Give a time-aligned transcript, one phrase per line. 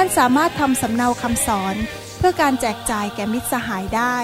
[0.00, 1.76] ท่านสามารถทำสำเนาคำสอน
[2.18, 4.16] เพื่อการแจกจ่ายแก่มิตรสหายได้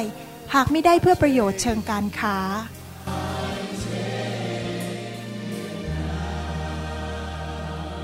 [0.54, 2.38] หากไม่ได้เพื่อประโยชน์เชิงการค้า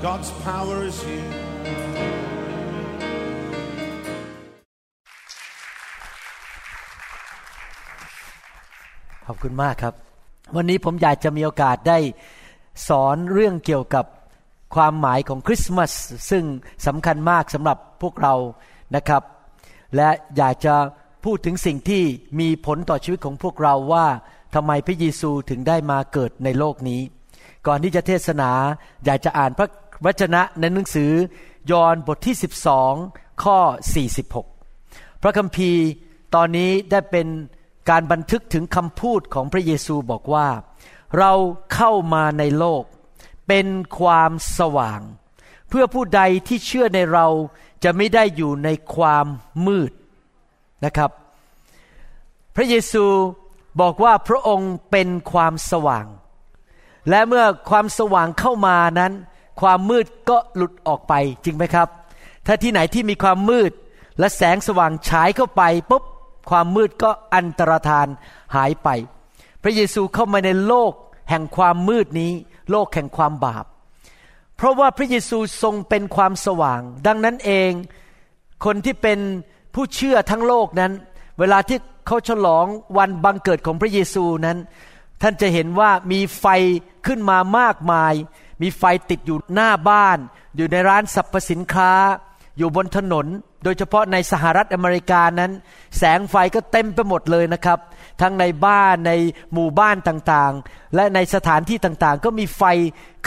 [0.05, 1.29] God's power is here.
[9.25, 9.93] ขอบคุณมากครับ
[10.55, 11.97] วันนี้ผมอยากจะมีโอกาสได้
[12.87, 14.05] สอนเรื่องเกี่ยวกับ
[14.75, 15.91] ความหมายของคริสต์มาส
[16.29, 16.43] ซึ่ง
[16.87, 18.35] สำคัญมากสำหรับพวกเรา
[18.95, 19.23] นะครับ
[19.95, 20.75] และอยากจะ
[21.25, 22.03] พูดถึงสิ่งที่
[22.39, 24.07] มีผลต่อชีวิตของพวกเราว่า
[24.55, 27.01] ทำไมพระเยซูถึงได้มาเกิดในโลกนี้
[27.67, 28.51] ก่อนที่จะเทศนา
[29.05, 29.67] อยากจะอ่านพระ
[30.05, 31.11] วจนะในหนังสือ
[31.71, 32.35] ยอห์นบทที่
[32.89, 33.57] 12 ข้อ
[34.39, 35.83] 46 พระคัมภีร์
[36.35, 37.27] ตอนนี้ได้เป็น
[37.89, 40.47] การบันทึกถึงคำพูดของพระเยซูบอกว่า
[41.17, 41.31] เรา
[41.73, 45.01] เข้ามาในโลกเเป็นความสว่าง
[45.69, 47.27] เพื่อผู้ใดที่เชื่อในเรา
[47.83, 49.25] จะไม่ได้อยู่ในความ
[49.67, 49.91] มืด
[50.85, 51.11] นะครับ
[52.55, 53.05] พระเยซู
[53.81, 56.05] บอกว่าพระองค์เป็นความสว่าง
[57.09, 59.13] และเมื่อความสว่างเข้ามานั้น
[59.61, 61.13] ความมืดก็หลุดออกไป
[61.43, 61.87] จริงไหมครับ
[62.45, 63.71] ถ้าที่ไหนที่มีความมืด
[64.19, 66.03] และแสงสว่างฉายเข้าไปปุ๊บ
[66.49, 68.07] ความมืดก็อันตรธาน
[68.55, 68.89] หายไป
[69.61, 70.93] พระเยซูเข้ามาในโลก
[71.29, 72.33] แห่งความมืดนี้
[72.71, 73.65] โลกแห่งความบาป
[74.55, 77.71] เพราะว่าพระเยซูทรงเป็นความสว่าง ดังนั้นเอง
[78.65, 79.19] คนที่เป็น
[79.73, 80.91] ผู้เชื่อทั้งโลกนั้น
[81.39, 82.65] เวลาที่เขาฉลอง
[82.97, 84.57] วันบังเกิดของพระเยซูนั้น
[85.21, 86.45] ท่านจะเห็นว่ามีไฟ
[87.07, 88.13] ขึ้นมามากมาย
[88.61, 90.17] มีไฟติดอยู่หน้าบ้าน
[90.55, 91.91] อยู่ในร้านสรรพสินค้า
[92.57, 93.25] อยู่บนถนน
[93.63, 95.51] โดยเฉพาะในสหรัฐอเมริกานั้น
[95.97, 97.79] แสงไฟก็เต็มไปหมดเลยนะครับ
[98.21, 99.11] ทั้งในบ้านใน
[99.53, 102.63] หมู่บ้านต่างๆ และในสถานที่ต่างๆ ก็มีไฟ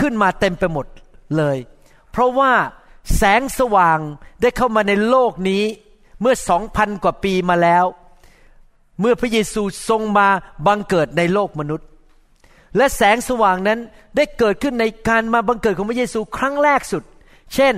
[0.00, 0.86] ขึ้นมาเต็มไปหมด
[1.36, 1.56] เลย
[2.10, 2.52] เพราะว่า
[3.16, 3.98] แสงสว่าง
[4.40, 5.62] ได้เข้ามาในโลกนี้
[6.20, 7.84] เมื่อสองพันกว่าปีมาแล้ว
[9.00, 10.28] เมื่อพระเยซูทรงมา
[10.66, 11.88] บังเกิดในโลกมนุษย์
[12.76, 13.78] และแสงสว่างนั้น
[14.16, 17.02] ได้เกิดขึ้นในการมาบังเกิดของพระเยซูครั้งแรกสุด
[17.54, 17.74] เช่น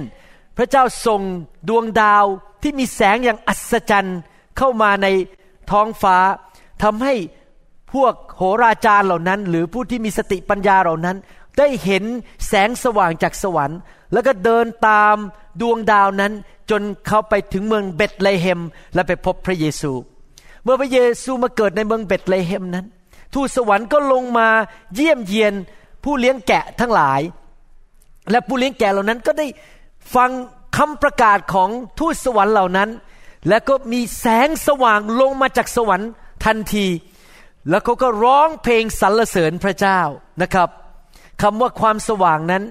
[0.56, 1.22] พระเจ้าส่ง
[1.68, 2.24] ดวงดาว
[2.62, 4.18] ที่มีแสงอย่างอัศจรรย์
[4.58, 5.06] เข้ามาใน
[5.70, 6.16] ท้องฟ้า
[6.82, 7.14] ทำให้
[7.92, 11.16] พวกโหราจารย์เหล่านั้น หรือผู้ที่มีสติปัญญาเหล่านั้น
[11.58, 12.04] ได้เห็น
[12.48, 13.78] แสงสว่างจากสวรรค์
[14.12, 15.16] แล้วก็เดินตาม
[15.60, 16.32] ดวงดาวนั้น
[16.70, 18.60] จนเขาไปถึงเมืองเบตเลเฮม
[18.94, 19.92] และไปพบพระเยซู
[20.62, 22.86] เมื่อพระเยซูมาเกิดในเมืองเบตเลเฮมนั้น
[23.34, 24.48] ทูตสวรรค์ก็ลงมา
[24.94, 25.52] เยี่ยมเยียน
[26.04, 27.20] ผู้เลี้ยงแกะทั้งหลาย
[28.30, 29.46] และผู้เลี้ยงแกะเหล่านั้นก็ได้
[30.14, 30.30] ฟัง
[30.76, 32.90] คำประกาศของทูตสวรรค์เหล่านั้น
[33.48, 36.10] แล้วก็มีแสงสว่างลงมาจากสวรรค์
[36.44, 36.86] ทันที
[37.68, 40.00] แล้วเขาก็ร้องเพลงสรรเสริญพระเจ้า
[40.42, 40.68] นะครับ
[41.42, 42.62] คำว่าความสว่างนั้น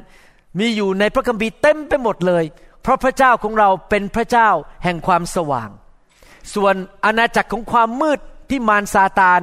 [0.60, 2.44] มีอยู่ในพระคัมภีร์เต็มไปหมดเลย
[2.82, 4.50] เพราะพระเจ้าของเราเป็นพระเจ้า
[4.84, 5.70] แห่งความสว่าง
[6.54, 6.76] ส่วน
[7.06, 8.20] อาณาจักรของความมืด
[8.50, 9.42] ที่มารซาตาน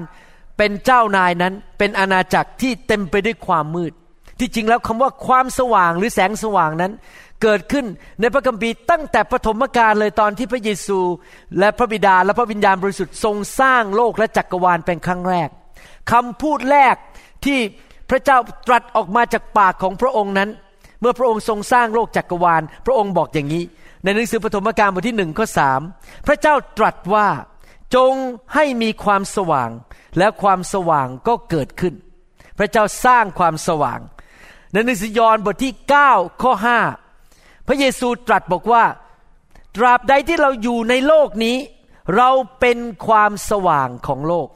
[0.59, 3.93] เป็นเจ้านายนั้นเป็นอาณาจักรที่เต็มไปด้วยความมืด
[4.39, 6.93] ที่จริงแล้วคำว่าความสว่างหรือแสงสว่างนั้น
[7.43, 7.87] เกิดขึ้น
[8.21, 10.99] ในพระคัมภีร์ตั้งแต่ปฐมกาลเลยตอนที่พระเยซู
[11.59, 15.49] และพระบิดาและพระวิญญาณบริสุทธิ์ทรงสร้างโลกและจักรวาลเป็นครั้งแรก
[16.13, 16.97] คำพูดแรก
[17.45, 17.59] ที่
[18.11, 18.39] พระเจ้า
[18.69, 20.51] ตรัสออกมาจากปากของพระองค์นั้น
[21.01, 23.65] เมื่อพระองค์ทรงสร้างโลกจักรวาล พระองค์บอกอย่างนี้
[24.03, 25.81] ในหนังสือปฐมกาลบทที่หนึ่งข้อสาม
[26.27, 27.29] พระเจ้าตรัสว่า
[27.95, 28.15] จง
[28.55, 29.71] ให้มีความสว่าง
[30.19, 31.95] และความสว่างก็เกิดขึ้น
[32.59, 34.01] พระเจ้าสร้างความสว่าง
[34.73, 35.73] ในหนังสือยอห์นบทที่
[36.09, 37.02] 9 ข้อ5
[37.67, 38.85] พระเยซูตรัสบอกว่า
[39.77, 41.57] ตราบใดที่เราอยู่ในโลกนี้
[42.17, 42.31] เรา
[42.61, 44.49] เป็นความสว่างของโลก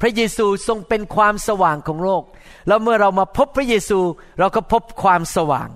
[0.00, 2.22] พระเยซูทรงเป็นความสว่างของโลก
[2.66, 4.00] แล้วเมื่อเรามาพบพระเยซู
[4.38, 5.68] เราก็พบความสว่าง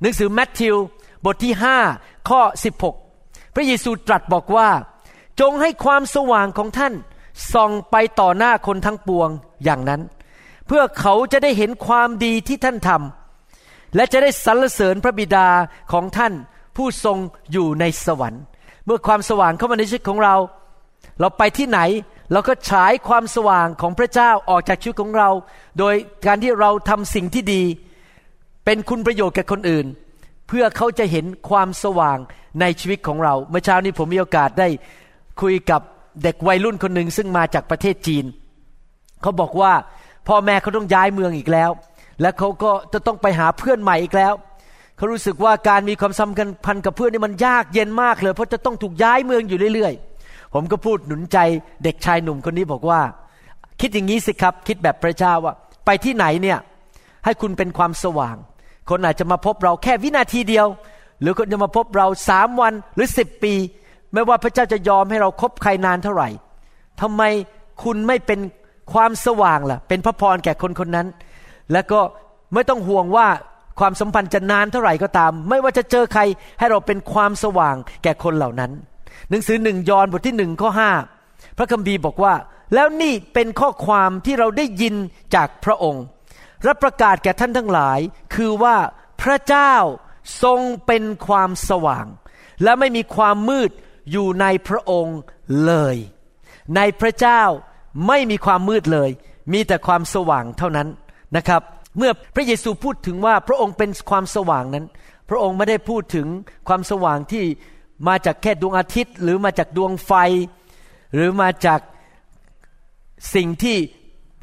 [0.00, 0.76] หนังสือแมทธิว
[1.24, 1.54] บทที่
[1.90, 2.40] 5 ข้อ
[2.98, 4.68] 16 พระเยซูตรัสบอกว่า
[5.40, 6.94] จงให้ความสว่างของท่าน
[7.52, 9.28] ส่องไปต่อหน้าคนทั้งปวง
[9.64, 10.00] อย่างนั้น
[10.66, 13.23] เพื่อเขาจะได้เห็นความดีที่ท่านทำ
[13.96, 15.48] และจะได้สรรเสริญพระบิดา
[15.92, 16.32] ของท่าน
[16.76, 17.18] ผู้ทรง
[17.52, 18.42] อยู่ในสวรรค์
[18.86, 20.34] เมื่อความสว่างเข้ามาในชีวิตของเรา
[21.20, 21.80] เราไปที่ไหน
[22.32, 25.30] เราก็ฉายความสว่างของพระเจ้าออกจากชีวิตของเรา
[25.78, 25.94] โดย
[26.26, 27.62] การที่เราทำสิ่งที่ดี
[28.64, 29.86] เป็นคุณประโยชน์แก่คนอื่น
[30.48, 32.18] เพื่อเขาจะเห็นความสว่าง
[32.60, 34.68] ในชีวิตของเรา เมื่อเช้านี้ผมมีโอกาสได้
[35.40, 35.80] คุยกับ
[36.22, 38.24] เด็กวัยรุ่นคนหนึ่งซึ่งมาจากประเทศจีน
[39.22, 39.72] เขาบอกว่า
[40.28, 41.70] พ่อแม่เขาต้องย้ายเมืองอีกแล้ว
[42.20, 44.34] และเขาก็จะต้องไปหาเพื่อนใหม่อีกแล้ว
[44.96, 46.30] เขารู้สึกว่าการมีความสัม
[46.64, 51.38] พันธ์กับเพื่อนนี่มันยากเย็นมากเลย เพราะจะต้องถูกย้ายเมืองอยู่เรื่อยๆ ผมก็พูดหนุนใจ
[51.84, 53.00] เด็กชายหนุ่มคนนี้บอกว่า
[53.80, 55.54] คิดอย่างนี้สิครับ คิดแบบพระเจ้าว่า
[55.86, 56.58] ไปที่ไหนเนี่ย
[57.24, 58.36] ให้คุณเป็นความสว่าง
[58.90, 60.66] คนอาจจะมาพบเราแค่วินาทีเดียว
[61.20, 63.54] หรือคนจะมาพบเราสามวันหรือสิบปี
[64.12, 66.28] ไม่ว่าพระเจ้าจะยอมให้เราคบใครนานเท่าไหร่
[67.00, 67.22] ทำไม
[67.82, 68.40] คุณไม่เป็น
[68.92, 71.06] ความสว่างล่ะ เป็นพระพรแก่คนคนนั้น
[71.72, 72.00] แล้วก็
[72.54, 73.28] ไม่ต้องห่วงว่า
[73.80, 76.22] ความสัมพันธ์จะนานเท่าไหร่ก็ตาม ไม่ว่าจะเจอใคร
[76.58, 78.72] ให้เราเป็นความสว่างแก่คนเหล่านั้น
[79.30, 80.90] หนังสือหนึ่งยอห์นบทที่หนึ่งข้อห้า
[81.56, 82.34] พระคัมภีร์บอกว่า
[82.74, 84.94] แล้วนี่เป็นข้อความที่เราได้ยิน
[85.34, 86.04] จากพระองค์
[86.66, 87.98] รับประกาศแก่ท่านทั้งหลาย
[88.34, 88.76] คือว่า
[89.22, 89.74] พระเจ้า
[90.42, 92.06] ทรงเป็นความสว่าง
[92.62, 93.70] และไม่มีความมืด
[94.10, 95.18] อยู่ในพระองค์
[95.66, 95.96] เลย
[96.76, 97.42] ในพระเจ้า
[98.08, 99.10] ไม่มีความมืดเลย
[99.52, 100.88] มีแต่ความสว่างเท่านั้น
[101.36, 101.62] นะครับ
[101.98, 104.86] เมื่อพระเยซูพูดถึงว่าพระองค์เป็นความสว่างนั้น
[105.30, 106.26] พระองค์ไม่ได้พูดถึง
[106.68, 107.44] ความสว่างที่
[108.08, 110.12] มาจากแค่ดวงอาทิตย์ หรือมาจากดวงไฟ
[111.14, 111.80] หรือมาจาก
[113.34, 113.76] สิ่งที่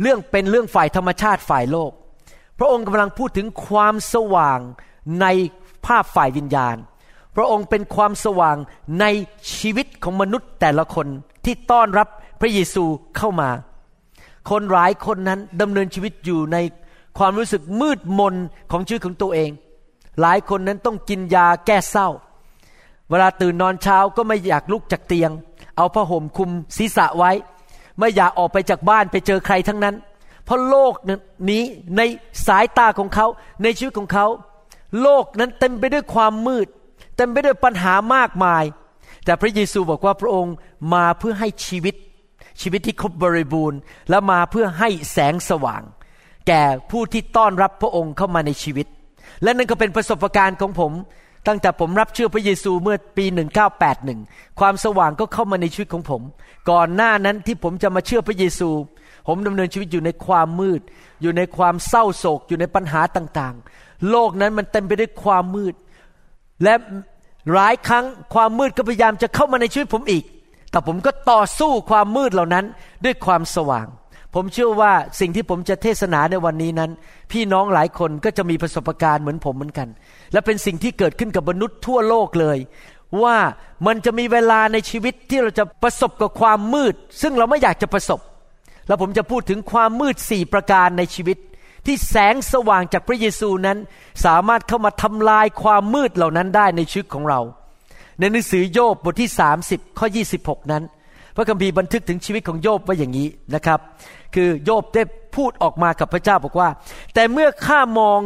[0.01, 1.91] เรื่องเป็นเรื่องฝ่ายธรรมชาติฝ่ายโลก
[2.59, 4.59] พระองค์กำลังพูดถึงความสว่าง
[5.21, 5.25] ใน
[5.85, 6.75] ภาพฝ่ายวิญญาณ
[7.35, 8.57] พระองค์เป็นความสว่าง
[8.99, 9.05] ใน
[9.55, 11.07] ชีวิตของมนุษย์แต่ละคน
[11.45, 12.07] ที่ต้อนรับ
[12.41, 12.83] พระเยซู
[13.17, 13.49] เข้ามา
[14.49, 16.57] คนหลายคนนั้นดำเนินชีวิตอยู่ใน
[17.17, 18.35] ความรู้สึกมืดมน
[18.71, 19.51] ของชีวิตของตัวเอง
[20.21, 22.09] หลายคนนั้นต้องกินยาแก้เศร้า
[23.09, 25.31] เวลาตื่นนอนเช้าก็ไม่อยากลุกจากเตียง
[25.77, 27.31] เอาผ้าห่มคลุมศีรษะไว้
[27.99, 29.95] ไม่อยากออกไปจากบ้านไปเจอใครทั้งนั้น
[30.45, 30.93] เพราะโลก
[31.49, 31.63] นี้
[31.97, 32.01] ใน
[32.47, 33.27] สายตาของเขา
[33.63, 34.25] ในชีวิตของเขา
[35.01, 36.67] โลกนั้นเต็มไปด้วยความมืด
[37.17, 38.63] เต็มไปด้วยปัญหามากมาย
[39.25, 40.53] แต่พระเยซูบอกว่าพระองค์
[40.93, 41.95] มาเพื่อให้ชีวิต
[42.61, 43.79] ชีวิตที่ครบบริบูรณ์
[44.09, 45.81] และมาเพื่อให้แสงสว่าง
[46.47, 48.87] แก่ผู้ที่ต้อนรับพระองค์เข้ามาในชีวิต
[49.43, 50.91] และนั่นก็เป็นประสบการณ์ของผม
[51.47, 53.25] ตั้งแต่ผมรับเชื่อพระเยซูเมื่อปี
[53.91, 56.21] 1981 ความสว่างก็เข้ามาในชีวิตของผม
[56.69, 58.69] ก่อนหน้านั้นที่ผมจะมาเชื่อพระเยซู
[59.27, 60.81] ผมดำเนินชีวิตอยู่ในความมืด
[61.21, 65.73] อยู่ในความเศร้าโศก อยู่ในปัญหาต่างๆ โลกนั้นมันเต็มไปด้วยความมืด
[66.63, 66.73] และ
[67.53, 70.23] หลายครั้งความมืดก็พยายามจะเข้ามาในชีวิตผมอีก
[70.71, 72.65] แต่ผมก็ต่อสู้ความมืดเหล่านั้น
[73.05, 73.87] ด้วยความสว่าง
[74.35, 76.91] ผมเชื่อว่าสิ่งที่ผมจะเทศนาในวันนี้นั้น
[77.31, 79.87] พี่น้องหลายคนก็จะมีประสบการณ์เหมือนผมเหมือนกัน
[80.33, 82.57] และเป็นสิ่งที่เกิดขึ้นกับมนุษย์ทั่วโลกเลย
[83.23, 83.37] ว่า
[83.87, 88.19] มันจะมีเวลาในชีวิตที่เราจะประสบกับความมืด ซึ่งเราไม่อยากจะประสบ
[88.87, 91.37] แล้วผมจะพูดถึงความมืดสี่ประการในชีวิต
[91.85, 93.77] ที่แสงสว่างจากพระเยซูนั้น
[94.25, 97.39] สามารถเข้ามาทำลายความมืดเหล่านั้นได้ในชีวิตของเรา
[98.19, 99.31] ในหนังสือโยบบทที่
[99.65, 100.07] 30 ข้อ
[100.39, 100.83] 26 นั้น
[101.35, 103.79] พระคัมภีร์บันทึกถึงชีวิตของโยบไว้อย่างนี้นะครับ
[104.35, 105.03] คือโยบได้
[105.35, 106.69] พูดออกมากับพระเจ้าบอกว่า
[107.13, 108.19] แต่เมื่อข้ามอง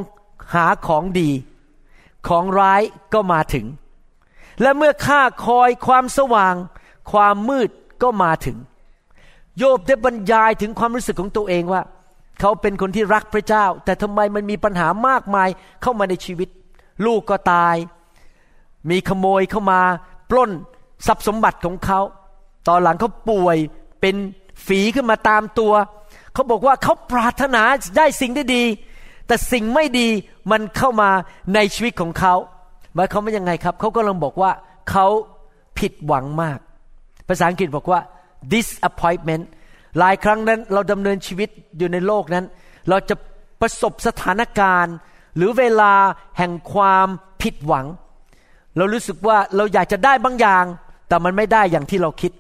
[0.53, 1.29] หาของดี
[2.27, 2.81] ของร้าย
[3.13, 3.65] ก็มาถึง
[4.61, 6.55] และเมื่อข้าคอยความสว่าง
[7.11, 7.69] ความมืด
[8.03, 8.57] ก็มาถึง
[9.57, 11.81] โยบได้บรรยายถึงความรู้สึกของตัวเองว่า
[12.39, 15.49] เขาเป็นคนที่รักพระเจ้า แต่ทำไมมันมีปัญหามากมาย
[15.81, 16.49] เข้ามาในชีวิต
[17.05, 17.75] ลูกก็ตาย
[18.89, 19.81] มีขโมยเข้ามา
[20.29, 20.51] ปล้น
[21.07, 21.99] ทรัพย์สมบัติของเขา
[22.67, 23.57] ตอนหลังเขาป่วย
[24.01, 24.15] เป็น
[24.65, 25.73] ฝีขึ้นมาตามตัว
[26.33, 27.61] เขาบอกว่าเขาปรารถนา
[27.97, 28.63] ได้สิ่งที่ดี
[29.27, 30.07] แต่สิ่งไม่ดี
[30.51, 31.09] มันเข้ามา
[31.55, 32.33] ในชีวิตของเขา
[32.95, 34.51] หมายความว่ายังไงครับ เขาก็ลังบอกว่า
[34.91, 35.07] เขา
[35.79, 36.59] ผิดหวังมาก
[37.27, 37.99] ภาษาอังกฤษบอกว่า
[38.53, 39.45] disappointment
[39.99, 42.45] หลายครั้งนั้นเราดำเนินชีวิตอยู่ในโลกนั้น
[42.89, 43.15] เราจะ
[43.61, 44.95] ประสบสถานการณ์
[45.35, 45.93] หรือเวลา
[46.37, 47.07] แห่งความ
[47.41, 47.85] ผิดหวัง
[48.77, 50.65] เรารู้สึกว่าเราอยากจะได้บางอย่าง
[51.07, 52.31] แต่มันไม่ได้อย่างที่เราคิด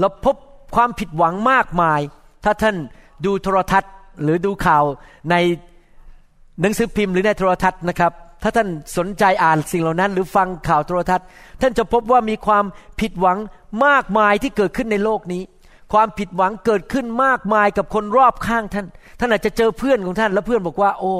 [0.00, 0.36] เราพบ
[0.74, 2.00] ความผิดหวังมากมาย
[2.44, 2.76] ถ้าท่าน
[3.24, 4.84] ดูโทรทัศน์หรือดูข่าว
[5.30, 5.34] ใน
[6.60, 11.26] หนังสือพิมพ์หรือในโทรทัศน์นะครับ ถ้าท่านสนใจอ่านสิ่งเหล่านั้น หรือฟังข่าวโทรทัศน์
[11.60, 12.64] ท่านจะพบว่ามีความ
[13.00, 13.38] ผิดหวัง
[13.86, 15.42] มากมายที่เกิดขึ้นในโลกนี้
[15.92, 18.86] ความผิดหวังเกิดขึ้นมากมายกับคนรอบข้างท่าน
[19.18, 21.12] ท่านอาจจะเจอเพื่อนของท่าน แล้วเพื่อนบอกว่า โอ้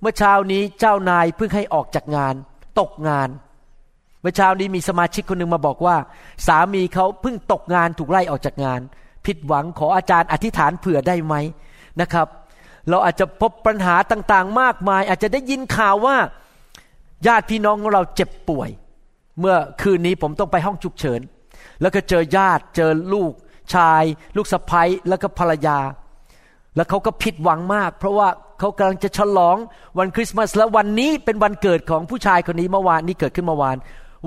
[0.00, 2.34] เมื่อเช้านี้เจ้านายเพิ่งให้ออกจากงาน
[2.80, 3.28] ตกงาน
[4.22, 5.96] เมื่อเช้านี้มีสมาชิกคนหนึ่งมาบอกว่า
[6.46, 8.80] สามีเขาเพิ่งตกงานถูกไล่ออกจากงาน
[9.26, 11.34] ผิดหวังขออาจารย์อธิษฐานเผื่อได้ไหม
[12.00, 12.26] นะครับ
[12.88, 16.16] เราอาจจะพบปัญหาต่างๆ มากมาย อาจจะได้ยินข่าวว่า
[17.26, 18.70] ญาติพี่น้องของเราเจ็บป่วย
[19.40, 21.20] เมื่อคืนนี้ผมต้องไปห้องฉุกเฉิน
[21.80, 23.32] แล้วก็เจอญาติเจอลูก
[23.74, 24.02] ชาย
[24.36, 25.78] ลูกสะใภ้แล้วก็ภรรยา
[26.76, 29.56] แล้วเขาก็ผิดหวังมาก เพราะว่าเขากำลังจะฉลอง
[29.98, 33.76] วันคริสต์มาสและวันนี้เป็นวันเกิดของผู้ชายคนนี้เมื่อวานนี้เกิดขึ้นเมื่อวาน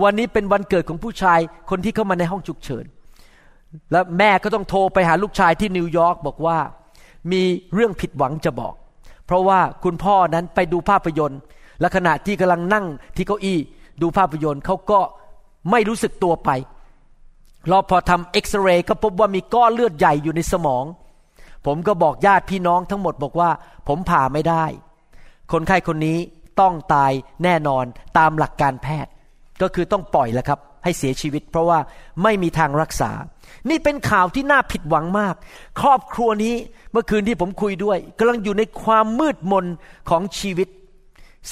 [0.04, 2.86] วันนี้เป็นวันเกิดของผู้ชายคนที่เข้ามาในห้องฉุกเฉิน
[3.92, 6.58] แล้วแม่ก็ต้องโทรไปหาลูกชายที่นิวยอร์กบอกว่า
[7.32, 7.42] มี
[7.74, 8.74] เรื่องผิดหวังจะบอก
[9.26, 11.40] เพราะว่าคุณพ่อนั้นไปดูภาพยนตร์
[11.80, 12.86] และขณะที่กำลังนั่ง
[13.16, 13.60] ที่เก้าอี้
[14.02, 15.00] ดูภาพยนตร์เขาก็
[15.72, 16.50] ไม่รู้สึกตัวไป
[17.72, 20.86] รอพอทำเอ็กซเรย์ก็พบว่ามีก้อนเลือดใหญ่อยู่ในสมอง
[21.66, 23.50] ผมก็บอกญาติพี่น้องทั้งหมดบอกว่า
[23.88, 24.66] ผมผ่าไม่ได้
[25.52, 26.18] คนไข้คนนี้
[26.60, 27.12] ต้องตาย
[27.44, 27.86] แน่นอน
[28.18, 29.12] ตามหลักการแพทย์
[29.62, 31.80] ก็คือต้องปล่อยแล้วครับ ให้เสียชีวิต เพราะว่า
[32.24, 33.12] ไม่มีทางรักษา
[33.70, 35.36] นี่เป็นข่าวที่น่าผิดหวังมาก
[35.82, 36.56] ครอบครัวนี้
[36.92, 39.66] เมื่อคืนที่ผมคุยด้วยกำลังอยู่ในความมืดมน
[40.10, 40.68] ของชีวิต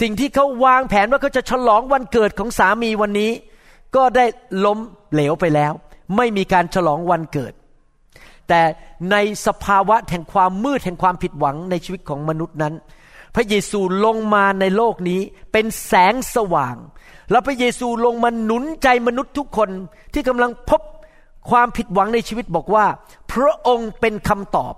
[0.01, 3.31] สิ่งที่เขาวางแผนว่าเขาจะฉลองวันเกิดของสามีวันนี้
[3.95, 4.25] ก็ได้
[4.65, 4.79] ล้ม
[5.13, 5.73] เหลวไปแล้ว
[6.17, 7.53] ไม่มีการฉลองวันเกิด
[8.49, 8.61] แต่
[9.11, 12.73] ในสภาวะแห่งความมืดแห่งความผิดหวังในชีวิตของมนุษย์นั้น
[13.35, 16.75] พระเยซูลงมาในโลกนี้เป็นแสงสว่าง
[17.33, 19.69] แล้วพระเยซูลงมาหนุนใจมนุษย์ทุกคน
[20.13, 20.81] ที่กำลังพบ
[21.49, 22.85] ความผิดหวังในชีวิตบอกว่า
[23.33, 24.73] พระองค์เป็นคำตอบ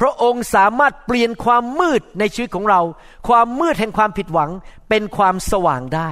[0.00, 2.80] พระองค์สามารถเปลี่ยนความมืดในชีวิตของเรา
[3.28, 4.50] ความมืดแห่งความผิดหวัง
[4.88, 6.10] เป็นความสว่างได้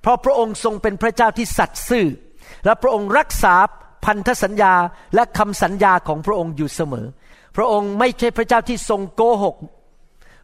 [0.00, 2.06] เพราะพระองค์ทรงเป็นพระเจ้าที่สัตย์ซื่อ
[2.64, 3.54] และพระองค์รักษา
[4.04, 4.74] พันธสัญญา
[5.14, 7.06] และคำสัญญาของพระองค์อยู่เสมอ
[7.56, 9.56] พระองค์ไม่ใช่พระเจ้าที่ทรงโกหก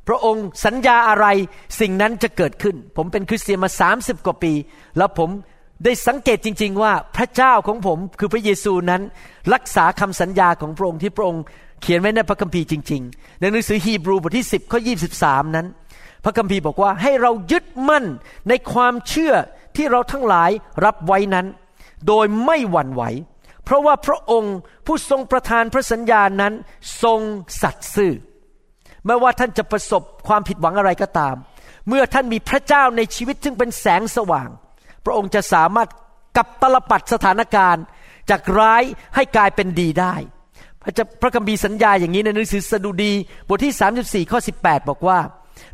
[0.09, 1.27] พระองค์สัญญาอะไร
[1.81, 4.53] สิ่งนั้นจะเกิดขึ้น ผมเป็นคริสเตียนมา30กว่าปี
[4.99, 5.31] แล้วผม
[5.85, 9.03] ได้สังเกตจริง ๆ ว่าพระเจ้าของผมคือพระเยซูนั้น
[9.55, 11.43] รักษาคำสัญญาของพระองค์ที่พระองค์
[11.83, 14.81] เขียนไว้ในพระคัมภีร์จริง ๆ ในหนังสือฮีบรูบทที่ 10ข้อ
[15.19, 15.67] 23 นั้น
[16.25, 18.05] พระคัมภีร์บอกว่าให้เรายึดมั่น
[18.49, 19.35] ในความเชื่อ
[19.77, 20.51] ที่เราทั้งหลาย
[20.85, 21.47] รับไว้นั้น
[22.07, 23.03] โดยไม่หวั่นไหว
[23.65, 26.53] เพราะว่าพระองค์ผู้ทรงประทานพระสัญญานั้น
[27.03, 27.21] ทรง
[27.63, 28.13] สัตย์ซื่อ
[29.07, 31.37] ไม่ว่าท่านจะประสบความผิดหวังอะไรก็ตาม
[31.89, 34.49] เมื่อท่านมีพระเจ้าในชีวิตซึ่งเป็นแสงสว่าง
[35.05, 35.89] พระองค์จะสามารถ
[36.37, 37.85] กับตลปัดสถานการณ์
[38.31, 38.83] จากร้าย
[39.15, 40.15] ให้กลายเป็นดีได้
[40.83, 43.13] พระจ้าพระคัมภีร์สัญญาอย่างนี้ในหนังสือสดุดี
[43.49, 43.75] บทที่
[44.27, 45.21] 34ข้อ18 บอกว่า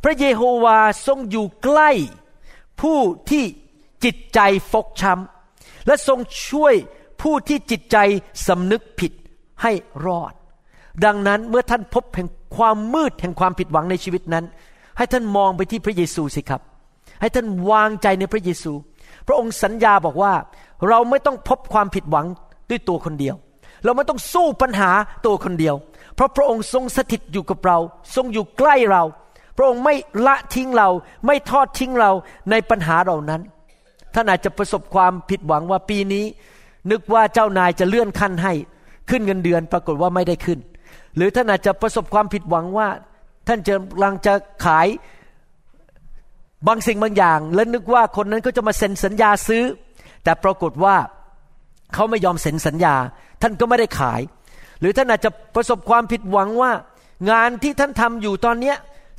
[0.04, 1.90] พระเยโฮวาทรงอยู่ใกล้
[2.80, 2.99] ผู้
[3.30, 3.45] ที่
[4.04, 4.40] จิตใจ
[4.73, 6.18] ฟกช้ำและทรง
[6.49, 6.75] ช่วย
[7.23, 7.97] ผู้ที่จิตใจ
[8.47, 9.12] สำนึกผิด
[9.62, 9.73] ให้
[10.06, 10.33] รอด
[11.04, 14.45] ดังนั้นเมื่อท่านพบแห่ง ความมืดแห่งความผิดหวังในชีวิตนั้น
[14.97, 16.61] ให้ท่านมองไปที่พระเยซูสิครับ
[17.21, 18.73] ให้ท่านวางใจในพระเยซู
[19.27, 20.33] พระองค์สัญญาบอกว่า
[20.89, 22.27] เราไม่ต้องพบความผิดหวัง
[22.71, 23.37] ด้วยตัวคนเดียว
[23.85, 24.91] เราไม่ต้องสู้ปัญหา
[25.27, 25.75] ตัวคนเดียว
[26.15, 27.79] เพราะพระองค์ทรงสถิตอยู่กับเรา
[28.15, 29.03] ทรงอยู่ใกล้เรา
[29.57, 29.95] พระองค์ไม่
[30.27, 30.89] ละทิ้งเรา
[31.27, 32.11] ไม่ทอดทิ้งเรา
[32.51, 33.41] ในปัญหาเหล่านั้น
[34.15, 36.25] ท่านอาจจะประสบความผิดหวังว่าปีนี้
[36.91, 38.53] นึกว่าเจ้านายจะเลื่อนขั้นให้
[39.11, 40.59] ขึ้นเงินเดือนปรากฏว่าไม่ได้ขึ้น
[41.17, 42.89] หรือท่านอาจจะประสบความผิดหวังว่า
[43.49, 44.87] ท่านจะกำลังจะขาย
[46.67, 49.65] บางสิ่งบางอย่าง และนึกว่าคนนั้นก็จะมาเซ็นสัญญาซื้อ
[50.25, 50.97] แต่ปรากฏว่า
[51.95, 52.95] เขาไม่ยอมเซ็นสัญญา
[53.43, 54.21] ท่านก็ไม่ได้ขาย
[54.81, 56.73] หรือท่านอาจจะประสบความผิดหวังว่า
[57.31, 58.77] งานที่ท่านทำอยู่ตอนเนี้ย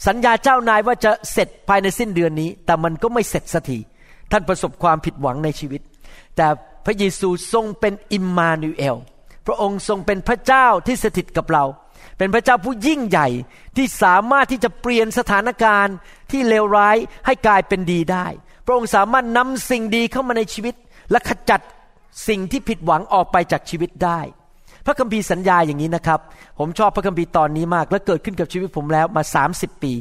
[0.08, 3.80] สัญญาเจ้านายว่าจะเสร็จภายในสิ้นเดือนนี้ แต่มันก็ไม่เสร็จสักที
[4.32, 5.82] ท่านประสบความผิดหวังในชีวิต
[6.36, 6.48] แต่
[6.86, 8.96] พระเยซูทรงเป็นอิมมานูเอล
[9.48, 11.64] พระองค์ทรงเป็นพระเจ้าที่สถิตกับเรา
[12.18, 13.28] เป็นพระเจ้าผู้ยิ่งใหญ่
[13.78, 15.96] ที่สามารถที่จะเปลี่ยนสถานการณ์
[16.32, 18.28] ที่เลวร้ายให้กลายเป็นดีได้
[18.66, 20.76] พระองค์สามารถนำสิ่งดีเข้ามาในชีวิต
[21.12, 21.62] และขจัด
[22.28, 24.20] สิ่งที่ผิดหวังออกไปจากชีวิตได้
[24.86, 26.20] พระคัมภีร์สัญญาอย่างนี้นะครับ
[26.60, 29.94] ผมชอบพระคัมภีร์ตอนนี้มาก และเกิดขึ้นกับชีวิตผมแล้วมา 30 ปี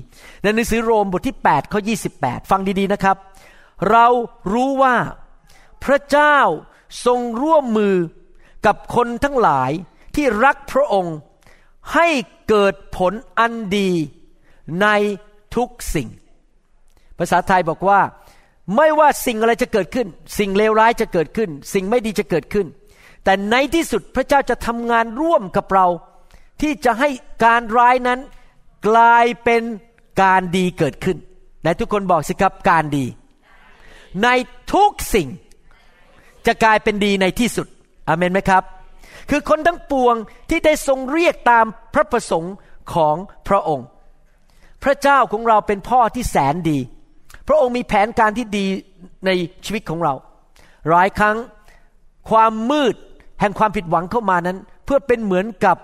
[0.43, 1.81] ในหนังสือโรมบทที่8ข้อ
[2.15, 3.17] 28 ฟังดีๆนะครับ
[3.91, 4.07] เรา
[4.53, 4.97] รู้ว่า
[5.85, 6.39] พระเจ้า
[7.07, 7.97] ทรงร่วมมือ
[8.67, 9.71] กับคนทั้งหลาย
[10.15, 11.17] ที่รักพระองค์
[11.95, 12.09] ให้
[12.49, 13.91] เกิดผลอันดี
[14.83, 14.87] ใน
[15.57, 16.09] ทุกสิ่ง
[17.19, 18.01] ภาษาไทยบอกว่า
[18.77, 20.07] ไม่ว่าสิ่งอะไรจะเกิดขึ้น
[20.39, 22.67] สิ่งเลวร้ายจะเกิดขึ้น สิ่งไม่ดีจะเกิดขึ้น
[23.25, 25.87] แต่ในที่สุดพระเจ้าจะทำงานร่วมกับเรา
[26.61, 27.09] ที่จะให้
[27.45, 28.21] การร้ายนั้น
[28.89, 29.63] กลายเป็น
[30.23, 31.17] การดีเกิดขึ้น
[31.61, 33.05] ไหนทุกคนบอกสิครับการดี
[34.23, 34.29] ใน
[34.75, 35.29] ทุกสิ่ง
[36.47, 37.67] จะกลายเป็นดีในที่สุด
[38.09, 38.63] อเมนไหมครับ
[39.31, 40.15] คือคนทั้งปวง
[40.51, 42.55] ที่ได้ทรงเรียกตามพระประสงค์
[42.95, 43.17] ของ
[43.49, 43.87] พระองค์
[44.85, 46.79] พระเจ้าของเราเป็นพ่อที่แสนดี
[47.49, 48.67] พระองค์มีแผนการที่ดี
[49.27, 49.31] ใน
[49.65, 50.15] ชีวิตของเรา
[50.89, 51.37] หลายครั้ง
[52.31, 52.95] ความมืด
[53.41, 55.77] แห่งความผิดหวังเข้ามานั้น เพื่อเป็นเหมือนกับ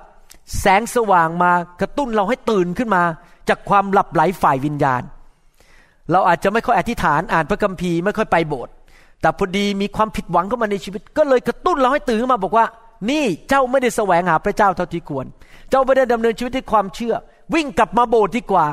[0.60, 3.02] แสงสว่างมากระตุ้นเราให้ตื่นขึ้นมา
[3.48, 5.02] จากความหลับไหลฝ่ายวิญญาณ
[6.12, 8.72] เราอาจจะไม่ค่อยอธิษฐานอ่านพระคัมภีร์ไม่ค่อยไปโบสถ์
[9.20, 12.64] แต่พอดีมีความผิดหวังเข้ามาในชีวิต ก็เลยกระตุ้นเราให้ตื่นขึ้นมาบอกว่า
[13.10, 15.26] นี่เจ้าไม่ได้แสวงหาพระเจ้าเท่าที่ควร
[15.70, 17.14] เจ้าไม่ได้ดำเนินชีวิตด้วยความเชื่อ
[17.54, 18.66] วิ่งกลับมาโบสถ์ดีกว่า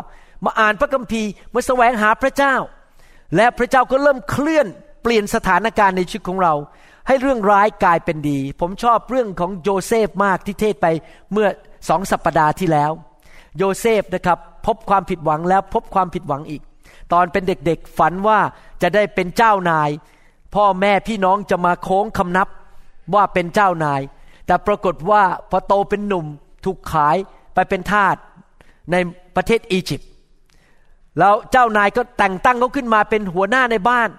[0.45, 2.55] มาอ่านพระคัมภีร์มาแสวงหาพระเจ้า
[3.35, 4.67] และพระเจ้าก็เริ่มเคลื่อน
[5.03, 6.53] เปลี่ยนสถานการณ์ในชีวิตของเรา
[7.07, 10.87] ให้เรื่องร้ายกลายเป็นดี ผมชอบเรื่องของโยเซฟมากที่เทศน์ไป
[11.31, 11.47] เมื่อ
[11.89, 12.91] สองสัปดาห์ที่แล้ว
[13.57, 16.61] โยเซฟนะครับพบความผิดหวังแล้วพบความผิดหวังอีก
[17.13, 18.39] ตอนเป็นเด็กๆฝันว่า
[18.81, 19.89] จะได้เป็นเจ้านาย
[20.55, 22.47] พ่อแม่พี่น้องจะมาโค้งคำนับ
[23.15, 24.01] ว่าเป็นเจ้านาย
[24.49, 26.25] แต่ปรากฏว่าพอโตเป็นหนุ่ม
[26.65, 27.17] ถูกขาย
[27.53, 28.15] ไปเป็นทาส
[28.91, 28.95] ใน
[29.35, 30.09] ประเทศอียิปต์
[31.19, 34.09] แล้วเจ้านายก็แต่งตั้งเขาขึ้นมาเป็นหัวหน้าในบ้าน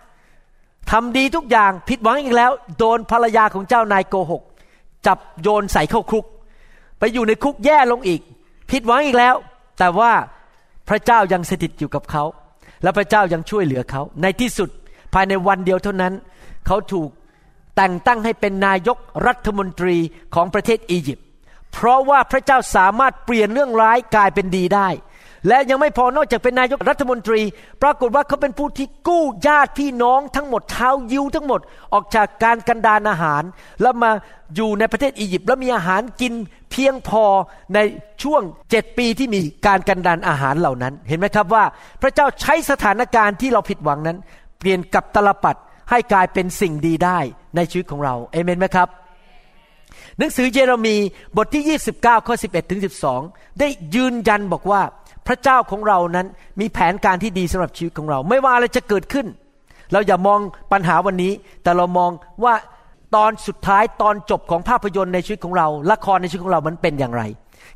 [0.90, 4.42] ทำดีทุกอย่างผิดหวังอีกแล้ว โดนภรรยาของเจ้านายโกหก
[5.06, 6.24] จับโยนใส่เข้าคุก
[6.98, 8.20] ไปอยู่ในคุกแย่ลงอีก
[8.70, 9.34] ผิดหวังอีกแล้ว
[9.78, 10.12] แต่ว่า
[10.88, 12.24] พระเจ้ายังสถิตอยู่กับเขา
[12.82, 14.70] และพระเจ้ายังช่วยเหลือเขา ในที่สุด
[15.14, 16.12] ภายในวันเดียวเท่านั้น
[16.66, 17.08] เขาถูก
[17.80, 19.96] แต่งตั้งให้เป็นนายกรัฐมนตรี
[20.34, 21.26] ของประเทศอียิปต์
[21.72, 24.88] เพราะว่าพระเจ้าสามารถเปลี่ยนเรื่องร้ายกลายเป็นดีได้
[25.48, 27.40] และยังไม่พอนอกจากเป็นนายกรัฐมนตรี
[27.82, 31.60] ปรากฏว่าเขาเป็นผู้ที่กู้ญาติพี่น้องทั้งหมดเท้ายิวทั้งหมด
[31.92, 33.42] ออกจากการกันดานอาหาร
[33.82, 34.10] แล้วมา
[34.56, 36.32] อยู่ในประเทศอียิปต์แล้วมีอาหารกิน
[36.70, 37.24] เพียงพอ
[37.74, 37.78] ใน
[38.22, 41.64] ช่วงเจ็ดปีที่มีการกันดานอาหารเหล่านั้น เห็นไหมครับว่า
[42.02, 44.18] พระเจ้าใช้สถานการณ์ที่เราผิดหวังนั้น
[44.58, 45.56] เปลี่ยนกับตลปัด
[45.90, 47.18] ให้กลายเป็นสิ่งดีได้
[47.56, 48.88] ในชีวิตของเราเอเมนไหมครับ
[50.18, 50.96] หนังสือเยเรมี
[51.36, 52.80] บทที่ 29 ข้อ 11 ถึง
[53.18, 54.80] 12 ได้ยืนยันบอกว่า
[55.26, 56.26] พระเจ้าของเรานั้น
[56.60, 59.26] มีแผนการที่ดีสำหรับชีวิตของเรา ไม่ว่าอะไรจะเกิดขึ้น
[59.92, 60.40] เราอย่ามอง
[60.72, 61.32] ปัญหาวันนี้
[61.62, 62.10] แต่เรามอง
[62.44, 62.54] ว่า
[63.14, 67.22] ตอนสุดท้ายตอนจบของภาพยนตร์ในชีวิตของเรา ละครในชีวิตของเรามันเป็นอย่างไร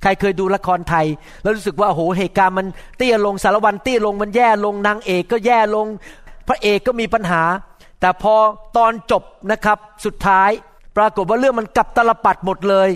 [0.02, 1.06] ใครเคยดูละครไทย
[1.42, 2.66] แล้วรู้สึกว่าโอ้โหเหตุการณ์มัน
[2.96, 5.86] เตี้ยลงสารวันเตี้ยลงมันแย่ลงนางเอกก็แย่ลง
[6.48, 7.42] พระเอกก็มีปัญหา
[8.00, 8.34] แต่พอ
[8.76, 10.50] ตอนจบนะครับสุดท้าย
[10.96, 12.88] ปรากฏว่าเรื่องมันกลับตลปัดหมดเลย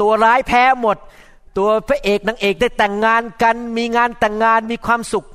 [0.00, 0.96] ตัวร้ายแพ้หมด
[1.58, 5.26] ตัวพระเอกนางเอกได้แต่งงานกัน มีงานแต่งงานมีความสุข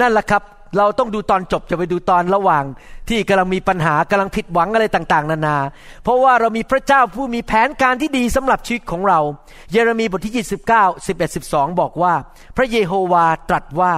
[0.00, 0.42] นั่นแหละครับ
[0.78, 2.64] เราต้องดูตอนจบจะไปดูตอนระหว่าง
[3.08, 5.58] ที่กำลังมีปัญหากำลังผิดหวังอะไรต่างๆ นานา
[6.02, 9.20] เพราะว่าเรามีพระเจ้าผู้มีแผนการที่ดีสำหรับชีวิตของเรา
[9.70, 10.44] เยเรมีบทที่
[10.76, 12.14] 29 11 12 บอกว่า
[12.56, 13.94] พระเยโฮวาตรัสว่า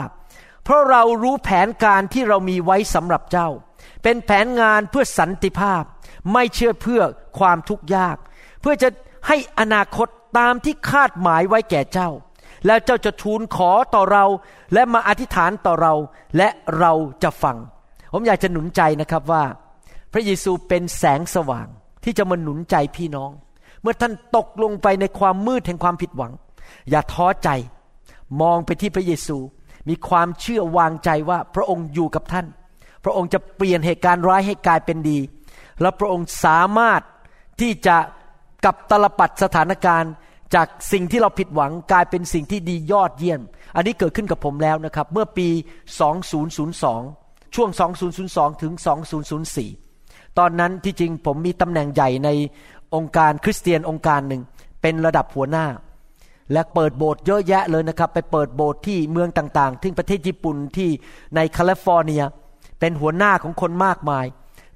[0.64, 3.48] เพราะเรารู้แผนการที่เรามีไว้สำหรับเจ้า
[4.02, 5.82] เป็นแผนงานเพื่อสันติภาพ
[6.32, 7.02] ไม่เชื่อเพื่อ
[7.38, 8.16] ความทุกข์ยาก
[8.60, 8.88] เพื่อจะ
[9.28, 12.10] ให้อนาคตตามที่คาดหมายไว้แก่เจ้า
[12.66, 14.24] แล้วเจ้าจะทูลขอต่อเรา
[14.74, 15.94] และมาอธิษฐานต่อเรา
[16.36, 17.56] และเราจะฟัง
[18.12, 19.44] ผมอยากจะหนุนใจนะครับว่า
[20.12, 21.66] พระเยซูเป็นแสงสว่าง
[22.04, 23.30] ที่จะมาหนุนใจพี่น้อง
[23.82, 26.32] เมื่อท่านตกลงไปในความมืดแห่งความผิดหวัง
[26.90, 27.48] อย่าท้อใจ
[28.40, 29.38] มองไปที่พระเยซู
[29.88, 32.46] มีความเชื่อวางใจว่าพระองค์อยู่กับท่าน
[33.06, 35.18] พระองค์จะเปลี่ยนเหตุการณ์ร้ายให้กลายเป็นดี
[35.80, 37.00] และพระองค์สามารถ
[37.60, 37.96] ที่จะ
[38.64, 40.12] กับตลปัดสถานการณ์
[40.54, 43.40] จากสิ่งที่เราผิดหวังกลายเป็นสิ่งที่ดียอดเยี่ยม
[43.76, 45.48] อันนี้เกิดขึ้นกับผมแล้วนะครับ เมื่อปี
[46.70, 47.70] 2002 ช่วง
[48.16, 48.72] 2002 ถึง
[49.56, 52.28] 2004 ตอนนั้นที่จริงผมมีตำแหน่งใหญ่ใน
[52.94, 54.42] องค์การคริสเตียนองค์การหนึ่ง
[54.82, 55.66] เป็นระดับหัวหน้า
[56.52, 60.88] และเปิดโบสถ์เยอะแยะเลยนะครับ ไปเปิดโบสถ์ที่เมืองต่างๆ ที่ประเทศญี่ปุ่นที่
[61.36, 62.22] ในแคลิฟอร์เนีย
[62.80, 64.26] เป็นหัวหน้าของคนมากมาย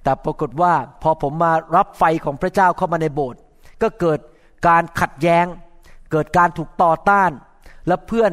[0.03, 3.41] แต่ปรากฏว่าพอผมมารับไฟของพระเจ้าเข้ามาในโบสถ์
[3.83, 4.19] ก็เกิด
[4.69, 5.47] การขัดแย้ง
[6.11, 7.31] เกิดการถูกต่อต้าน
[7.87, 8.33] และเพื่อน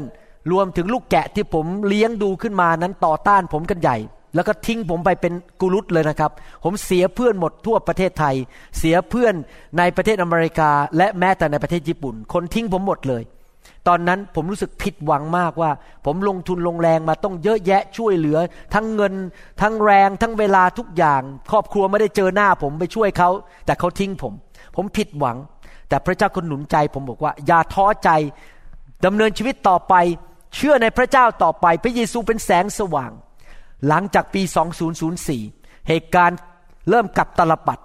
[0.52, 3.98] รวมถึงลูกแกะที่ผมเลี้ยงดูขึ้นมานั้นต่อต้านผมกันใหญ่
[4.36, 6.32] แล้วก็ทิ้งผมไปเป็นกุลุตเลยนะครับ
[6.64, 8.36] ผมเสียเพื่อนหมดทั่วประเทศไทย
[8.78, 9.34] เสียเพื่อน
[9.78, 13.24] ในประเทศอเมริกา และแม้แต่ในประเทศญี่ปุ่น คนทิ้งผมหมดเลย
[13.88, 15.72] ตอนนั้นผมรู้สึกผิดหวังมากว่า
[16.06, 18.38] ผมลงทุนลงแรงมาต้องเยอะแยะช่วยเหลือ
[18.74, 19.14] ทั้งเงิน
[19.62, 23.30] ทั้งแรง ทั้งเวลาทุกอย่าง ครอบครัวไม่ได้เจอหน้าผมไปช่วยเขา
[23.66, 24.34] แต่เขาทิ้งผม
[24.76, 25.38] ผมผิดหวัง
[25.90, 28.10] แต่พระเจ้าคนหนุนใจ ผมบอกว่า อย่าท้อใจ
[29.06, 29.94] ดำเนินชีวิตต่อไป
[30.56, 33.12] เชื่อในพระเจ้าต่อไป พระเยซูเป็นแสงสว่าง
[33.88, 34.42] หลังจากปี
[35.16, 36.38] 2004 เหตุการณ์
[36.90, 37.80] เริ่มกลับตลปัด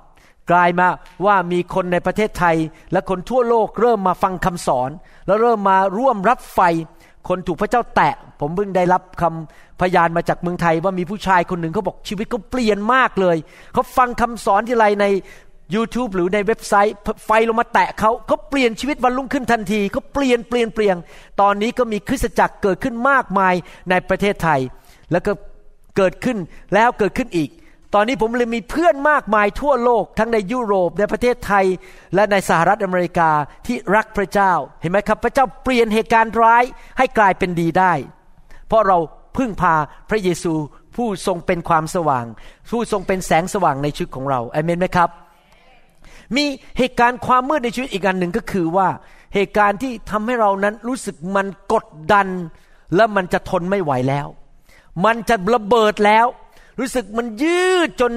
[0.50, 0.88] กลายมา
[1.26, 2.56] ว่ามีคนในประเทศไทย
[2.92, 4.90] และคนทั่วโลกเริ่มมาฟังคำสอน
[5.26, 6.60] แล้วเริ่มมาร่วมรับไฟ
[7.28, 13.36] คนถูกพระเจ้าแตะ ผมเพิ่งได้รับคำพยานมาจากเมืองไทยว่ามีผู้ชายคนหนึ่งเขาบอกชีวิตเขาเปลี่ยนมากเลย
[13.72, 15.06] เขาฟังคำสอนที่ไรใน
[15.74, 20.96] YouTube หรือในเว็บไซต์ไฟลงมาแตะเขาเขาเปลี่ยนชีวิตวันรุ่งขึ้นทันทีเขาเปลี่ยนเปลี่ยนเปลี่ยน
[21.40, 23.54] ตอนนี้ก็มีคริสตจักรเกิดขึ้นมากมาย
[23.90, 24.60] ในประเทศไทย
[25.12, 25.32] แล้วก็
[25.96, 26.38] เกิดขึ้น
[26.74, 27.50] แล้วเกิดขึ้นอีก
[27.94, 31.66] ตอนนี้ผมเลยมีเพื่อนมากมายทั่วโลก ทั้งในยุโรปในประเทศไทย
[32.14, 33.30] และในสหรัฐอเมริกา
[33.66, 36.64] ที่รักพระเจ้า เห็นไหมครับ พระเจ้าเปลี่ยนเหตุการณ์ร้าย
[36.98, 37.92] ให้กลายเป็นดีได้
[38.68, 38.98] เพราะเรา
[39.36, 39.74] พึ่งพา
[40.10, 40.54] พระเยซู
[40.96, 42.26] ผู้ทรงเป็นความสว่าง
[42.70, 45.10] ผู้ทรงเป็นแสงสว่างในชีวิตของเราเอเมนไหมครับ
[46.36, 46.44] มี
[46.78, 48.88] เหตุการณ์ความมืดในชีวิตอีกอันหนึ่งก็คือว่า
[49.34, 52.26] เหตุการณ์ที่ทำให้เรานั้นรู้สึกมันกดดัน
[52.94, 54.26] แล้วมันจะทนไม่ไหวแล้ว
[55.04, 56.26] มันจะระเบิดแล้ว
[56.78, 58.12] รู้สึกมันยืดจน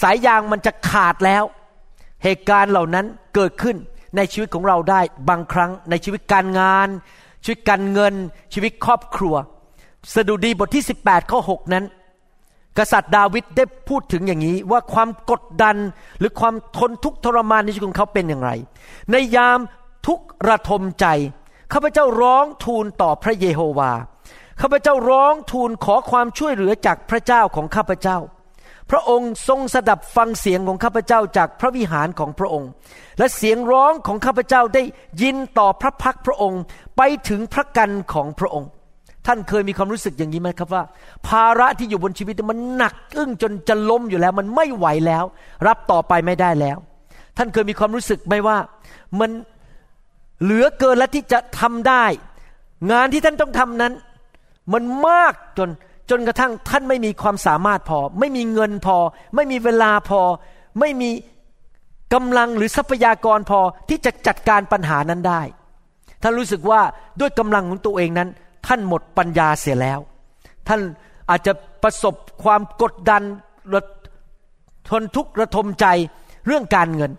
[0.00, 1.44] สายยางมันจะขาดแล้ว
[2.24, 3.76] เหตุการณ์เหล่านั้นเกิดขึ้น
[4.16, 6.88] ในชีวิตของเราได้บางครั้งในชีวิตการงาน
[7.44, 8.14] ชีวิตการเงิน
[8.54, 9.34] ชีวิตครอบครัว
[10.14, 11.84] สดุดีบทที่ 18ข้อ6นั้น
[12.78, 15.76] กษัตริย์ดาวิดได้พูดถึงอย่างนี้ว่าความกดดัน
[16.18, 18.50] หรือความทนทุกข์ทรมานในชีวิตของเขาเป็นอย่างไร
[19.10, 19.58] ในยาม
[20.06, 21.06] ทุกระทมใจ
[21.72, 23.92] ข้าพเจ้าร้องทูลต่อพระเยโฮวา
[24.60, 28.18] ข้าพเจ้าร้องทูลขอความช่วยเหลือจากพระเจ้าของข้าพเจ้า
[28.90, 32.70] พระองค์ทรงสดับฟังเสียงของข้าพเจ้าจากพระวิหารของพระองค์
[33.18, 34.82] และเสียงร้องของข้าพเจ้าได้
[35.22, 36.60] ยินต่อพระพักพระองค์
[36.96, 38.68] ไปถึงพระกันของพระองค์
[39.26, 40.82] ท่านเคยมีความรู้สึกอย่างนี้ไหมครับว่า
[41.28, 45.24] ภาระที่อยู่บนชีวิตมันหนักอึ้งจนจะล้มอยู่แล้วมันไม่ไหวแล้ว
[45.66, 46.78] รับต่อไปไม่ได้แล้ว
[47.36, 48.58] ท่านเคยมีความรู้สึกไหมว่า
[49.20, 49.30] มัน
[50.42, 52.04] เหลือเกินและที่จะทำได้
[52.92, 53.92] งานที่ท่านต้องทำนั้น
[54.72, 55.68] มันมากจน
[56.10, 58.96] จนกระทั่งท่านไม่มีความสามารถพอ ไม่มีเงินพอ
[59.34, 60.20] ไม่มีเวลาพอ
[60.80, 61.10] ไม่มี
[62.14, 65.42] กำลังหรือทรัพยากรพอที่จะจัดการปัญหานั้นได้
[66.22, 66.80] ท่านรู้สึกว่า
[67.20, 68.28] ด้วยกำลังของตัวเองนั้น
[68.66, 69.98] ท่านหมดปัญญาเสียแล้ว
[70.68, 70.80] ท่าน
[71.30, 73.22] อาจจะประสบความกดดัน
[73.74, 73.82] ระ
[74.90, 75.86] ทนทุกข์ระทมใจ
[76.46, 77.12] เรื่องการเงิน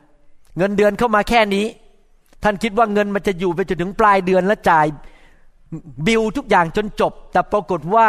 [0.58, 1.66] เงินเดือนเข้ามาแค่นี้
[2.44, 4.86] ท่านคิดว่าเงินมันจะอยู่ไปจนถึงปลายเดือนและจ่าย
[6.08, 8.08] บิลทุกอย่างจนจบ แต่ปรากฏว่า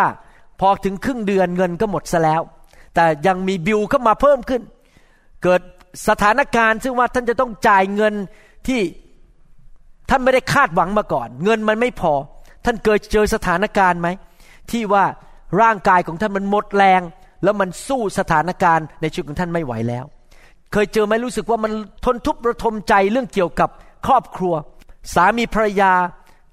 [0.61, 2.43] พอถึงครึ่งเดือนเงินก็หมดซะแล้ว
[2.95, 4.63] แต่ยังมีบิลเข้ามาเพิ่มขึ้น
[5.43, 5.61] เกิด
[6.09, 8.15] สถานการณ์ ซึ่งว่าท่านจะต้องจ่ายเงิน
[8.67, 8.81] ที่
[10.11, 12.13] ท่านไม่ได้คาดหวังมาก่อน เงินมันไม่พอ
[12.65, 14.09] ท่านเคยเจอสถานการณ์ไหม
[14.71, 15.05] ที่ว่า
[15.61, 17.01] ร่างกายของท่านมันหมดแรง
[17.43, 20.05] แล้วมันสู้สถานการณ์ในชีวิตของท่านไม่ไหวแล้ว
[20.73, 21.73] เคยเจอไหมรู้สึกว่ามัน
[22.05, 23.71] ทนทุกระทมใจเรื่องเกี่ยวกับ
[24.07, 24.55] ครอบครัว
[25.15, 25.93] สามีภรรยา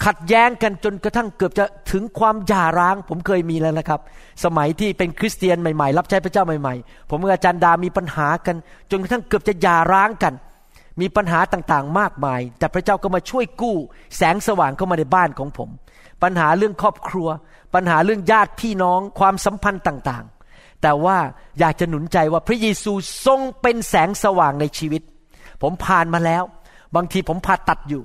[0.05, 3.99] ขัดแย้งกันจนกระทั่งเกือบจะถึงความหย่าร้าง ผมเคยมีแล้วนะครับ
[4.43, 8.55] สมัยที่เป็นคริสเตียนใหม่ๆ รับใช้พระเจ้าใหม่ๆ ผมกับอาจารย์ดามีปัญหากัน
[8.91, 10.33] จนกระทั่งเกือบจะหย่าร้างกัน
[11.01, 13.75] มีปัญหาต่างๆ มากมาย แต่พระเจ้าก็มาช่วยกู้
[14.17, 15.69] แสงสว่างเข้ามาในบ้านของผม
[16.23, 17.27] ปัญหาเรื่องครอบครัว
[17.73, 21.17] ปัญหาเรื่องญาติพี่น้องความสัมพันธ์ต่างๆ แต่ว่า
[21.59, 22.93] อยากจะหนุนใจว่าพระเยซู
[23.25, 25.01] ทรงเป็นแสงสว่างในชีวิต
[25.61, 26.43] ผมผ่านมาแล้ว
[26.95, 28.01] บางทีผมผ่าตัดอยู่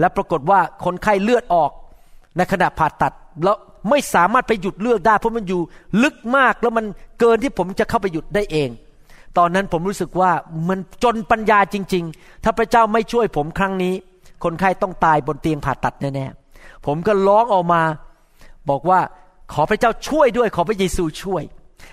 [0.00, 1.70] และปรากฏว่าคนไข้เลือดออก
[2.36, 3.12] ในขณะผ่าตัด
[3.44, 3.56] แล้ว
[3.90, 5.60] ไม่สามารถไปหยุดเลือดได้ เพราะมันอยู่
[6.02, 6.84] ลึกมากแล้วมัน
[7.20, 8.70] เกินที่ผมจะเข้าไปหยุดได้เอง
[9.38, 10.30] ตอนนั้นผมรู้สึกว่า
[10.68, 13.94] มันจนปัญญาจริง ๆ ถ้าพระเจ้าไม่ช่วยผมครั้งนี้
[14.44, 17.82] คนไข้ต้องตายบนเตียงผ่าตัดแน่ๆผมก็ร้องออกมา
[18.70, 19.00] บอกว่า
[19.52, 21.42] ขอพระเจ้าช่วยด้วยขอพระเยซูช่วย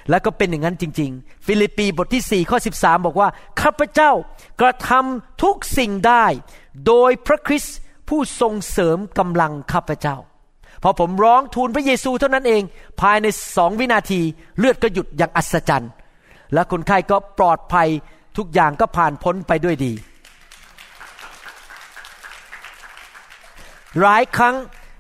[0.10, 3.30] แล้วก็เป็นอย่างนั้นจริง ๆ ฟิลิปปีบทที่4ข้อ13 บอกว่า
[3.62, 4.12] ข้าพเจ้า
[4.62, 6.26] กระทำทุกสิ่งได้
[6.88, 7.78] โดยพระคริสต์
[8.13, 10.15] ผู้ทรงเสริมกำลังข้าพเจ้า
[10.84, 12.63] พอผมร้องทูลพระเยซูเท่านั้นเอง
[13.02, 14.21] ภายในสองวินาที
[14.58, 15.91] เลือดก็หยุดอย่างอัศจรรย์
[16.54, 17.88] และคนไข้ก็ปลอดภัย
[18.38, 19.93] ทุกอย่างก็ผ่านพ้นไปด้วยดี
[24.02, 24.56] หลายครั้ง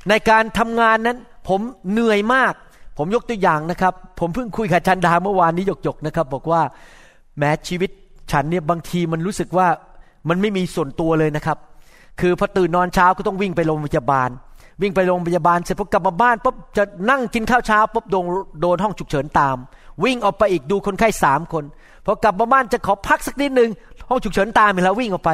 [0.09, 2.53] ในการทำงานนั้น ผมเหนื่อยมาก
[2.97, 6.61] ผมยกตัวอย่างนะครับ ผมเพิ่งคุยกับจันดาเมื่อวานนี้หยกๆนะครับ บอกว่า
[7.37, 7.89] แม้ชีวิต
[8.31, 9.67] ฉันเนี่ยบางทีมันรู้สึกว่า
[10.29, 11.59] มันไม่มีส่วนตัวเลยนะครับ
[12.21, 14.29] คือพอตื่นนอนเช้าก็ต้องวิ่งไปโรงพยาบาล
[14.81, 18.25] วิ่งไปโรงพยาบาลเสร็จพอกลับมาบ้านปุ๊บจะนั่งกินข้าวเช้าปุ๊บโดน
[18.61, 19.55] โดนห้องฉุกเฉินตาม
[20.03, 21.63] วิ่งออกไปอีกดูคนไข้สามคน
[22.05, 23.69] พอกลับมาบ้านจะขอพักสักนิดหนึ่ง
[24.09, 25.31] ห้องฉุกเฉินตามไปแล้ววิ่งออกไป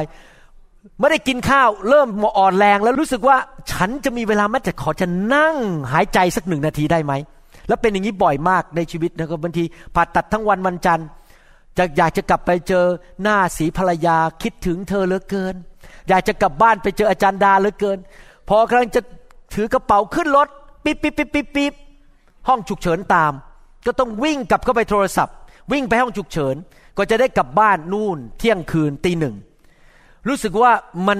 [0.98, 3.36] ไม่ได้กินข้าวเริ่มอ่อนแรงแล้วรู้สึกว่า
[3.72, 5.56] ฉันจะมีเวลาแม้แต่ขอจะนั่ง
[5.92, 7.12] หายใจสักหนึ่งนาทีได้ไหม
[7.68, 9.64] แล้วเป็นอย่างนี้บ่อยมากในชีวิตนะครับบางที
[9.94, 11.06] ผ่าตัดทั้งวันวันจันทร์
[11.78, 12.84] จะอยากจะกลับไปเจอ
[13.22, 15.54] หน้าสีภรรยาคิดถึงเธอเหลือเกิน
[16.10, 17.98] อยากจะกลับบ้านไปเจออาจารย์ดาเหลือเกิน
[18.48, 19.00] พอกำลังจะ
[19.54, 20.48] ถือกระเป๋าขึ้นรถ
[20.84, 21.74] ปิ๊บปิ๊บปิ๊บปิ๊บปิ๊บ
[22.48, 23.32] ห้องฉุกเฉินตาม
[23.86, 25.34] ก็ต้องวิ่งกลับเข้าไปโทรศัพท์
[25.72, 26.54] วิ่งไปห้องฉุกเฉิน
[26.98, 29.34] ก็จะได้กลับบ้านนู่น เที่ยงคืนตีหนึ่ง
[30.28, 30.72] รู้สึกว่า
[31.08, 31.18] มัน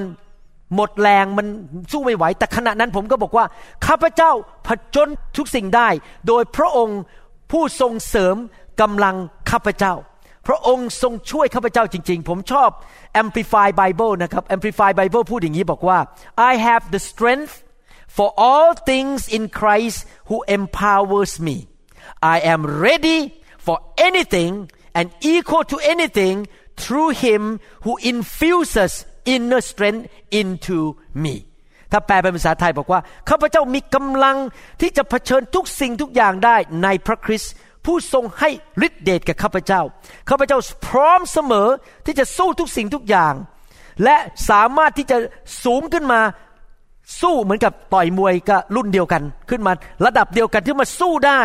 [0.74, 1.46] หมดแรงมัน
[1.92, 3.44] สู้ไม่ไหว แต่ขณะนั้นผมก็บอกว่า
[3.87, 4.31] ข้าพเจ้า
[4.66, 5.88] ผจญทุกสิ่งได้
[6.26, 7.00] โดยพระองค์
[7.50, 8.37] ผู้ทรงเสริม
[8.81, 9.16] กำลัง
[9.50, 9.94] ข้าพเจ้า
[10.46, 12.70] พระองค์ทรงช่วยข้าพเจ้าจริง ๆ ผมชอบ
[13.22, 15.98] Amplify Bible นะครับ Amplify Bible พูดอย่างนี้บอกว่า
[16.50, 17.55] I have the strength
[18.16, 19.98] for all things in Christ
[20.29, 21.57] who empowers me
[22.35, 23.20] I am ready
[23.66, 23.76] for
[24.09, 24.53] anything
[24.98, 26.37] and equal to anything
[26.83, 27.42] through him
[27.85, 28.92] who infuses
[29.35, 30.05] inner strength
[30.40, 30.79] into
[31.24, 31.35] me
[31.92, 34.37] ถ้าแปลเป็นภาษาไทยบอกว่า ข้าพเจ้ามีกำลัง
[34.81, 37.53] ที่จะเผชิญทุกสิ่งทุกอย่างได้ในพระคริสต์
[37.85, 38.51] ผู้ทรงให้
[38.87, 39.81] ฤทธิเดชกับข้าพเจ้า
[40.29, 41.69] ข้าพเจ้าพร้อมเสมอ
[42.07, 43.35] ที่จะสู้ทุกสิ่งทุกอย่าง
[44.05, 44.16] และ
[44.51, 45.16] สามารถที่จะ
[45.64, 46.21] สูงขึ้นมา
[47.21, 49.73] สู้เหมือนกับต่อยมวยก็รุ่นเดียวกันขึ้นมา
[50.07, 51.43] ระดับเดียวกันที่มาสู้ได้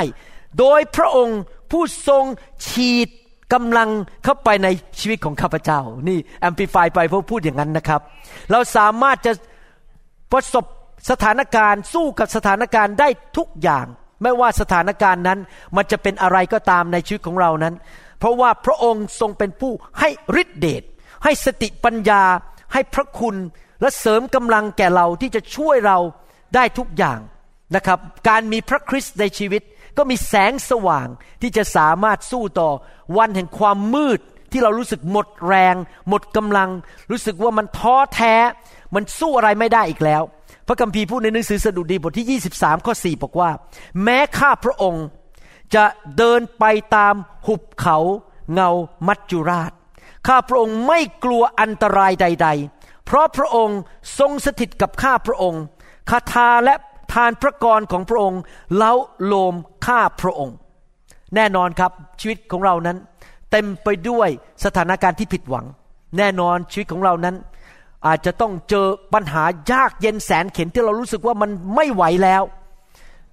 [0.59, 1.39] โดยพระองค์
[1.71, 2.23] ผู้ทรง
[2.67, 3.09] ฉีด
[3.53, 3.89] กำลัง
[4.23, 4.67] เข้าไปใน
[4.99, 8.01] ชีวิตของข้าพเจ้า นี่แอมพลิฟายไปเพราะพูดอย่างนั้นนะครับ
[8.51, 9.31] เราสามารถจะ
[10.31, 10.65] ประสบ
[11.09, 13.85] สถานการณ์สู้กับสถานการณ์ได้ทุกอย่าง
[14.23, 15.39] ไม่ว่าสถานการณ์นั้น
[15.75, 17.73] มันจะเป็นอะไรก็ตามในชีวิตของเรานั้น
[18.19, 20.09] เพราะว่าพระองค์ทรงเป็นผู้ให้
[20.41, 20.83] ฤทธิเดช
[21.23, 22.23] ให้สติปัญญา
[22.73, 23.35] ให้พระคุณ
[23.81, 25.97] และเสริมกำลังแก่เราที่จะช่วยเรา
[26.55, 27.19] ได้ทุกอย่าง
[27.75, 27.99] นะครับ
[28.29, 29.61] การมีพระคริสต์ในชีวิต
[29.97, 31.07] ก็มีแสงสว่าง
[31.41, 32.71] ที่จะสามารถสู้ต่อ
[33.17, 34.19] วันแห่งความมืด
[34.51, 35.75] ที่เรารู้สึกหมดแรง
[36.09, 36.69] หมดกำลัง
[37.11, 38.35] รู้สึกว่ามันท้อแท้
[38.95, 40.23] มันสู้อะไรไม่ได้อีกแล้ว
[40.67, 43.49] พระคัมภีร์พูดในหนังสือสดุดีบทที่ 23 ข้อ 4 บอกว่า
[44.03, 45.05] แม้ข้าพระองค์
[45.75, 45.85] จะ
[46.17, 47.15] เดินไปตาม
[47.47, 47.97] หุบเขา
[48.53, 48.69] เงา
[49.07, 49.71] มัจจุราช
[50.27, 52.47] ข้าพระองค์ไม่กลัวอันตรายใด
[52.77, 53.79] ๆ เพราะพระองค์
[54.19, 55.61] ทรงสถิตกับข้าพระองค์
[56.09, 56.75] คาถาและ
[57.13, 58.41] ทานพระกรของพระองค์
[58.75, 58.93] เล้า
[59.25, 60.55] โลมข้าพระองค์
[61.35, 62.97] แน่นอนครับชีวิตของเรานั้น
[63.51, 64.29] เต็มไปด้วย
[64.65, 65.65] สถานการณ์ที่ผิดหวัง
[66.17, 67.35] แน่นอนชีวิตของเรานั้น
[68.07, 72.43] อาจจะต้องเจอปัญหายากเย็นแสนเข็นที่เรารู้สึกว่ามันไม่ไหวแล้ว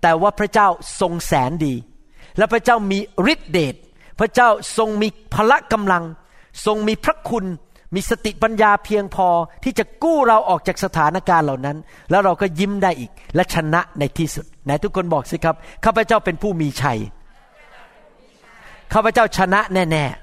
[0.02, 0.68] แต่ว่าพระเจ้า
[1.00, 1.74] ทรงแสนดี
[2.38, 2.98] และพระเจ้ามี
[3.32, 3.74] ฤทธิเดช
[4.18, 6.04] พระเจ้าทรงมีพละกำลัง
[6.66, 7.44] ทรงมีพระคุณ
[7.94, 9.28] มีสติปัญญาเพียงพอ
[9.64, 11.76] ที่จะกู้เราออกจากสถานการณ์เหล่านั้น
[12.10, 16.98] แล้วเราก็ยิ้มได้อีก และชนะในที่สุดไหนทุกคนบอกสิครับข้าพเจ้าเป็นผู้มีชัย
[18.92, 20.21] ข้าพเจ้าชนะแน่ๆ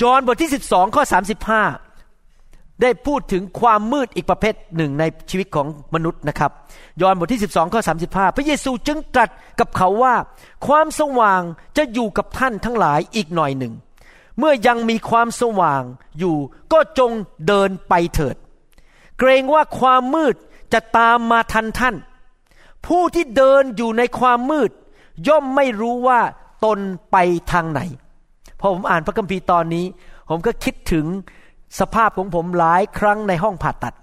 [0.00, 1.02] ยอห์นบทที่ 12 ข้อ
[1.68, 6.50] 35 ได้พูดถึงความมืดอีกประเภทหนึ่งในชีวิตของมนุษย์นะครับ
[7.02, 10.14] ยอห์นบทที่ 12 ข้อ 35 พระเยซูจึงตรัสกับเขาว่า
[10.66, 11.42] ความสว่าง
[11.76, 13.72] จะอยู่กับท่านทั้งหลายอีกหน่อยหนึ่ง
[14.38, 15.82] เมื่อยังมีความสว่าง
[16.18, 16.36] อยู่
[16.72, 17.10] ก็จง
[17.46, 18.36] เดินไปเถิด
[19.18, 20.34] เกรงว่าความมืด
[20.72, 21.96] จะตามมาทันท่าน
[22.86, 24.70] ผู้ที่เดินอยู่ในความมืด
[25.28, 26.20] ย่อมไม่รู้ว่า
[26.64, 26.78] ตน
[27.12, 27.16] ไป
[27.52, 27.80] ทางไหน
[28.62, 29.86] พอผมอ่านพระคัมภีร์ตอนนี้
[30.28, 31.06] ผมก็คิดถึง
[31.80, 33.94] สภาพของผมหลายครั้งในห้องผ่าตัด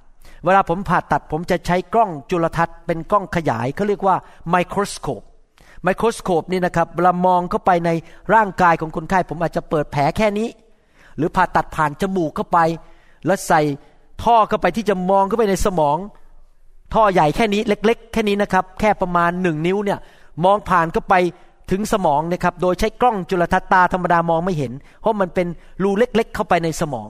[0.45, 4.15] เวลาผมผ่าตัดผมจะใช้กล้องจุลทรรศน์เป็นกล้องขยายเขาเรียกว่า
[4.50, 5.22] ไมโครสโคป
[5.84, 7.89] ไมโครสโคปนี่นะครับเวลามองเข้าไปใน
[8.34, 10.48] ร่างกายของคนไข้ ผมอาจจะเปิดแผลแค่นี้
[11.17, 12.60] หรือผ่าตัดผ่านจมูกเข้าไป
[13.26, 13.62] แล้วใส่
[14.24, 15.98] ท่อเข้าไปที่จะมองเข้าไปในสมอง
[16.93, 20.00] ท่อใหญ่แค่นี้เล็ก ๆ แค่นี้นะครับ แค่ประมาณหนึ่งนิ้วเนี่ย
[20.45, 21.15] มองผ่านเข้าไป
[21.71, 25.47] ถึงสมองนะครับโดยใช้กล้องจุลทรรศน์ตาธรรมดามองไม่เห็น เพราะมันเป็น
[25.84, 27.08] รูเล็กๆ เข้าไปในสมอง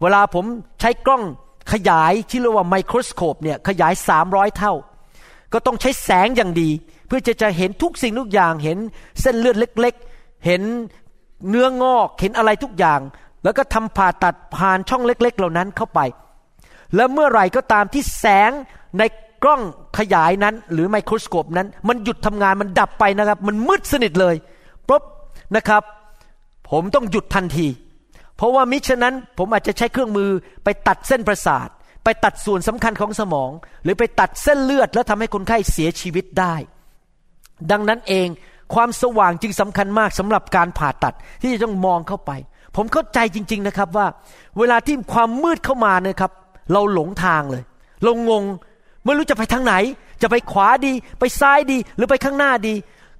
[0.00, 0.44] เวลาผม
[0.80, 1.22] ใช้กล้อง
[1.72, 3.92] ขยายที่เรียกว่า microscope เนี่ยขยาย
[4.24, 4.74] 300 เท่า
[5.52, 6.70] ก็ต้องใช้แสงอย่างดี
[7.06, 8.78] เพื่อจะจะเห็นทุกสิ่งทุกอย่างเห็น
[9.20, 10.62] เส้นเลือดเล็กๆ เห็น
[11.48, 13.00] เนื้องอกเห็นอะไรทุกอย่าง
[13.44, 16.00] แล้วก็ทำผ่าตัดผ่านช่องเล็ก ๆ เหล่านั้นเข้าไป
[16.96, 18.50] แล้วเมื่อไหร่ก็ตามที่แสง
[18.98, 19.02] ใน
[19.44, 19.60] กล้อง
[19.98, 24.34] ขยายนั้น หรือ microscope นั้น มันหยุดทำงานมันดับไปนะครับ มันมืดสนิทเลย
[24.88, 25.02] ปุ๊บ
[25.56, 25.82] นะครับ
[26.70, 27.66] ผมต้องหยุดทันที
[28.36, 30.30] เพราะว่ามิฉะนั้นผมอาจจะใช้เครื่องมือ
[30.64, 31.68] ไปตัดเส้นประสาท
[32.04, 33.50] ไปตัดส่วนสำคัญของสมอง
[33.84, 36.54] หรือไปตัดเส้นเลือด แล้วทำให้คนไข้เสียชีวิตได้
[37.70, 38.28] ดังนั้นเอง
[38.74, 42.30] ความสว่างจึงสำคัญมากสำหรับการผ่าตัดที่จะต้องมองเข้าไป
[42.76, 44.06] ผมเข้าใจจริง ๆนะครับว่า
[44.58, 46.32] เวลาที่ความมืดเข้ามานะครับ
[46.72, 47.62] เราหลงทางเลย
[48.02, 48.44] เรางง
[49.04, 49.74] ไม่รู้จะไปทางไหน
[50.22, 52.74] จะไปขวาดี ไปซ้ายดี หรือไปข้างหน้าดี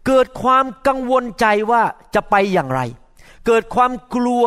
[0.07, 1.83] เกิดความกังวลใจว่า
[2.15, 2.81] จะไปอย่างไร
[3.47, 4.45] เกิดความกลัว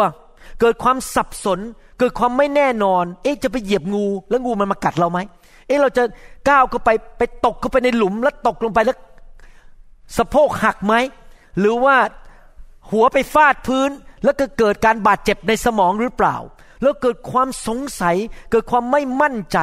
[0.61, 1.59] เกิดความสับสน
[1.99, 5.19] เกิดความไม่แน่นอน เอ๊ะจะไปเหยียบงู แล้วงูมันมากัดเราไหม
[5.67, 6.03] เอ๊ะเราจะ
[6.49, 8.97] ก้าวเข้าไปไปตกเข้าไปในหลุมแล้วตกลงไปแล้ว
[10.17, 10.93] สะโพกหักไหม
[11.59, 11.97] หรือว่า
[12.91, 13.89] หัวไปฟาดพื้น
[14.23, 16.35] แล้วก็เกิดการบาดเจ็บในสมองหรือเปล่า
[16.81, 18.15] แล้วเกิดความสงสัย
[18.51, 19.57] เกิดความไม่มั่นใจ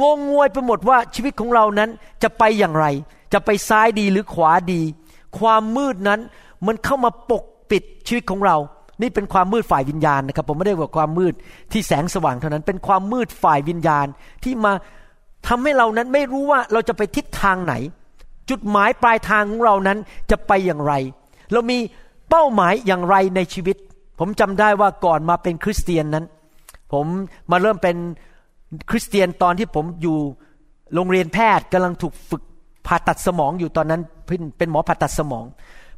[0.00, 1.90] งงงวยไปหมดว่าชีวิตของเรานั้น
[2.22, 2.86] จะไปอย่างไร
[3.32, 4.80] จะไปซ้ายดีหรือขวาดี
[5.38, 6.20] ความมืดนั้น
[6.66, 8.56] มันเข้ามาปกปิดชีวิตของเรา
[9.02, 11.34] นี่เป็นความมืดฝ่ายวิญญาณนะครับ ผมไม่ได้บอกความมืด
[11.72, 14.06] ที่แสงสว่างเท่านั้น เป็นความมืดฝ่ายวิญญาณ
[14.44, 14.72] ที่มา
[15.48, 17.74] ทำให้เรานั้นไม่รู้ว่าเราจะไปทิศทางไหน
[18.50, 19.98] จุดหมายปลายทางของเรานั้น
[20.30, 20.92] จะไปอย่างไร
[21.52, 21.78] เรามี
[22.30, 23.76] เป้าหมายอย่างไรในชีวิต
[24.18, 26.24] ผมจำได้ว่าก่อนมาเป็นคริสเตียนนั้น
[26.92, 27.06] ผม
[27.50, 27.96] มาเริ่มเป็น
[28.90, 30.18] คริสเตียนตอนที่ผมอยู่
[30.94, 32.42] โรงเรียนแพทย์กำลังถูกฝึก
[32.86, 34.00] ผ่าตัดสมองอยู่ตอนนั้น
[34.58, 35.44] เป็นหมอผ่าตัดสมอง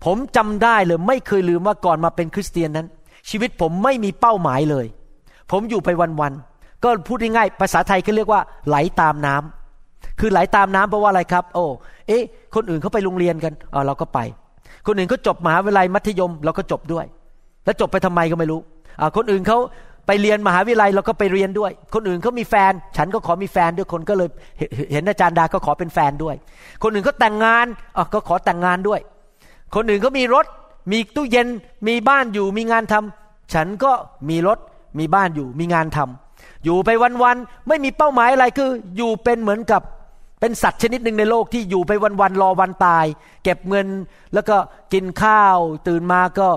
[0.05, 2.87] ผมจำได้เลยไม่เคยลืมว่าก่อนมาเป็นคริสเตียนนั้น
[3.31, 4.87] ชีวิตผมไม่มีเป้าหมายเลย
[5.51, 5.89] ผมอยู่ไป
[6.21, 11.65] วันๆก็พูดง่ายๆภาษาไทยก็เรียกว่าไหลตามน้ำคือไหลตามน้ำเพราะว่าอะไรครับ โอ้
[12.09, 12.23] เอ๊ะ
[12.55, 14.19] คนอื่นเขาไปโรงเรียนกันอ๋อเราก็ไป
[14.87, 17.07] คนอื่นเขาจบมหาวิทยาลัยมัธยม เราก็จบด้วย
[17.65, 18.61] แล้วจบไปทำไมก็ไม่รู้
[19.01, 19.59] อ่าคนอื่นเขา
[20.07, 24.29] ไปเรียนมหาวิทยาลัยเราก็ไปเรียนด้วย คนอื่นเขามีแฟน ฉันก็ขอมีแฟนด้วยคนก็เลย
[24.93, 26.37] เห็นอาจารย์ดาก็ขอเป็นแฟนด้วย
[26.83, 29.01] คนอื่นเขาแต่งงานอ๋อก็ขอแต่งงานด้วย
[29.75, 30.47] คนอื่นเขามีรถ
[30.93, 31.49] มีตู้เย็น
[31.89, 33.93] มีบ้านอยู่มีงานทำฉันก็
[34.31, 34.59] มีรถ
[34.99, 36.91] มีบ้านอยู่มีงานทำอยู่ไป
[37.23, 39.83] วันๆไม่มีเป้าหมายอะไรคืออยู่เป็นเหมือนกับ
[40.41, 43.07] เป็นสัตว์ชนิดหนึ่งในโลกที่อยู่ไปวันๆรอวันตาย
[43.45, 43.87] เก็บเงิน
[44.35, 44.57] แล้วก็
[44.93, 46.49] กินข้าว ตื่นมาก็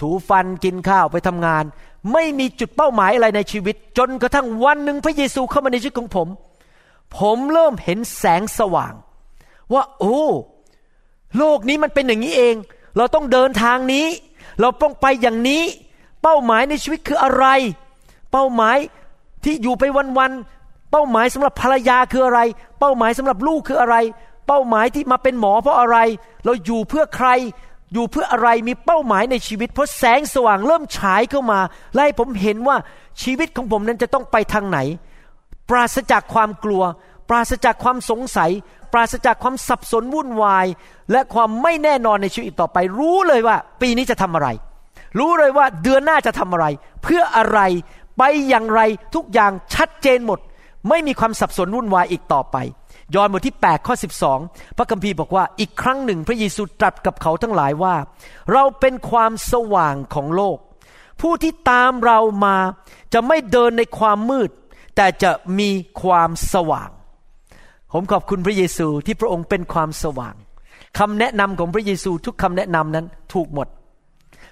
[0.00, 1.64] ถูฟันกินข้าวไปทำงาน
[2.12, 6.28] ไม่มีจุดเป้าหมายอะไรในชีวิต จนกระทั่งวันหนึ่งพระเยซูเข้ามาในชีวิตของผม
[7.18, 8.94] ผมเริ่มเห็นแสงสว่าง
[9.72, 10.22] ว่า โอ้
[11.38, 12.56] โลกนี้มันเป็นอย่างนี้เอง
[12.96, 14.06] เราต้องเดินทางนี้
[14.60, 15.62] เราต้องไปอย่างนี้
[16.22, 17.46] เป้าหมายในชีวิตคืออะไร
[18.32, 18.76] เป้าหมาย
[19.44, 19.84] ที่อยู่ไป
[20.18, 22.40] วันๆเป้าหมายสำหรับภรรยาคืออะไร
[22.80, 23.96] เป้าหมายสำหรับลูกคืออะไร
[24.46, 25.98] เป้าหมายที่มาเป็นหมอเพราะอะไร
[26.44, 27.28] เราอยู่เพื่อใคร
[27.92, 31.60] อยู่เพื่ออะไรมีเป้าหมายในชีวิต เพราะแสงสว่างเริ่มฉายเข้ามา
[31.94, 32.76] ไล่ผมเห็นว่า
[33.22, 34.78] ชีวิตของผมนั้นจะต้องไปทางไหน
[35.70, 36.82] ปราศจากความกลัว
[37.28, 38.50] ปราศจากความสงสัย
[38.92, 40.66] ปราศจากความสับสนวุ่นวาย
[41.12, 44.48] และความไม่แน่นอนในชีวิตต่อไป รู้เลยว่า ปีนี้จะทำอะไร
[45.18, 46.66] รู้เลยว่าเดือนหน้าจะทำอะไร
[47.02, 47.60] เพื่ออะไร
[48.18, 48.80] ไปอย่างไร
[49.14, 50.38] ทุกอย่างชัดเจนหมด
[50.88, 52.56] ไม่มีความสับสนวุ่นวายอีกต่อไป
[53.14, 53.94] ยอห์นบทที่8ข้อ
[54.36, 57.94] 12 พระคัมภีร์บอกว่าอีกครั้งหนึ่งพระเยซูตรัสกับเขาทั้งหลายว่า
[58.52, 60.58] เราเป็นความสว่างของโลก
[61.20, 62.56] ผู้ที่ตามเรามา
[63.12, 64.50] จะไม่เดินในความมืด
[64.96, 65.70] แต่จะมี
[66.02, 66.90] ความสว่าง
[67.92, 70.34] ผมขอบคุณพระเยซูที่พระองค์เป็นความสว่าง
[70.98, 73.68] คำแนะนำของพระเยซูทุกคำแนะนำนั้นถูกหมด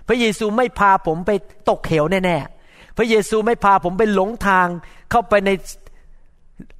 [0.09, 1.31] พระเยซูไม่พาผมไป
[1.69, 4.67] ตกเหวแน่ๆ พระเยซูไม่พาผมไปหลงทาง
[5.11, 5.51] เข้าไปใน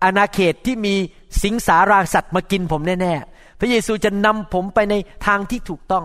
[0.05, 0.95] อาณาเขตที่มี
[1.43, 4.95] สิงสาราสัตว์มากินผมแน่ๆ พระเยซูจะนำผมไปใน
[5.27, 6.05] ทางที่ถูกต้อง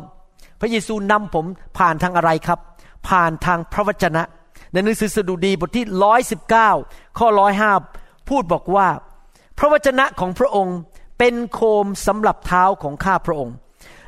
[0.60, 1.46] พระเยซูนำผม
[1.78, 2.60] ผ่านทางอะไรครับ
[3.08, 4.24] ผ่านทางพระวจนะ
[4.72, 6.70] ในหนังสือสดุดีบทที่ร้อยสิบเก้า
[7.20, 7.72] ข้อร้อยห้า
[8.30, 8.88] พูดบอกว่า
[9.58, 10.78] พระวจนะของพระองค์
[11.20, 13.56] เป็นโคมสำหรับเท้าของข้าพระองค์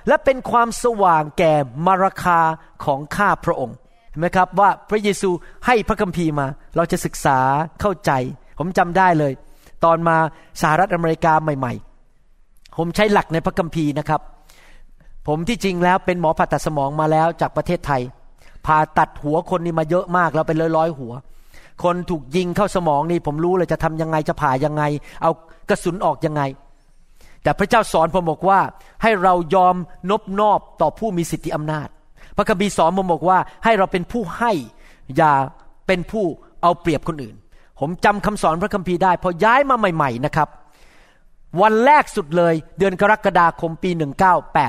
[0.08, 1.54] และเป็นความสว่างแก่
[1.86, 2.40] มรคา
[2.86, 3.76] ของข้าพระองค์
[4.10, 5.30] เห็นไหมครับว่าพระเยซู
[5.66, 7.40] ให้พระคัมภีร์มา เราจะศึกษา
[7.82, 8.12] เข้าใจ
[8.58, 9.34] ผมจำได้เลย
[9.84, 10.18] ตอนมา
[10.62, 14.22] สหรัฐอเมริกาใหม่ๆ ผมใช้หลักในพระคัมภีร์นะครับ
[15.28, 18.02] ผมที่จริงแล้วเป็นหมอผ่าตัดสมองมาแล้วจากประเทศไทย
[18.66, 21.14] ผ่าตัดหัวคนนี่มาเยอะมากแล้วเป็นร้อยๆหัว
[21.84, 24.84] คนถูกยิงเข้าสมองนี่ผมรู้เลยจะทำยังไงจะผ่ายังไง
[25.22, 25.32] เอา
[25.70, 26.42] กระสุนออกยังไง
[27.44, 28.60] แต่พระเจ้าสอนผมบอกว่า
[29.04, 29.76] ให้เรายอม
[30.10, 31.88] นบนอบต่อผู้มีสิทธิอำนาจ
[32.38, 34.52] พระคัมภีร์สอนผมบอกว่าให้เราเป็นผู้ให้
[35.18, 35.34] อย่า
[35.88, 36.26] เป็นผู้
[36.62, 37.36] เอาเปรียบคนอื่น
[37.80, 40.48] ผมจำคำสอนพระคัมภีร์ได้ พอย้ายมาใหม่ๆนะครับ
[41.62, 43.90] วันแรกสุดเลย เดือนกรกฎาคมปี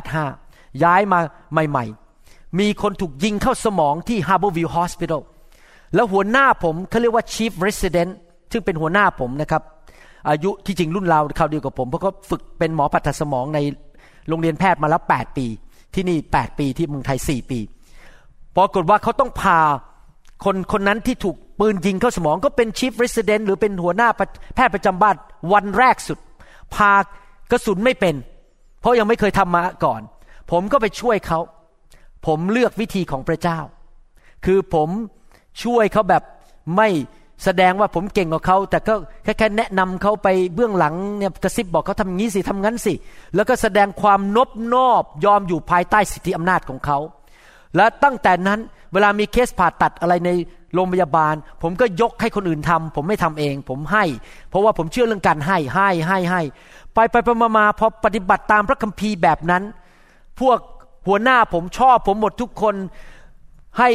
[0.03, 1.19] 1985 ย้ายมา
[1.53, 5.21] ใหม่ๆ มีคนถูกยิงเข้าสมองที่ Harborview Hospital
[5.95, 8.13] แล้วหัวหน้าผมเขาเรียกว่า Chief Resident
[8.53, 9.63] ซึ่งเป็นหัวหน้าผมนะครับ
[10.29, 13.59] อายุที่จริงรุ่นราวคราวเดียวกับผม เพราะเขาฝึกเป็นหมอผ่าตัดสมองใน
[14.29, 15.47] โรงเรียนแพทย์มาแล้ว 8 ปี
[15.95, 17.59] ที่นี่ 8 ปีที่เมืองไทย 4 ปี
[18.57, 19.59] ปรากฏว่าเขาต้องพา
[20.45, 24.09] คนคนนั้นที่ถูก ปืนยิงเข้าสมองก็เป็นชีฟเรสเดนหรือเป็นหัวหน้า
[24.55, 25.17] แพทย์ประจำบ้าน
[25.53, 26.19] วันแรกสุด
[26.75, 26.93] พา
[27.51, 28.15] กระสุนไม่เป็น
[28.81, 30.01] เพราะยังไม่เคยทำมาก่อน
[30.51, 31.41] ผมก็ไปช่วยเขา
[32.27, 33.59] ผมเลือกวิธีของพระเจ้า
[34.45, 34.89] คือผม
[35.63, 36.23] ช่วยเขาแบบ
[36.77, 36.89] ไม่
[37.45, 38.95] แสดงว่าผมเก่งกว่าเขา แต่ก็
[39.39, 42.95] แค่แนะนำเขาไปเบื้องหลังเนี่ยกระซิบบอกเขาทำงี้สิทำงั้นสิ
[43.35, 46.99] แล้วก็แสดงความนบนอบยอมอยู่ภายใต้สิทธิอำนาจของเขา
[47.77, 48.61] และตั้งแต่นั้น
[48.93, 50.31] เวลามีเคสผ่าตัดอะไรใน
[50.75, 54.05] โรงพยาบาล ผมก็ยกให้คนอื่นทำผมไม่ทำเอง ผมให้
[54.49, 56.43] เพราะว่าผมเชื่อเรื่องการให้ให้ให้ให้
[56.95, 59.63] ไปไปไปมามาพอปฏิบัติตามพระคัมภีร์แบบนั้น
[60.41, 60.59] พวก
[61.07, 62.75] หัวหน้าผมชอบ ผมหมดทุกคน
[63.79, 63.89] ให้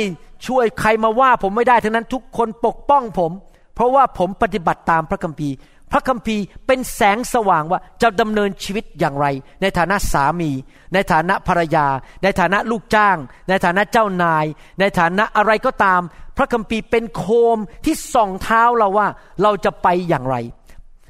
[0.47, 3.31] ช่วยใครมาว่าผมไม่ได้ทั้งนั้นทุกคนปกป้องผม
[3.75, 5.55] เพราะว่าผมปฏิบัติตามพระคัมภีร์
[5.91, 9.25] พระคัมภีร์เป็นแสงสว่างว่าจะดำเนินชีวิตอย่างไร
[9.61, 10.51] ในฐานะสามี
[10.93, 11.87] ในฐานะภรรยา
[12.23, 13.17] ในฐานะลูกจ้าง
[13.49, 14.45] ในฐานะเจ้านาย
[14.79, 16.01] ในฐานะอะไรก็ตาม
[16.37, 17.25] พระคัมภีร์เป็นโค
[17.55, 19.07] มที่ส่องเท้าเราว่า
[19.41, 20.35] เราจะไปอย่างไร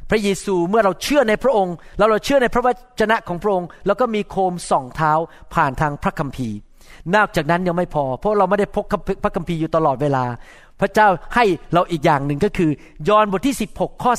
[0.09, 2.67] พระเยซูเมื่อเราเชื่อในพระองค์ แล้วเราเชื่อในพระว
[2.99, 5.11] จนะของพระองค์ แล้วก็มีโคมส่องเท้า
[5.53, 6.57] ผ่านทางพระคัมภีร์
[7.15, 8.85] นอกจากนั้นยังไม่พอ เพราะเราไม่ได้พก
[9.23, 10.23] พระคัมภีร์อยู่ตลอดเวลา
[10.81, 12.71] พระเจ้าให้เราอีกอย่างหนึ่งก็คือ
[13.09, 14.11] ยอห์นบทที่ 16 ข้อ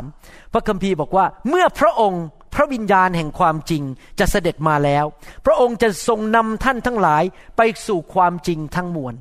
[0.00, 3.82] 13 พระคัมภีร์บอกว่าเมื่อพระองค์พระวิญญาณแห่งความจริง
[4.18, 5.04] จะเสด็จมาแล้ว
[5.46, 7.22] พระองค์จะทรงนำท่านทั้งหลาย
[7.56, 9.14] ไปสู่ความจริงทั้งมวล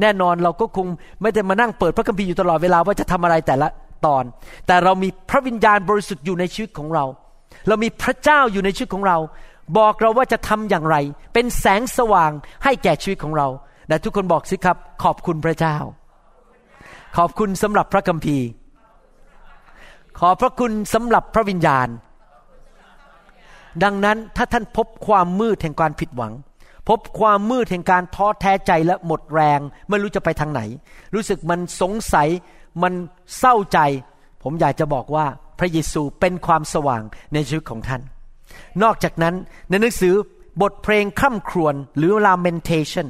[0.00, 0.86] แน่นอนเราก็คง
[1.22, 3.68] ไม่ได้มานั่งเปิดพระคัมภีร์อยู่ตลอดเวลาว่าจะทำอะไรแต่ละ
[4.06, 4.24] ตอน
[4.66, 7.04] แต่เรามีพระวิญญาณบริสุทธิ์อยู่ในชีวิตของเรา
[7.68, 9.18] เรามีพระเจ้าอยู่ในชีวิตของเรา
[9.78, 10.96] บอกเราว่าจะทำอย่างไร
[11.34, 12.30] เป็นแสงสว่าง
[12.64, 13.48] ให้แก่ชีวิตของเรา
[13.88, 15.76] แต่ทุกคนบอกสิครับ ขอบคุณพระเจ้า
[17.16, 18.46] ขอบคุณสำหรับพระคัมภีร์
[20.18, 21.88] ขอบพระคุณสำหรับพระวิญญาณ
[23.82, 26.32] ดังนั้นถ้าท่านพบความมืดแห่งการผิดหวัง
[26.88, 30.60] พบความมืดแห่งการท้อแท้ใจและหมดแรง ไม่รู้จะไปทางไหน
[31.14, 32.28] รู้สึกมันสงสัย
[32.82, 32.92] มัน
[33.38, 33.78] เศร้าใจ
[34.42, 35.26] ผมอยากจะบอกว่า
[35.58, 37.02] พระเยซูเป็นความสว่าง
[37.32, 38.02] ในชีวิตของท่าน
[38.82, 39.34] นอกจากนั้น
[39.68, 40.14] ในหนังสือ
[40.62, 43.06] บทเพลงคร่ำครวญหรือ lamentation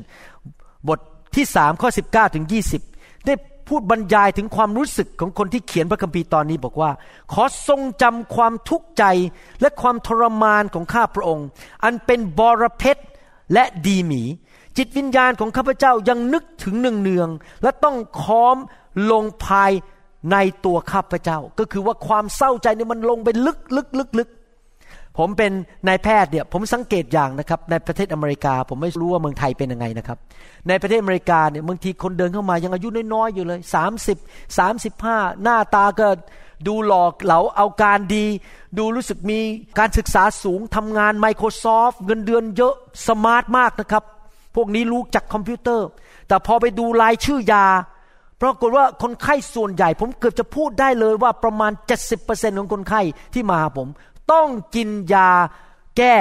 [0.88, 0.98] บท
[1.34, 2.46] ที่สามข้อ19ถึง
[2.86, 3.34] 20 ได้
[3.68, 6.90] พูดบรรยายถึงความรู้สึกของคนที่เขียนพระคัมภีร์ตอนนี้บอกว่า
[7.32, 9.04] ขอทรงจำความทุกข์ใจ
[9.60, 11.46] และความทรมานของข้าพระองค์
[11.84, 13.02] อันเป็นบรเพชร
[13.52, 14.22] และดีหมี
[14.76, 18.56] จิตวิญญาณของข้าพเจ้ายังนึกถึงเนืองๆและต้องค้อม
[19.10, 19.72] ลงภาย
[20.30, 24.28] ในตัวข้าพเจ้า ก็คือว่าความเศร้าใจนี่มันลงไปลึกลึกลึกลึก
[25.18, 25.52] ผมเป็น
[25.86, 30.18] นายแพทย์เนี่ยผมสังเกตอย่างนะครับในประเทศอเมริกา ผมไม่รู้ว่าเมืองไทยเป็นยังไงนะครับ
[30.68, 33.60] ในประเทศอเมริกาเนี่ยบางทีคนเดินเข้ามายังอายุน้อยๆอยู่เลย
[34.26, 36.08] 30 35 หน้าตาก็
[36.66, 38.26] ดูหล่อเหลาเอาการดี
[38.78, 39.38] ดูรู้สึกมี
[39.78, 42.74] การศึกษาสูงทำงาน Microsoft เงินเดือนเยอะ
[43.08, 44.04] smart มากนะครับ
[44.56, 45.86] พวกนี้รู้จักคอมพิวเตอร์
[46.28, 47.66] แต่พอไปดูรายชื่อยา
[48.42, 51.72] ปรากฏว่าคนไข้ส่วนใหญ่ ผมเกือบจะพูดได้เลยว่าประมาณ
[52.16, 53.00] 70%ของคนไข้
[53.34, 53.88] ที่มาหาผม
[54.30, 55.30] ต้องกินยา
[55.96, 56.14] แก้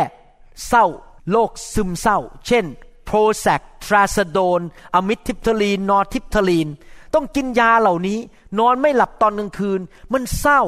[0.68, 0.86] เศร้า
[1.32, 2.66] โรคซึมเศร้า เช่น
[3.06, 4.62] โปรแซกทราซโดน
[4.94, 6.68] อะมิทิปทลีน นอทิปทลีน
[7.14, 8.18] ต้องกินยาเหล่านี้
[8.60, 9.80] นอนไม่หลับตอนกลางคืน
[10.14, 10.62] มันเศร้า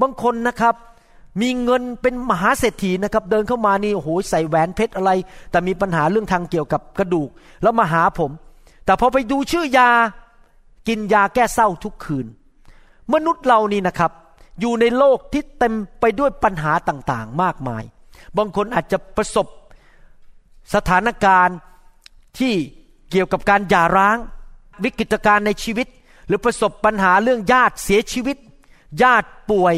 [0.00, 0.74] บางคนนะครับ
[1.40, 5.10] มีเงินเป็นมหาเศรษฐีนะครับ เดินเข้ามานี่โอ้โหใส่แหวนเพชรอะไร
[5.50, 7.28] แต่มีปัญหาเรื่องทางเกี่ยวกับกระดูก
[7.62, 8.30] แล้วมาหาผม
[8.84, 9.90] แต่พอไปดูชื่อยา
[10.88, 12.26] กินยาแก้เศร้าทุกคืน
[13.12, 14.12] มนุษย์เรานี่นะครับ
[14.60, 17.82] อยู่ในโลกที่เต็มไปด้วยปัญหาต่างๆ มากมาย
[18.36, 19.46] บางคนอาจจะประสบ
[20.74, 21.56] สถานการณ์
[22.38, 22.54] ที่
[23.10, 24.16] เกี่ยวกับการหย่าร้าง
[24.84, 25.86] วิกฤตการณ์ในชีวิต
[26.26, 28.36] หรือประสบปัญหาเรื่องญาติเสียชีวิต
[29.02, 29.74] ญาติป่วย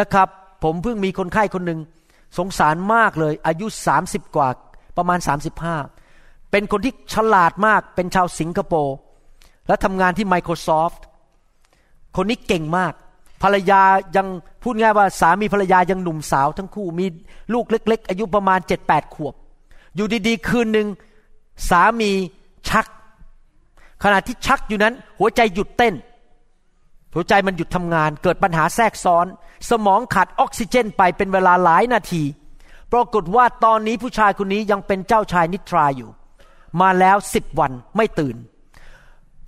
[0.00, 0.28] นะครับ
[0.62, 1.80] ผมเพิ่งมีคนไข้คนหนึ่ง
[2.38, 3.66] สงสารมากเลย อายุ
[4.00, 4.48] 30 กว่า
[4.96, 5.18] ประมาณ
[5.84, 8.96] 35 เป็นคนที่ฉลาดมากเป็นชาวสิงคโปร์
[9.68, 11.00] และทำงานที่ Microsoft
[12.16, 12.92] คนนี้เก่งมาก
[13.44, 13.82] ภรรยา
[14.16, 14.26] ยัง
[14.62, 17.06] พูดง่ายว่าสามีภรรยายังหนุ่มสาวทั้งคู่มี
[17.54, 19.34] ลูกเล็ก ๆ อายุประมาณเจ็ดแปดขวบ
[19.94, 20.88] อยู่ดีๆ คืนหนึ่ง
[21.70, 22.10] สามี
[22.68, 22.86] ชัก
[24.02, 25.94] ขณะที่ชักอยู่นั้น หัวใจหยุดเต้น
[27.14, 29.26] หัวใจมันหยุดทำงาน เกิดปัญหาแทรกซ้อน
[29.70, 32.22] สมองขาดออกซิเจนไปเป็นเวลาหลายนาที
[32.92, 36.10] ปรากฏว่าตอนนี้ผู้ชายคนนี้ยังเป็นเจ้าชายนิทราอยู่
[36.80, 38.36] มาแล้วสิบวันไม่ตื่น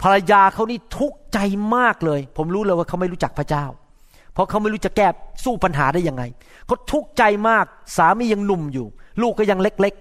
[0.03, 1.39] ภรรยาเขานี่ทุกข์ใจ
[1.77, 3.67] มากเลย ผมรู้เลยว่าเขาไม่รู้จักพระเจ้า
[4.37, 5.09] เพราะเขาไม่รู้จะแก้
[5.45, 6.23] สู้ปัญหาได้ยังไง
[6.67, 7.65] เขาทุกข์ใจมาก
[7.97, 8.87] สามียังหนุ่มอยู่
[9.23, 9.95] ลูกก็ยังเล็ก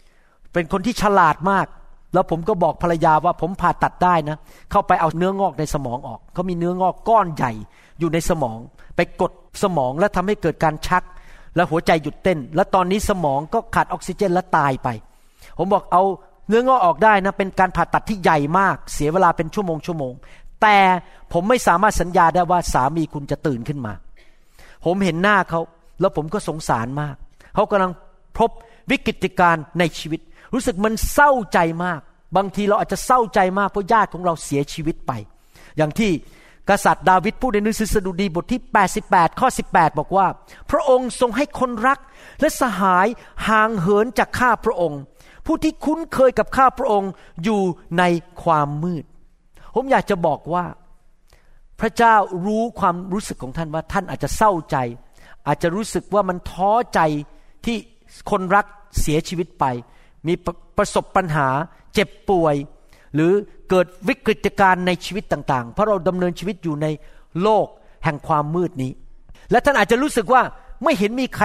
[0.00, 1.66] ๆ เป็นคนที่ฉลาดมาก
[2.14, 4.36] แล้วผมก็บอกภรรยาว่าผมผ่าตัดได้นะ
[4.70, 7.52] เข้าไปเอาเนื้องอกในสมองออกเขามีเนื้องอกก้อนใหญ่
[7.98, 8.58] อยู่ในสมอง
[8.96, 9.32] ไปกด
[9.62, 11.02] สมองแล้วทำให้เกิดการชัก
[11.56, 14.88] แล้วหัวใจหยุดเต้น แล้วตอนนี้สมองก็ขาดออกซิเจนและตายไป
[15.58, 16.02] ผมบอกเอา
[16.48, 20.12] เนื้องอกออกได้นะเป็นการผ่าตัดที่ใหญ่มาก เสียเวลาเป็นชั่วโมงชั่วโมง
[20.62, 20.76] แต่
[21.32, 23.92] ผมไม่สามารถสัญญาได้ว่าสามีคุณจะตื่นขึ้นมา
[24.84, 25.60] ผมเห็นหน้าเขา
[26.00, 27.14] แล้วผมก็สงสารมาก
[27.54, 27.92] เขากำลัง
[28.38, 28.50] พบ
[28.90, 30.20] วิกฤตการณ์ในชีวิต
[30.54, 32.00] รู้สึกมันเศร้าใจมาก
[32.36, 35.12] บางทีเราอาจจะเศร้าใจมากเพราะญาติของเราเสียชีวิตไป
[35.76, 36.10] อย่างที่
[36.70, 38.60] กษัตริย์ดาวิดพูดในหนังสือสดุดีบทที่
[39.00, 40.26] 88 ข้อ 18 บอกว่า
[40.70, 41.98] พระองค์ทรงให้คนรัก
[42.40, 43.06] และสหาย
[43.48, 45.00] ห่างเหินจากข้าพระองค์
[45.46, 47.10] ผู้ที่คุ้นเคยกับข้าพระองค์
[47.44, 47.62] อยู่
[47.98, 48.02] ใน
[48.42, 49.04] ความมืด
[49.74, 50.64] ผมอยากจะบอกว่า
[51.80, 52.14] พระเจ้า
[52.46, 54.76] รู้ความรู้สึกของท่านว่าท่านอาจจะเศร้าใจ
[55.46, 57.00] อาจจะรู้สึกว่ามันท้อใจ
[57.64, 57.76] ที่
[58.30, 58.66] คนรัก
[59.00, 59.64] เสียชีวิตไป
[60.26, 61.48] มีประประสบปัญหา
[61.94, 62.54] เจ็บป่วย
[63.14, 63.32] หรือ
[63.70, 66.86] เกิดวิกฤตการณ์ในชีวิตต่าง ๆ เพราะเราดำเนินชีวิตอยู่ใน
[67.42, 67.66] โลก
[68.04, 68.92] แห่งความมืดนี้
[69.50, 70.42] และท่านอาจจะรู้สึกว่า
[70.84, 71.44] ไม่เห็นมีใคร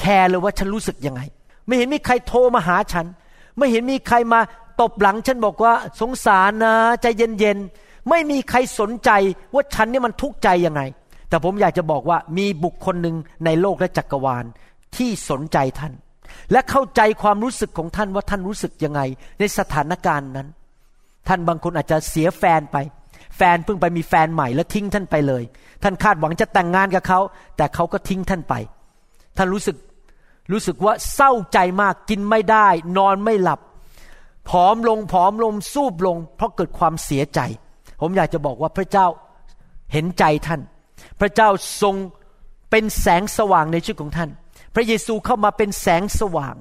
[0.00, 1.20] แคร์เลยว่าฉันรู้สึกยังไง
[1.66, 3.06] ไม่เห็นมีใครโทรมาหาฉัน
[3.58, 4.40] ไม่เห็นมีใครมา
[4.80, 9.10] ตบหลังฉันบอกว่าสงสารนะใจเย็นๆไม่มีใครสนใจ
[9.54, 10.82] ว่าฉันนี่มันทุกข์ใจยังไง
[11.28, 14.44] แต่ผมอยากจะบอกว่ามีบุคคลหนึ่งในโลกและจักรวาล
[14.96, 15.92] ที่สนใจท่าน
[16.52, 19.00] และเข้าใจความรู้สึกของท่านว่าท่านรู้สึกยังไง
[19.38, 20.48] ในสถานการณ์นั้น
[21.28, 22.76] ท่านบางคนอาจจะเสียแฟนไป
[23.36, 25.42] แฟนเพิ่งไปมีแฟนใหม่แล้วทิ้งท่านไปเลย
[25.82, 27.20] ท่านคาดหวังจะแต่งงานกับเขา
[27.56, 28.54] แต่เขาก็ทิ้งท่านไป
[29.36, 29.76] ท่านรู้สึก
[30.52, 32.66] รู้สึกว่าเศร้าใจมากกินไม่ได้
[32.98, 33.60] นอนไม่หลับ
[34.50, 37.40] ผอมลงผอมลงสูบลง เพราะเกิดความเสียใจ
[38.00, 39.06] ผมอยากจะบอกว่าพระเจ้า
[39.92, 40.60] เห็นใจท่าน
[41.20, 41.48] พระเจ้า
[41.82, 41.94] ทรง
[42.70, 44.30] เป็นแสงสว่างในชีวิตของท่าน
[44.74, 46.54] พระเยซูเข้ามาเป็นแสงสว่าง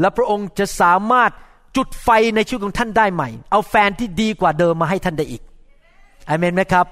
[0.00, 1.30] และพระองค์จะสามารถ
[1.76, 5.42] จุดไฟในชีวิตของท่านได้ใหม่ เอาแฟนที่ดีกว่าเดิมมาให้ท่านได้อีก
[6.28, 6.86] อเมนไหมครับ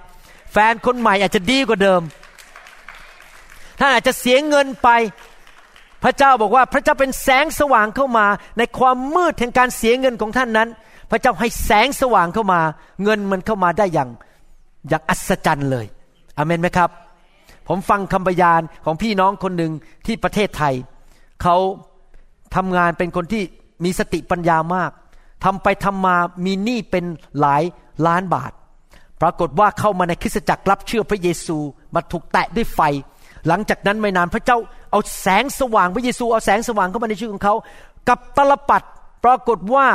[0.52, 2.00] แฟนคนใหม่อาจจะดีกว่าเดิม
[3.80, 4.88] ท่านอาจจะเสียเงินไป
[6.02, 8.26] พระเจ้าบอกว่าพระเจ้าเป็นแสงสว่างเข้ามา
[8.58, 10.68] ในความมืดแห่งการเสียเงินของท่านนั้น
[11.10, 12.60] พระเจ้าให้แสงสว่างเข้ามา
[13.02, 14.10] เงินมันเข้ามาได้อย่าง
[14.88, 15.86] อย่างอัศจรรย์เลย
[16.36, 16.90] อเมนไหมครับ
[17.68, 19.72] ผมฟังคำพยานของพี่น้องคนหนึ่ง
[20.06, 20.74] ที่ประเทศไทย
[21.42, 21.56] เขา
[22.56, 23.42] ทำงานเป็นคนที่
[23.84, 24.90] มีสติปัญญามาก
[25.44, 27.04] ทำไปทำมามีหนี้เป็น
[27.40, 27.62] หลาย
[28.06, 28.52] ล้านบาท
[29.22, 31.58] ปรากฏว่าเข้ามาในคริสตจักรรับเชื่อพระเยซู
[31.94, 32.80] มาถูกแตะด้วยไฟ
[33.48, 34.58] หลังจากนั้นไม่นานพระเจ้า
[34.90, 37.54] เอาแสงสว่างพระเยซูเอาแสงสว่างเข้ามาในชีวิตของเขา
[38.08, 38.82] กับตลปัด
[39.24, 39.86] ปรากฏว่า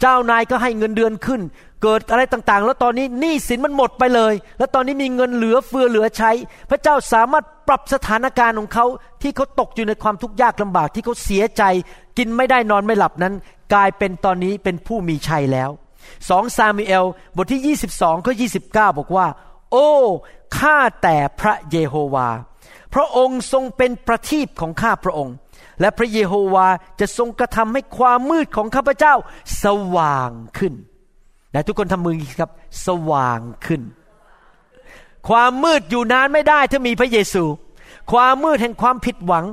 [0.00, 1.40] เจ้านายก็ให้เงินเดือนขึ้น
[1.82, 6.30] เกิดอะไรต่างๆ แล้วตอนนี้หนี้สินมันหมดไปเลย แล้วตอนนี้มีเงินเหลือเฟือเหลือใช้
[6.70, 8.86] พระเจ้าสามารถปรับสถานการณ์ของเขา
[9.22, 11.62] ที่เขาตกอยู่ในความทุกข์ยากลำบากที่เขาเสียใจ
[12.18, 13.34] กินไม่ได้นอนไม่หลับนั้น
[13.72, 15.70] กลายเป็นตอนนี้เป็นผู้มีชัยแล้ว
[16.28, 17.04] สองซามูเอล
[17.36, 18.34] บทที่ 22ข้อ
[18.64, 19.26] 29 บอกว่า
[19.72, 19.90] โอ้
[20.58, 22.28] ข้าแต่พระเยโฮวา
[22.94, 25.34] พระองค์ทรงเป็นประทีปของข้าพระองค์
[25.80, 26.68] และพระเยโฮวา
[27.00, 29.14] จะทรงกระทำให้ความมืดของข้าพเจ้า
[29.64, 29.66] ส
[29.96, 30.74] ว่างขึ้น
[31.52, 32.50] แต่ทุกคนทำมือครับ
[32.86, 33.82] สว่างขึ้น
[35.28, 37.44] ความมืดอยู่นานไม่ได้ถ้ามีพระเยซู
[38.12, 39.46] ความมืดแห่งความผิดหวัง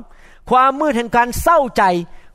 [0.50, 1.84] ความมืดแห่งการเศร้าใจ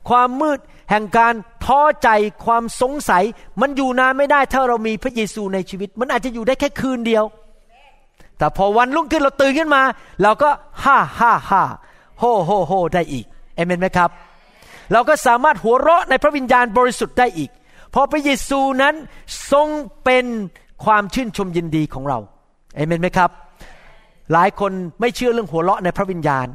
[0.08, 0.58] ความมืด
[0.90, 1.34] แห่งการ
[1.64, 2.08] ท้อใจ
[2.44, 3.24] ความสงสัย
[3.60, 7.24] มันอยู่นานไม่ได้ถ้าเรามีพระเยซูในชีวิต มันอาจจะอยู่ได้แค่คืนเดียว
[8.38, 9.82] แต่พอวันรุ่งขึ้นเราตื่นขึ้นมา
[10.22, 10.50] เราก็
[10.84, 11.62] ฮ่าฮ่าฮ่า
[12.18, 13.24] โฮโฮโฮได้อีก
[13.54, 14.10] เอเมนไหมครับ
[14.92, 17.50] เราก็สามารถหัวเราะในพระวิญญาณบริสุทธิ์ได้อีก
[17.90, 18.94] เพราะพระเยซูนั้น
[19.52, 19.68] ทรง
[20.04, 20.24] เป็น
[20.84, 22.18] ความชื่นชมยินดีของเรา
[22.74, 23.30] เอเมนไหมครับ
[24.32, 26.46] หลายคนไม่เชื่อเรื่องหัวเราะในพระวิญญาณ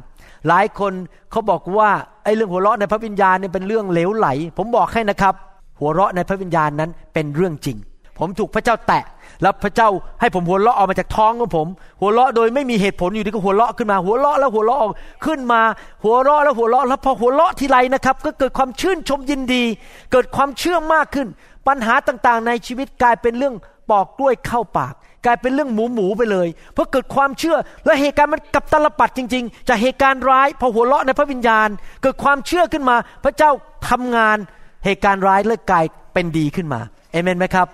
[0.48, 0.92] หลายคน
[1.30, 1.90] เขาบอกว่า
[2.24, 4.28] ไอ้เรื่องหัวเราะในพระวิญญาณเนี่ยเป็นเรื่องเหลวไหล
[4.58, 5.34] ผมบอกให้นะครับ
[5.80, 7.76] หัวเราะในพระวิญญาณนั้นเป็นเรื่องจริง
[8.18, 9.04] ผมถูกพระเจ้าแตะ
[9.42, 9.88] แล้วพระเจ้า
[10.20, 11.66] ให้ผมหัวเราะออกมาจากท้องของผม
[12.00, 14.80] หัวเราะโดยไม่มีเหตุผลอยู่ดีก็หัวเราะขึ้นมา หัวเราะแล้วหัวเราะ
[15.26, 15.60] ขึ้นมา
[16.04, 19.64] หัวเราะแล้วหัวเราะแล้วพอหัวเราะทีไรนะครับ ก็เกิดความชื่นชมยินดี
[20.12, 21.28] เกิดความเชื่อมากขึ้น
[21.68, 23.54] ปัญหาต่างๆ ในชีวิตกลายเป็นเรื่อง
[23.90, 24.94] ปอกกล้วยเข้าปาก
[25.26, 27.56] กลายเป็นเรื่องหมูหมูไปเลย เพราะเกิดความเชื่อ
[27.86, 31.68] และเหตุการณ์มันกับตลปัดจริง ๆ จากเหตุการณ์ร้ายพอหัวเราะในพระวิญญาณ
[32.02, 33.50] เกิดความเชื่อขึ้นมา พระเจ้า
[33.88, 34.38] ทำงาน
[34.84, 36.80] เหตุการณ์ร้ายเลิกกลายเป็นดีขึ้นมา
[37.12, 37.66] เอเมนไหมครับ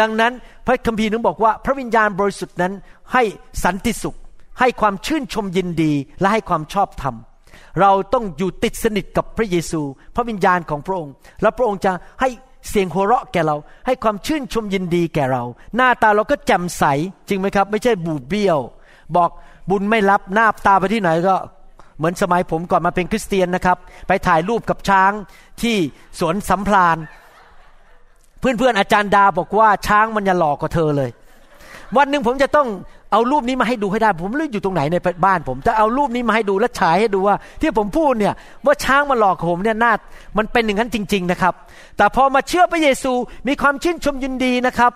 [0.00, 0.32] ดังนั้น
[0.66, 2.72] พระคัมภีร์นึงบอกว่า พระวิญญาณบริสุทธิ์นั้น
[3.12, 3.22] ให้
[3.64, 4.16] สันติสุข
[4.60, 7.14] ให้ความชื่นชมยินดีและให้ความชอบธรรม
[7.80, 9.80] เราต้องอยู่ติดสนิทกับพระเยซู
[10.16, 11.12] พระวิญญาณของพระองค์
[11.42, 12.28] แล้วพระองค์จะให้
[12.68, 13.56] เสียงหัวเราะแก่เรา
[13.86, 15.42] ให้ความชื่นชมยินดีแก่เรา
[15.76, 16.84] หน้าตาเราก็แจ่มใส
[17.28, 18.58] จริงไหมครับ ไม่ใช่บูดเบี้ยว
[19.16, 19.30] บอก
[19.70, 21.36] บุญไม่รับหน้าตาไปที่ไหนก็
[21.98, 25.12] เหมือนสมัยผมก่อนมาเป็นคริสเตียนนะครับ ไปถ่ายรูปกับช้าง
[25.62, 25.76] ที่
[26.20, 26.96] สวนสัมพลาน
[28.44, 31.10] เพื่อนๆอาจารย์ดาบอกว่าช้างมันจะหลอกกว่าเธอเลย
[31.96, 32.68] วันหนึ่งผมจะต้อง
[33.12, 38.34] เอารูปนี้มาให้ดูให้ได้ ผมไม่รู้อยู่ตรงไหนในบ้าน ผมจะเอารูปนี้มาให้ดูและฉายให้ดูว่า ที่ผมพูดเนี่ย
[38.66, 39.92] ว่าช้างมาหลอกผมเนี่ยน่า
[40.38, 41.54] มันเป็นอย่างนั้นจริง ๆนะครับ
[41.96, 43.12] แต่พอมาเชื่อพระเยซู
[43.48, 44.92] มีความชื่นชมยินดีนะครับ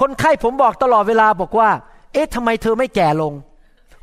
[0.00, 1.68] คนไข้ผมบอกตลอดเวลาบอกว่า
[2.12, 3.32] เอ๊ะทำไมเธอไม่แก่ลง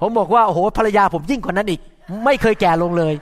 [0.02, 1.82] ผมบอกว่าโอ้โหภรรยาผมยิ่งกว่านั้นอีก
[2.26, 3.14] ไม่เคยแก่ลงเลย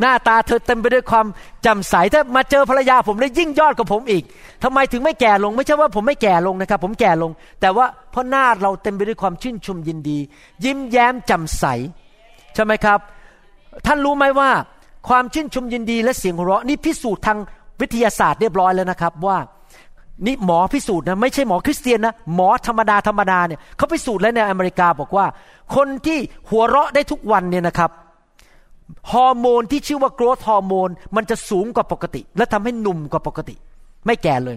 [0.00, 1.26] หน้าตาเธอเต็มไปด้วยความ
[1.66, 4.24] จำใสถ้ามาเจอภรรยาผมได้ยิ่งยอดกว่าผมอีก
[4.64, 7.30] ทำไมถึงไม่แก่ลง ไม่ใช่ว่าผมไม่แก่ลงนะครับ ผมแก่ลง
[7.60, 10.18] แต่ว่าเพราะหน้าเราเต็มไปด้วยความชื่นชมยินดี
[10.64, 11.64] ยิ้มแย้มจำใส
[12.54, 12.98] ใช่ไหมครับ
[13.86, 14.50] ท่านรู้ไหมว่า
[15.08, 17.38] ความชื่นชมยินดีและเสียงหัวเราะนี่พิสูจน์ทาง
[17.80, 19.38] วิทยาศาสตร์เรียบร้อยแล้วนะครับว่า
[20.26, 25.26] นี่หมอพิสูจน์นะไม่ใช่หมอคริสเตียนนะหมอธรรมดาธรรมดาเนี่ยเขาพิสูจน์แล้วในอเมริกาบอกว่า
[25.74, 26.18] คนที่
[26.50, 27.90] หัวเราะได้ทุกวันเนี่ยนะครับ
[29.12, 33.54] ฮอร์โมนที่ชื่อว่าโกรทฮอร์โมนมันจะสูงกว่าปกติ และทำให้หนุ่มกว่าปกติ
[34.06, 34.56] ไม่แก่เลย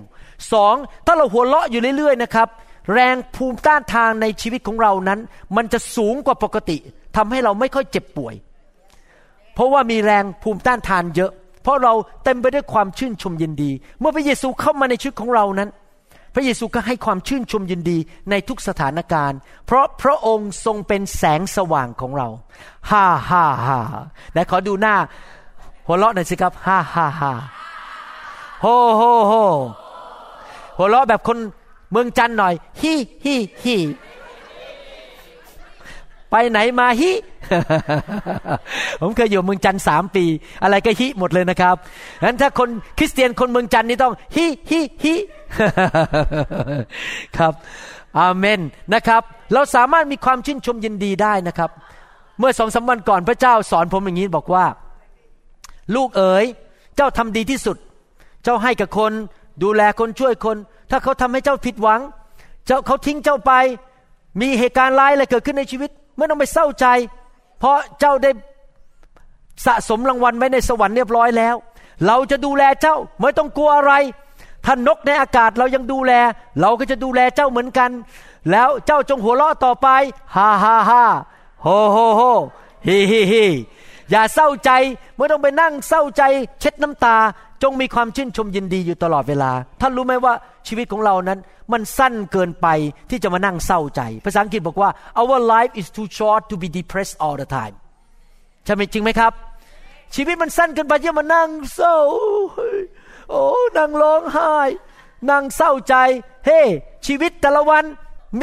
[0.54, 0.76] สอง
[1.06, 2.48] ถ้าเราหัวเราะอยู่เรื่อยๆนะครับ
[2.94, 5.20] แรงภูมิต้านทานในชีวิตของเรานั้น
[5.56, 6.78] มันจะสูงกว่าปกติ
[7.18, 8.36] ทำให้เราไม่ค่อยเจ็บป่วย
[9.54, 11.32] เพราะว่ามีแรงภูมิต้านทานเยอะ
[11.64, 15.70] เพราะเราเต็มไปด้วยความชื่นชมยินดี เมื่อพระเยซูเข้ามาในชีวิตของเรานั้น
[16.34, 17.98] พระเยซูก็ให้ความชื่นชมยินดี
[18.30, 22.28] ในทุกสถานการณ์ เพราะพระองค์ทรงเป็นแสงสว่างของเรา
[22.92, 23.80] ฮ่าฮ่าฮ่า
[24.32, 24.96] ไหนขอดูหน้า
[25.88, 27.32] หัวเราะหน่อยสิครับ ฮ่าฮ่าฮ่า
[28.62, 28.66] โฮ
[28.98, 29.34] โฮโฮ
[30.78, 31.38] หัวเราะแบบคน
[31.92, 32.94] เมืองจันท์หน่อย ฮิ
[33.26, 33.78] ฮิฮิ
[36.32, 37.12] ไปไหนมาฮิ
[39.02, 40.26] ผมเคยอยู่เมืองจันท์สามปี
[40.64, 41.76] อะไรก็ฮิหมดเลยนะครับ
[42.24, 45.16] งั้นถ้าคนคริสเตียนคนเมืองจันท์นี่ต้องฮิฮิฮิ
[47.38, 47.54] ครับ
[48.20, 48.60] อาเมน
[48.94, 49.22] นะครับ
[49.54, 51.70] เราสามารถมีความชื่นชมยินดีได้นะครับ
[52.40, 54.66] เมื่อสองสาวันก่อนพระเจ้าสอนผมอย่างนี้บอกว่า
[55.96, 56.46] ลูกเอ๋ย
[56.96, 57.78] เจ้าทำดีที่สุด
[58.44, 59.12] เจ้าให้กับคน
[59.64, 60.58] ดูแลคนช่วยคน
[60.92, 62.02] ถ้าเขาทำให้เจ้าผิดหวัง
[62.68, 63.52] เจ้าเขาทิ้งเจ้าไป
[64.42, 66.86] มีเหตุการณ์ร้ายอะไรเกิดขึ้นในชีวิต ไม่ต้องไปเศร้าใจ
[67.60, 68.32] เพราะเจ้าได้
[69.66, 71.56] สะสมรางวัลไว้ในสวรรค์เรียบร้อยแล้ว
[72.08, 73.94] เราจะดูแลเจ้าไม่ต้องกลัวอะไร
[74.66, 76.14] ท่านนกในอากาศเรายังดูแล
[76.62, 77.92] เราก็จะดูแลเจ้าเหมือนกัน
[78.52, 79.88] แล้วเจ้าจงหัวเราะต่อไป
[80.36, 81.04] ฮ่าฮ่าฮ่า
[81.64, 82.22] โฮโฮโฮ
[82.88, 83.46] ฮีฮีฮิ
[84.12, 84.72] อย่าเศร้าใจ
[85.16, 86.24] ไม่ต้องไปนั่งเศร้าใจ
[86.60, 87.18] เช็ดน้ำตา
[87.64, 89.52] จงมีความชื่นชมยินดีอยู่ตลอดเวลา
[89.82, 90.34] ท่านรู้ไหมว่า
[90.68, 91.40] ชีวิตของเรานั้น
[91.72, 92.68] มันสั้นเกินไป
[93.10, 94.90] ที่จะมานั่งเศร้าใจ ภาษาอังกฤษบอกว่า
[95.22, 97.76] our life is too short to be depressed all the time
[98.66, 99.32] ใช่ไหมจริงไหมครับ
[100.16, 101.98] ชีวิตมันสั้นเกินไปที่มานั่งเศร้า
[103.30, 103.46] โอ้
[103.78, 104.54] นั่งร้องไห้
[105.30, 105.96] นั่งเศร้าใจ
[106.46, 106.62] เฮ้
[107.08, 107.84] ชีวิตแต่ละวัน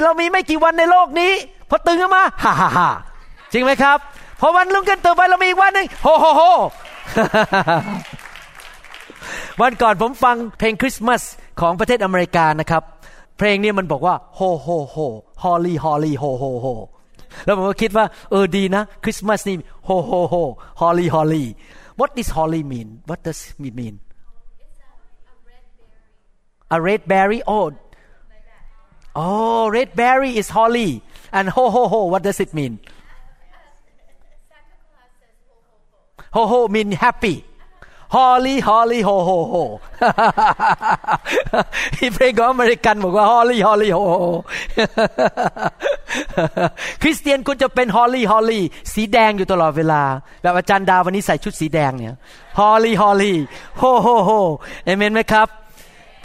[0.04, 1.32] เรามีไม่กี่วันในโลกนี้
[1.68, 2.90] พอตื่นขึ้นมาฮ่าฮ่าฮ่า
[3.52, 3.98] จริงไหมครับ
[4.40, 6.42] พอวันรุ่งขึ้นตื่นไปเรามีอีกวันหนึ่งโฮโฮโฮ
[9.60, 11.22] วันก่อนผมฟังเพลงคริสต์มาส
[11.60, 12.82] ของประเทศอเมริกานะครับ
[13.38, 16.66] เพลงนี้มันบอกว่า ho ho ho holly holly ho ho ho
[17.44, 19.56] แล้วผมก็คิดว่าเออดีนะคริสต์มาสนี่
[19.86, 21.48] ho ho ho holly holly
[21.98, 23.94] what does holly mean what does it mean
[26.76, 27.66] a red berry oh
[29.22, 30.90] oh red berry is holly
[31.36, 32.74] and ho ho ho what does it mean
[36.36, 37.36] ho ho mean happy
[38.16, 39.56] holly holly ho ho ho
[41.96, 44.16] ที่เพลงของอเมริกันบอกว่า holly holly ho ho
[47.02, 48.60] คริสเตียนคุณจะเป็น holly holly
[48.92, 50.02] สีแดงอยู่ตลอดเวลา
[50.42, 52.16] แบบอาจารย์ดาวันนี้ใส่ชุดสีแดงเนี่ย
[52.58, 53.34] holly holly
[53.80, 54.40] ho ho ho
[54.84, 55.48] เอเมนไหมครับ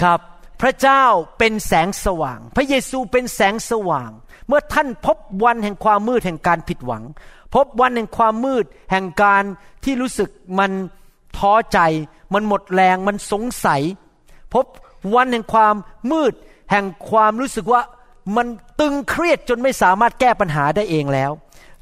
[0.04, 0.20] ครับ
[0.62, 1.04] พระเจ้า
[1.40, 4.12] เป็นแสงสว่าง พระเยซูเป็นแสงสว่าง
[4.48, 7.04] เมื่อท่านพบวันแห่งความมืดแห่งการผิดหวัง
[7.54, 9.44] พบวันแห่งความมืดแห่งการ
[9.84, 10.30] ที่รู้สึก
[10.60, 10.72] มัน
[11.38, 11.80] ท้อใจ
[12.34, 13.82] มันหมดแรงมันสงสัย
[14.54, 14.66] พบ
[15.16, 15.76] วันแห่งความ
[16.12, 16.34] มืด
[16.72, 17.82] แห่งความรู้สึกว่า
[18.38, 18.48] มัน
[18.80, 21.32] ตึงเครียดจนไม่สามารถแก้ปัญหาได้เองแล้ว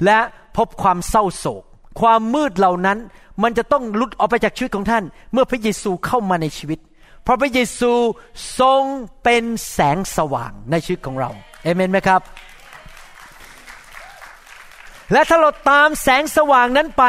[0.05, 0.17] และ
[0.57, 1.63] พบความเศร้าโศก
[2.01, 2.97] ความมืดเหล่านั้น
[3.43, 6.79] มันจะต้องลุดออกไปจากชีวิตของท่าน เมื่อพระเยซูเข้ามาในชีวิต
[7.23, 7.91] เพราะพระเยซู
[8.59, 8.83] ทรง
[9.23, 11.29] เป็นแสงสว่างในชีวิตของเรา
[11.63, 12.21] เอเมนไหมครับ
[15.13, 17.03] และถ้าเราตามแสงสว่างนั้นไป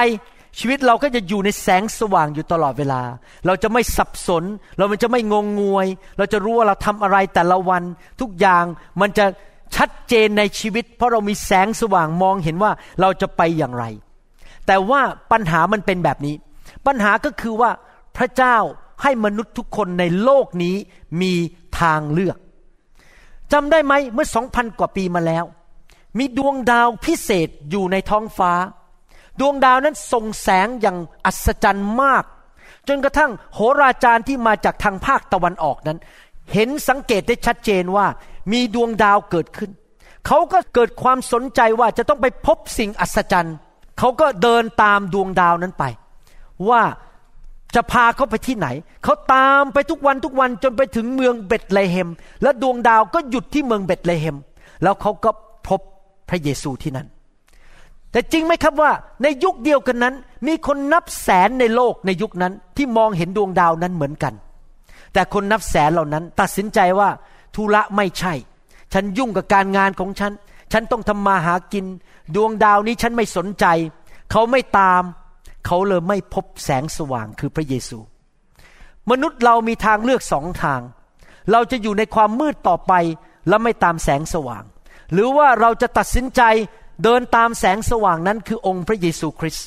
[0.58, 3.02] ชีวิตเราก็จะอยู่ในแสงสว่างอยู่ตลอดเวลา
[3.46, 4.44] เราจะไม่สับสน
[4.76, 5.86] เรามันจะไม่งงงวย
[6.18, 7.82] เราจะรู้ว่าเราทำอะไรแต่ละวัน
[8.20, 8.64] ทุกอย่าง
[9.00, 9.26] มันจะ
[9.76, 13.84] ชัดเจนในชีวิต เพราะเรามีแสงสว่างมองเห็นว่าเราจะไปอย่างไร
[14.66, 15.00] แต่ว่า
[15.32, 16.34] ปัญหามันเป็นแบบนี้
[16.86, 17.70] ปัญหาก็คือว่า
[18.16, 18.56] พระเจ้า
[19.02, 20.76] ให้มนุษย์ทุกคนในโลกนี้
[21.20, 21.32] มี
[21.80, 22.38] ทางเลือก
[23.52, 25.44] จำได้ไหมเมื่อสองพันกว่าปีมาแล้ว
[26.18, 28.52] มีดวงดาวพิเศษอยู่ในท้องฟ้า
[29.40, 32.24] ดวงดาวนั้นส่งแสงอย่างอัศจรรย์มาก
[32.88, 35.98] จนกระทั่งโหราจารย์ที่มาจากทางภาคตะวันออกนั้น
[36.52, 38.06] เห็นสังเกตได้ชัดเจนว่า
[38.52, 39.70] มีดวงดาวเกิดขึ้น
[40.26, 43.56] เขาก็เกิดความสนใจว่าจะต้องไปพบสิ่งอัศจรรย์
[43.98, 45.84] เขาก็เดินตามดวงดาวนั้นไป
[46.68, 46.82] ว่า
[47.74, 48.68] จะพาเขาไปที่ไหน
[49.04, 52.08] เขาตามไปทุกวันทุกวันจนไปถึงเมืองเบตเลเฮม
[52.42, 54.36] และดวงดาวก็หยุดที่เมืองเบตเลเฮม
[54.82, 55.30] แล้วเขาก็
[55.68, 55.80] พบ
[56.34, 57.08] ระเยซูที่นั่น
[58.10, 60.14] แต่จริงไหมครับว่าในยุคเดียวกันนั้น
[60.46, 64.34] มีคนนับแสนในโลกในยุคนั้นที่มองเห็นดวงดาวนั้นเหมือนกัน
[65.12, 67.08] แต่คนนับแสนเหล่านั้น ตัดสินใจว่า
[67.54, 68.34] ธุระไม่ใช่
[68.92, 70.32] ฉันยุ่งกับการงานของฉัน
[70.72, 71.86] ฉันต้องทำมาหากิน
[72.34, 73.66] ดวงดาวนี้ฉันไม่สนใจ
[74.30, 75.02] เขาไม่ตาม
[75.66, 77.98] เขาเลยไม่พบแสงสว่างคือพระเยซู
[79.10, 80.80] มนุษย์เรามีทางเลือกสองทาง
[81.52, 82.92] เราจะอยู่ในความมืดต่อไป
[83.48, 84.64] และไม่ตามแสงสว่าง
[85.12, 86.42] หรือว่าเราจะตัดสินใจ
[87.04, 89.66] เดินตามแสงสว่างนั้นคือองค์พระเยซูคริสต์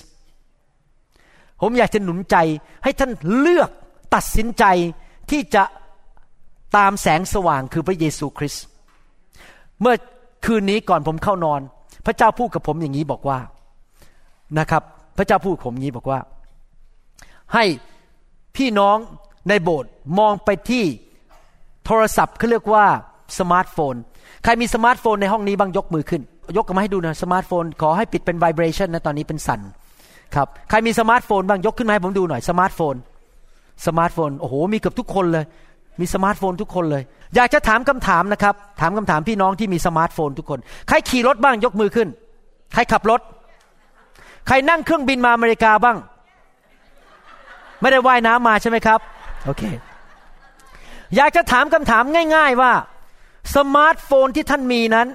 [1.62, 2.38] ผมอยากจะหนุนใจ
[2.84, 3.70] ให้ท่านเลือก
[4.16, 4.66] ตัดสินใจ
[5.32, 5.64] ที่จะ
[6.78, 8.64] ตามแสงสว่างคือพระเยซูคริสต์
[9.82, 9.96] เมื่อ
[10.46, 11.62] คืนนี้ก่อนผมเข้านอน
[12.06, 13.40] พระเจ้าพูดกับผมอย่างนี้บอกว่า
[14.60, 14.84] นะครับ
[15.18, 16.20] พระเจ้าพูดผมงี้บอกว่า
[17.54, 17.66] ให้
[18.56, 18.98] พี่น้อง
[19.50, 20.86] ในโบสถ์มองไปที่
[21.86, 22.86] โทรศัพท์เขาเรียกว่า
[23.38, 23.96] สมาร์ทโฟน
[24.46, 26.22] ใครมีสมาร์ทโฟนในห้องนี้บ้างยกมือขึ้น
[26.58, 29.62] ยกกันมาให้ดูนะสมาร์ทโฟน ขอให้ปิดเป็น vibration นะตอนนี้เป็นสั่น
[30.36, 32.96] ครับใครมีสมาร์ทโฟนบ้างยกขึ้นมาให้ผมดูหน่อยสมาร์ทโฟน
[33.86, 35.46] สมาร์ทโฟนโอ้โหมีเกือบทุกคนเลย
[36.00, 37.04] มีสมาร์ทโฟนทุกคนเลย
[37.36, 42.08] อยากจะถามคำถามนะครับ ถามคำถามพี่น้องที่มีสมาร์ทโฟนทุกคน ใครขี่รถบ้างยกมือขึ้น
[42.74, 43.22] ใครขับรถ
[44.48, 45.98] ใครนั่งเครื่องบินมาอเมริกาบ้าง
[47.82, 49.00] ไม่ได้ว่ายน้ำมาใช่ไหมครับ
[49.46, 49.64] โอเค
[51.16, 52.04] อยากจะถามคำถาม
[52.36, 52.72] ง่าย ๆว่า
[53.54, 55.08] สมาร์ทโฟนที่ท่านมีนั้น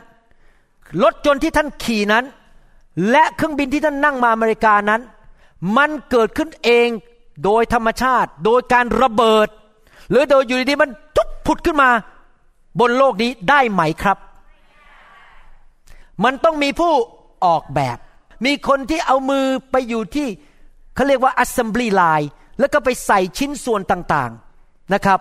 [1.02, 2.24] รถยนต์ที่ท่านขี่นั้น
[3.10, 5.00] และเครื่องบินที่ท่านนั่งมาอเมริกานั้น
[5.76, 6.88] มันเกิดขึ้นเอง
[7.44, 9.48] โดยธรรมชาติ โดยการระเบิด
[10.10, 11.90] หรือโดยอยู่ดีๆมันปุ๊บผุดขึ้นมา
[12.80, 14.18] บนโลกนี้ได้ไหมครับ
[16.24, 16.92] มันต้องมีผู้
[17.44, 17.98] ออกแบบ
[18.46, 20.28] มีคนที่เอามือไปอยู่ที่
[20.94, 22.26] เขาเรียกว่า assembly line
[22.58, 25.20] แล้วก็ไปใส่ชิ้นส่วนต่างๆนะครับ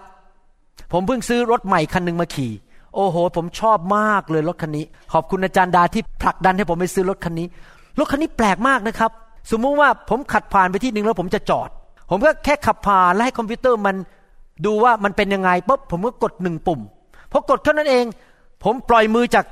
[0.92, 2.52] ผมเพิ่งซื้อรถใหม่คันหนึ่งมาขี่
[2.96, 7.48] โอ้โห ผมชอบมากเลยรถคันนี้ ขอบคุณอาจารย์ดาที่ผลักดันให้ผมไปซื้อรถคันนี้
[8.00, 9.12] รถคันนี้แปลกมากนะครับ
[9.52, 11.70] สมมุติว่าผมขัดผ่านไปที่หนึ่งแล้วผมจะจอด
[12.10, 13.96] ผมก็แค่ขับผ่านแล้วให้คอมพิวเตอร์มัน
[14.66, 16.80] ดูว่ามันเป็นยังไงปุ๊บผมก็กดหนึ่งปุ่ม
[17.32, 18.06] พอกดเท่านั้นเอง
[18.64, 19.46] ผมปล่อยมือจาก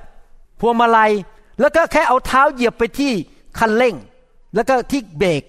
[0.60, 1.12] พวงมาลัย
[1.60, 3.12] แล้วก็แค่เอาเท้าเหยียบไปที่
[3.60, 3.96] คันเร่ง
[4.56, 5.44] แล้วก็ที่เบรก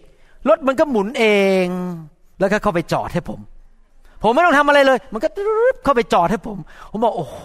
[0.48, 1.24] รถมันก็หมุนเอ
[1.64, 1.66] ง
[2.40, 3.40] แล้วก็เข้าไปจอดให้ผม
[4.22, 5.28] ผมไม่ต้องทำอะไรเลย มันก็
[5.84, 6.58] เข้าไปจอดให้ผม
[6.90, 7.42] ผมบอกโอ้โห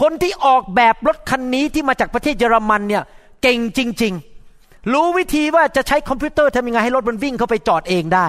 [0.00, 3.02] คนที่ออกแบบรถคันนี้ที่มาจากประเทศเยอรมันเนี่ย
[3.42, 4.12] เก่งจริง
[4.52, 8.26] ๆ รู้วิธีว่าจะใช้คอมพิวเตอร์ทำยังไงให้รถมันวิ่งเข้าไปจอดเองได้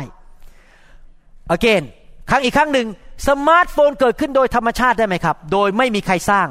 [1.56, 1.84] again
[2.30, 2.88] ครั้งอีกครั้งหนึ่ง
[3.28, 6.48] สมาร์ทโฟนเกิดขึ้นโดยธรรมชาติได้ไหมครับ โดยไม่มีใครสร้าง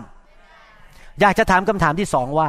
[1.21, 2.49] อยากจะถามคำถามที่สองว่า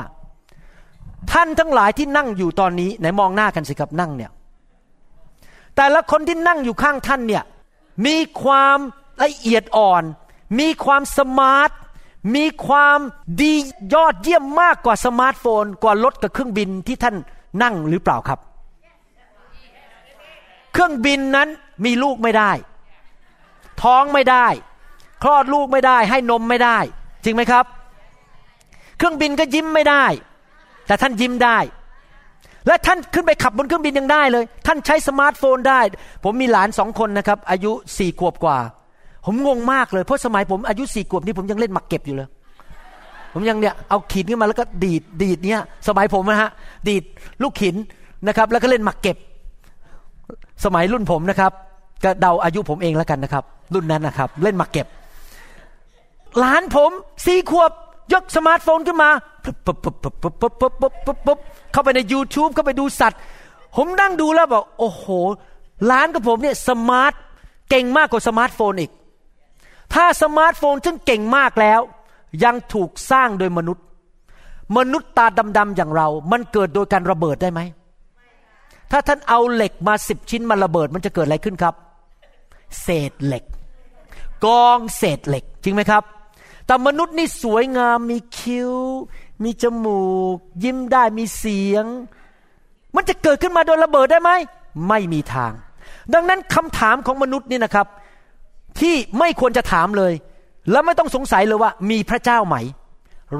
[1.32, 4.32] ท่านทั้งหลายที่นั่งอยู่ตอนนี้ไหนมองหน้ากันสิครับนั่งเนี่ย
[5.76, 7.44] แต่ละคนที่นั่งอยู่ข้างท่านเนี่ย
[8.06, 8.78] มีความ
[9.24, 10.04] ละเอียดอ่อน
[10.60, 11.72] มีความ smart
[12.36, 13.00] มีความ
[13.42, 13.54] ดี
[13.94, 17.16] ยอดเยี่ยมมากกว่าสมาร์ทโฟน กว่ารถกับเครื่องบินที่ท่าน
[17.64, 18.40] นั่งหรือเปล่าครับ
[20.74, 21.48] เครื่องบินนั้น
[21.86, 22.52] มีลูกไม่ได้
[23.82, 24.48] ท้องไม่ได้
[25.24, 26.78] คลอดลูกไม่ได้ ให้นมไม่ได้
[27.24, 27.66] จริงไหมครับ
[28.98, 30.06] เครื่องบินก็ยิ้มไม่ได้
[30.88, 31.58] แต่ท่านยิ้มได้
[32.68, 35.80] และท่านขึ้นไปขับบนเครื่องบินยังได้เลย ท่านใช้สมาร์ทโฟนได้
[36.24, 38.58] ผมมีหลานสองคนนะครับ อายุสี่ขวบกว่า
[39.26, 42.28] ผมงงมากเลย เพราะสมัยผมอายุสี่ขวบนี่ผมยังเล่นหมากเก็บอยู่เลย
[43.34, 46.50] ผมยังเนี่ยเอาขีดขึ้นมาแล้วก็ดีดดีดเนี่ยสมัยผมนะฮะ
[46.88, 47.04] ดีด
[47.42, 47.76] ลูกหิน
[48.28, 49.18] นะครับ แล้วก็เล่นหมากเก็บ
[50.66, 51.52] สมัยรุ่นผมนะครับ
[52.04, 53.44] ก็เดาอายุผมเองแล้วกันนะครับ
[53.74, 54.88] รุ่นนั้นนะครับ เล่นหมากเก็บ
[56.40, 56.92] หลานผม
[57.26, 57.72] สี่ขวบ
[58.14, 59.10] ยกสมาร์ทโฟนขึ้นมา
[59.44, 61.40] ปุ๊บปุ๊บปุ๊บปุ๊บปุ๊บปุ๊บปุ๊บปุ๊บปุ๊บ
[61.72, 63.20] เข้าไปใน YouTube เข้าไปดูสัตว์
[63.76, 65.06] ผมนั่งดูแล้วบอกโอ้โห
[65.86, 67.14] หลานกับผมเนี่ย smart
[67.70, 68.92] เก่งมากกว่าสมาร์ทโฟนอีก
[69.94, 71.82] ถ้าสมาร์ทโฟนซึ่งเก่งมากแล้ว
[72.44, 73.84] ยังถูกสร้างโดยมนุษย์
[74.78, 75.26] มนุษย์ตา
[75.58, 77.62] ดำๆอย่างเรา มันเกิดโดยการระเบิดได้ไหม
[78.92, 81.76] ถ้าท่านเอาเหล็กมาสิบชิ้นมาระเบิดมันจะเกิดอะไรขึ้นครับ
[82.82, 83.44] เศษเหล็ก
[84.46, 86.04] กองเศษเหล็ก จริงไหมครับ
[86.66, 88.74] แต่มนุษย์นี่สวยงามมีคิ้ว
[89.44, 90.04] มีจมู
[90.36, 91.86] ก ยิ้มได้มีเสียง
[92.96, 94.32] มันจะเกิดขึ้นมาโดยระเบิดได้ไหม
[94.88, 95.52] ไม่มีทาง
[96.14, 97.88] ดังนั้นคำถามของมนุษย์นี่นะครับ
[98.80, 100.14] ที่ไม่ควรจะถามเลย
[100.72, 102.56] แล้วไม่ต้องสงสัยเลยว่า มีพระเจ้าไหม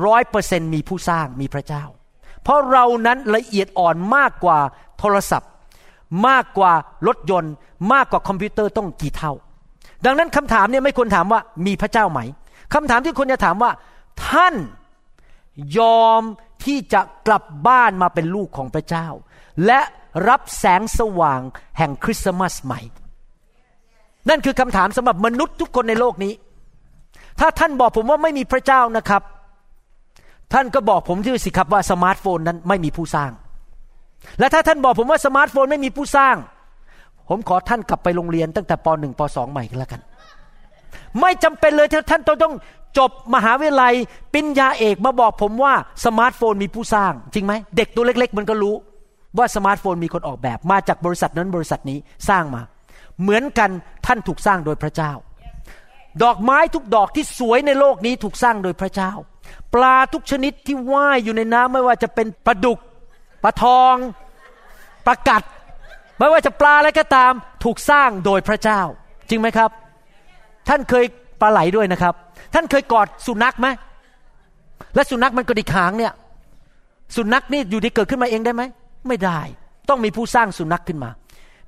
[0.06, 1.84] ร้อยเปอร์เซ็นมีผู้สร้างมีพระเจ้า
[2.44, 4.60] เพราะเรานั้นละเอียดอ่อนมากกว่า
[5.00, 5.50] โทรศัพท์
[6.28, 6.74] มากกว่า
[7.08, 7.54] รถยนต์
[7.94, 9.34] มากกว่าคอมพิวเตอร์ต้องกี่เท่า
[10.06, 12.20] ดังนั้นคำถามเนี่ยไม่ควรถามว่ามีพระเจ้าไหม
[12.74, 13.72] คำถามที่ควรจะถามว่า
[14.28, 14.56] ท่าน
[15.78, 16.22] ยอม
[16.66, 19.08] ที่จะกลับบ้านมาเป็นลูกของพระเจ้า
[19.66, 19.80] และ
[20.30, 21.42] รับแสงสว่าง
[21.78, 22.82] แห่งคริสต์มาสใหม่
[24.30, 26.34] นั่นคือคำถามสำหรับมนุษย์ทุกคนในโลกนี้
[27.40, 29.22] ถ้าท่านบอกผมว่าไม่มีพระเจ้านะครับ
[30.54, 33.32] ท่านก็บอกผมทีสิครับว่าสมาร์ทโฟนนั้นไม่มีผู้สร้าง
[34.40, 36.36] และถ้าท่านบอกผมว่าสมาร์ทโฟนไม่มีผู้สร้าง
[37.30, 40.02] ผมขอท่านกลับไปโรงเรียนตั้งแต่ป .1 ป .2 ใหม่กันแล้วกัน
[41.22, 42.54] ไม่จำเป็นเลยที่ท่านต้อง
[42.98, 43.94] จบมหาวิทยาลัย
[44.34, 45.74] ปริญญาเอกมาบอกผมว่า
[46.06, 48.76] สมาร์ทโฟนมีผู้สร้าง จริงไหมเด็กตัวเล็ก ๆ มันก็รู้
[49.38, 51.98] ว่าสมาร์ทโฟนมีคนออกแบบ มาจากบริษัทนั้นบริษัทนี้
[52.30, 52.62] สร้างมา
[53.22, 53.70] เหมือนกัน
[54.06, 55.12] ท่านถูกสร้างโดยพระเจ้า
[56.24, 59.12] ดอกไม้ทุกดอกที่สวยในโลกนี้ถูกสร้างโดยพระเจ้า
[59.74, 62.80] ปลาทุกชนิดที่ว่ายอยู่ในน้ำไม่ว่าจะเป็นปลาดุก
[63.44, 63.96] ปลาทอง
[65.08, 65.44] ปลากัด
[66.20, 67.34] ไม่ว่าจะปลาอะไรก็ตาม
[67.64, 68.82] ถูกสร้างโดยพระเจ้า
[69.30, 69.70] จริงไหมครับ
[70.70, 71.06] ท่านเคย
[71.42, 72.14] ปลาไหลด้วยนะครับ
[72.54, 73.68] ท่านเคยกอดสุนัขไหม
[74.96, 76.14] และสุนัขมันกระดิกหางเนี่ย
[77.16, 78.64] สุนัขนี่อยู่ดีเกิดขึ้นมาเองได้ไหม
[79.08, 79.40] ไม่ได้
[79.90, 81.10] ต้องมีผู้สร้างสุนัขขึ้นมา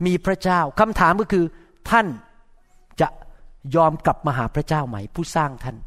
[0.06, 1.46] มีพระเจ้าคำถามก็คือ
[1.90, 2.08] ท่าน
[3.02, 3.08] จะ
[3.76, 5.78] ยอมกลับมาหาพระเจ้าไหม ผู้สร้างท่าน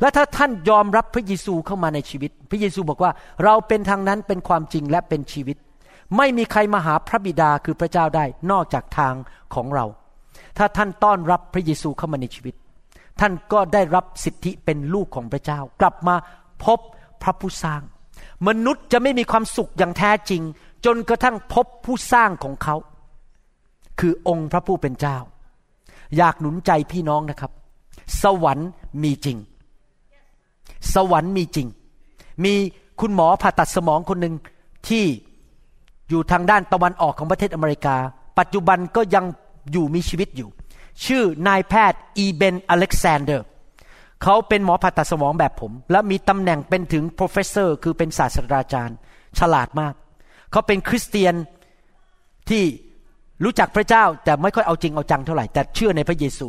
[0.00, 3.10] และถ้าท่านยอมรับพระเยซูเข้ามาในชีวิต พระเยซูบอกว่า
[3.44, 5.56] เราเป็นทางนั้นเป็นความจริงและเป็นชีวิต
[6.16, 9.14] ไม่มีใครมาหาพระบิดาคือพระเจ้าได้นอกจากทาง
[9.54, 9.84] ของเรา
[10.56, 12.54] ถ้าท่านต้อนรับพระเยซูเข้ามาในชีวิต
[13.20, 16.16] ท่านก็ได้รับสิทธิเป็นลูกของพระเจ้า กลับมา
[16.64, 16.78] พบ
[17.22, 17.82] พระผู้สร้าง
[18.48, 20.42] มนุษย์จะไม่มีความสุขอย่างแท้จริง
[20.84, 22.76] จนกระทั่งพบผู้สร้างของเขา
[24.00, 25.16] คือองค์พระผู้เป็นเจ้า
[26.16, 27.52] อยากหนุนใจพี่น้องนะครับ
[28.22, 28.68] สวรรค์
[29.02, 29.38] มีจริง
[30.94, 31.68] สวรรค์มีจริง
[32.44, 32.54] มี
[33.00, 34.34] คุณหมอผ่าตัดสมองคนหนึ่ง
[34.88, 35.04] ที่
[36.08, 37.96] อยู่ทางด้านตะวันออกของประเทศอเมริกา
[38.38, 39.24] ปัจจุบันก็ยัง
[39.72, 40.48] อยู่มีชีวิตอยู่
[41.04, 43.46] ชื่อนายแพทย์อีเบนอเล็กซานเดอร์
[44.22, 48.96] เขาเป็นหมอผ่าตัดสมองแบบผม และมีตำแหน่งเป็นถึง professor คือเป็นศาสตราจารย์
[49.38, 49.94] ฉลาดมาก
[50.50, 51.34] เขาเป็นคริสเตียน
[52.48, 52.64] ที่
[53.44, 56.48] รู้จักพระเจ้าแต่ไม่ค่อยเอาจริงเอาจังเท่าไหร่ แต่เชื่อในพระเยซู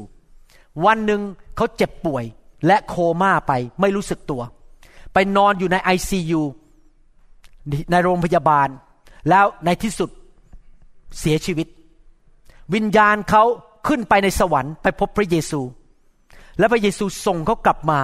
[0.85, 1.21] วันหนึ่ง
[1.55, 2.23] เขาเจ็บป่วย
[2.67, 3.51] และโคม่าไป
[3.81, 4.41] ไม่รู้สึกตัว
[5.13, 6.41] ไปนอนอยู่ใน ICU
[7.91, 8.67] ในโรงพยาบาล
[9.29, 10.09] แล้วในที่สุด
[11.19, 11.67] เสียชีวิต
[12.75, 13.43] วิญญาณเขา
[13.87, 15.61] ขึ้นไปในสวรรค์ไปพบพระเยซู
[16.59, 17.99] และพระเยซูส่งเขากลับมา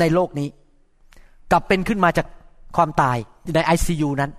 [0.00, 0.48] ในโลกนี้
[1.50, 2.26] กลับเป็นขึ้นมาจาก
[2.76, 3.16] ความตาย
[3.54, 4.30] ในไอซียูนั้น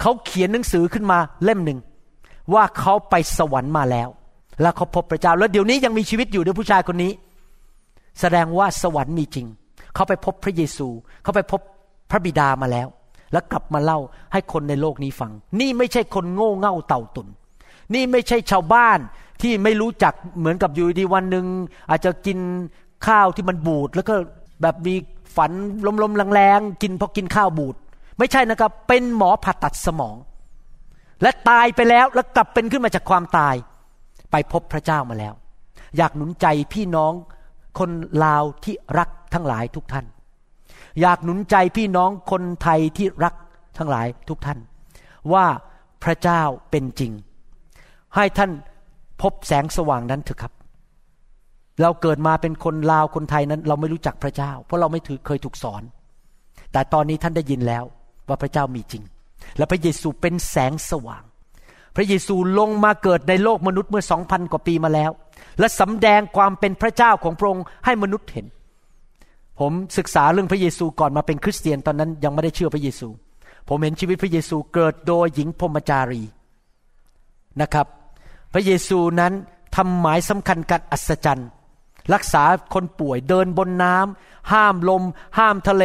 [0.00, 1.78] เขาเขียนหนังสือขึ้นมาเล่มหนึ่ง
[2.54, 4.08] ว่าเขาไปสวรรค์มาแล้ว
[4.62, 7.12] แล้วเขาพบพระเจ้า แล้วเดี๋ยวนี้ยังมีชีวิตอยู่ด้วยผู้ชายคนนี้
[8.20, 9.46] แสดงว่าสวรรค์มีจริง
[9.94, 10.88] เขาไปพบพระเยซู
[11.22, 11.60] เขาไปพบ
[12.10, 12.88] พระบิดามาแล้ว
[13.32, 13.98] แล้วกลับมาเล่า
[14.32, 15.30] ให้คนในโลกนี้ฟัง
[15.60, 17.28] นี่ไม่ใช่คนโง่เง่าเต่าตุน
[17.94, 18.98] นี่ไม่ใช่ชาวบ้าน
[19.42, 21.46] ที่ไม่รู้จักเหมือนกับอยู่ดีวันหนึ่ง
[21.90, 22.38] อาจจะกิน
[23.06, 24.14] ข้าวที่มันบูด แล้วก็
[24.62, 24.94] แบบมี
[25.36, 25.52] ฝัน
[26.02, 27.76] ลมๆแรงๆกินเพราะกินข้าวบูด
[28.18, 30.16] ไม่ใช่นะครับ เป็นหมอผ่าตัดสมอง
[31.22, 33.54] และตายไปแล้วแล้วกลับเป็นขึ้นมาจากความตาย
[34.30, 35.34] ไปพบพระเจ้ามาแล้ว
[35.96, 37.12] อยากหนุนใจพี่น้อง
[37.78, 37.90] คน
[38.24, 40.06] ลาวที่รักทั้งหลายทุกท่าน
[41.00, 43.34] อยากหนุนใจพี่น้องคนไทยที่รัก
[43.78, 44.58] ทั้งหลายทุกท่าน
[45.32, 45.46] ว่า
[46.04, 47.12] พระเจ้าเป็นจริง
[48.16, 48.50] ให้ท่าน
[49.22, 50.52] พบแสงสว่างนั้นเถอะครับ
[51.82, 55.82] เราเกิดมาเป็นคนลาวคนไทยนั้น เราไม่รู้จักพระเจ้า เพราะเราไม่ถือเคยถูกสอน
[56.72, 57.84] แต่ตอนนี้ท่านได้ยินแล้ว
[58.28, 59.02] ว่าพระเจ้ามีจริง
[59.56, 61.22] และพระเยซูเป็นแสงสว่าง
[61.96, 65.10] พระเยซูลงมาเกิดในโลกมนุษย์เมื่อสองพันกว่าปีมาแล้ว
[65.58, 68.46] และสำแดงความเป็นพระเจ้าของพระองค์ให้มนุษย์เห็น
[69.60, 73.08] ผมศึกษาเรื่องพระเยซูก่อนมาเป็นคริสเตียนตอนนั้นยังไม่ได้เชื่อพระเยซู
[73.68, 76.22] ผมเห็นชีวิตพระเยซูเกิดโดยหญิงพรมจารี
[77.60, 77.86] นะครับ
[78.56, 79.32] ระเยซูนั้น
[79.76, 81.48] ทำหมายสำคัญการอัศจรรย์
[82.12, 82.44] รักษา
[82.74, 85.02] คนป่วยเดินบนน้ำห้ามลม
[85.38, 85.84] ห้ามทะเล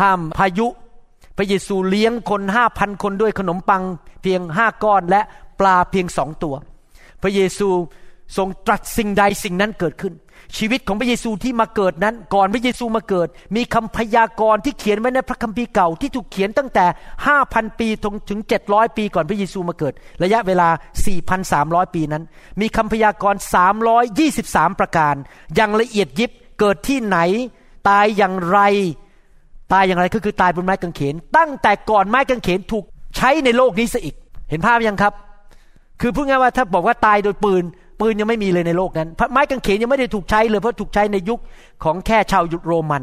[0.00, 0.66] ห้ามพายุ
[1.36, 3.82] พระเยซูเลี้ยงคนห้าพันคนด้วยขนมปัง
[4.22, 5.20] เพียงห้าก้อนและ
[5.60, 6.54] ปลาเพียงสองตัว
[7.22, 7.68] พระเยซู
[8.36, 10.14] ทรงตรัสสิ่งใดสิ่งนั้นเกิดขึ้น
[10.56, 16.86] ชีวิตของพระเยซูที่มาเกิดนั้น ก่อนพระเยซูมาเกิด มีคำพยากรณ์ที่เขียนไว้ในพระคัมภีร์เก่าที่ถูกเขียนตั้งแต่
[17.32, 17.88] 5,000 ปี
[18.30, 20.68] ถึง 700 ปีก่อนพระเยซูมาเกิด ระยะเวลา
[21.32, 22.22] 4,300 ปีนั้น
[22.60, 23.40] มีคำพยากรณ์
[24.10, 25.14] 323 ประการ
[25.54, 27.18] อย่างละเอียดยิบเกิดที่ไหน
[27.88, 28.58] ตายอย่างไร
[29.72, 32.84] ตายอย่างไรก็คือตายบนไม้กางเขน ตั้งแต่ก่อนไม้กางเขนถูก
[33.16, 34.14] ใช้ในโลกนี้ซะอีก
[34.50, 35.14] เห็นภาพยังครับ
[36.00, 37.64] คือพูดง่ายว่าถ้าบอกว่าตายโดยปืน
[38.00, 41.40] ปืนยังไม่มีเลยในโลกนั้น ไม้กางเขนยังไม่ได้ถูกใช้เลยเพราะถูกใช้ในยุค
[41.84, 43.02] ของแค่ชาวยุโรมัน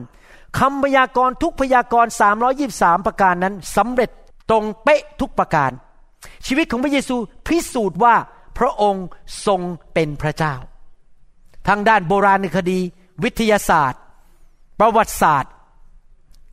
[0.60, 2.12] คำพยากรณ์ทุกพยากรณ์
[2.60, 4.10] 323 ประการนั้นสำเร็จ
[4.50, 5.72] ตรงเป๊ะทุกประการ
[6.46, 7.16] ชีวิตของพระเยซู
[7.48, 8.16] พิสูจน์ว่า
[8.58, 9.08] พระองค์
[9.48, 9.62] ทรง
[9.94, 10.56] เป็นพระเจ้า
[11.68, 12.80] ทางด้านโบราณคดี
[13.24, 14.02] วิทยาศาสตร์
[14.80, 15.52] ประวัติศาสตร์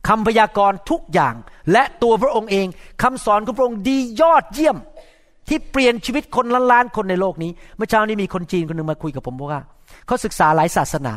[0.07, 1.35] คำพยากรณ์ทุกอย่าง
[1.71, 2.67] และตัวพระองค์เอง
[3.01, 4.77] คำสอนของพระองค์ดียอดเยี่ยม
[5.47, 9.61] ที่เปลี่ยนชีวิตคนล้านล้านคนในโลกนี้ เมื่อเช้านี้มีคนจีนคนหนึ่งมาคุยกับผมบอกว่า
[10.07, 11.13] เขาศึกษาหลายศาสนา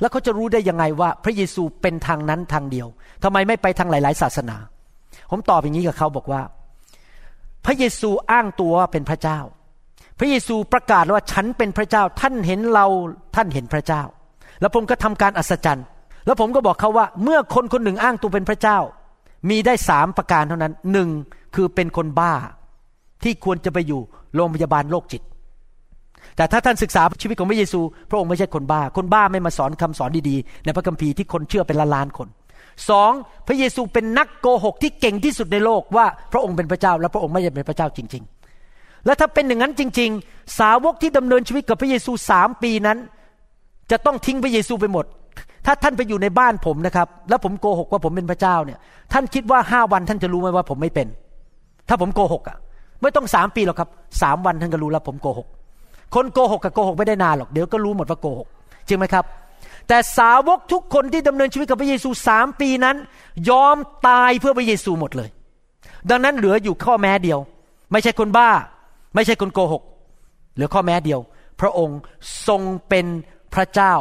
[0.00, 2.86] แล้วเขาจะรู้ได้ยังไงว่า พระเยซูเป็นทางนั้นทางเดียว
[3.22, 4.56] ทำไมไม่ไปทางหลาย ๆ ศาสนา
[5.30, 6.42] ผมตอบอย่างนี้กับเขาบอกว่า
[7.64, 9.38] พระเยซูอ้างตัวว่าเป็นพระเจ้า
[10.18, 12.86] พระเยซูประกาศว่าฉันเป็นพระเจ้า ท่านเห็นเรา
[13.36, 14.02] ท่านเห็นพระเจ้า
[14.60, 15.86] แล้วผมก็ทำการอัศจรรย์
[16.26, 18.78] แล้วผมก็บอกเขาว่า เมื่อคนคนหนึ่งอ้างตัวเป็นพระเจ้า
[19.50, 21.08] มีได้สามประการเท่านั้นหนึ่ง
[21.54, 22.34] คือเป็นคนบ้า
[23.22, 24.00] ที่ควรจะไปอยู่
[24.34, 25.22] โรงพยาบาลโรคจิต
[26.36, 32.28] แต่ถ้าท่านศึกษาชีวิตของพระเยซู พระองค์ไม่ใช่คนบ้า คนบ้าไม่มาสอนคำสอนดีๆ ในพระคัมภีร์ที่คนเชื่อเป็นล้านล้านคน
[32.90, 33.12] สอง
[33.46, 38.22] พระเยซูเป็นนักโกหกที่เก่งที่สุดในโลกว่าพระองค์เป็นพระเจ้า และพระองค์ไม่ใช่เป็นพระเจ้าจริง
[38.64, 42.98] ๆ และถ้าเป็นอย่างนั้นจริง ๆ สาวกที่ดำเนินชีวิตกับพระเยซูสามปีนั้น
[43.90, 45.04] จะต้องทิ้งพระเยซูไปหมด
[45.66, 48.78] ถ้าท่านไปอยู่ในบ้านผมนะครับ แล้วผมโกหกว่าผมเป็นพระเจ้าเนี่ย
[49.12, 51.08] ท่านคิดว่าห้าวันท่านจะรู้ไหมว่าผมไม่เป็น
[51.88, 52.56] ถ้าผมโกหกอะ
[53.02, 53.88] ไม่ต้องสามปีหรอกครับ
[54.22, 55.48] สามวันท่านก็รู้แล้วผมโกหก
[56.14, 58.48] คนโกหกกับโกหกไม่ได้นานหรอกเดี๋ยวก็รู้หมดว่าโกหก
[58.88, 59.24] จริงไหมครับ
[59.88, 62.96] แต่สาวกทุกคนที่ดำเนินชีวิตกับพระเยซูสามปีนั้น
[63.50, 63.76] ยอม
[64.08, 65.28] ตายเพื่อพระเยซูหมดเลย
[66.10, 67.38] ดังนั้นเหลืออยู่ข้อแม้เดียว
[67.92, 68.50] ไม่ใช่คนบ้า
[69.14, 69.82] ไม่ใช่คนโกหก
[70.54, 71.20] เหลือข้อแม้เดียว
[71.60, 71.98] พระองค์
[72.48, 73.06] ทรงเป็น
[73.54, 73.94] พระเจ้า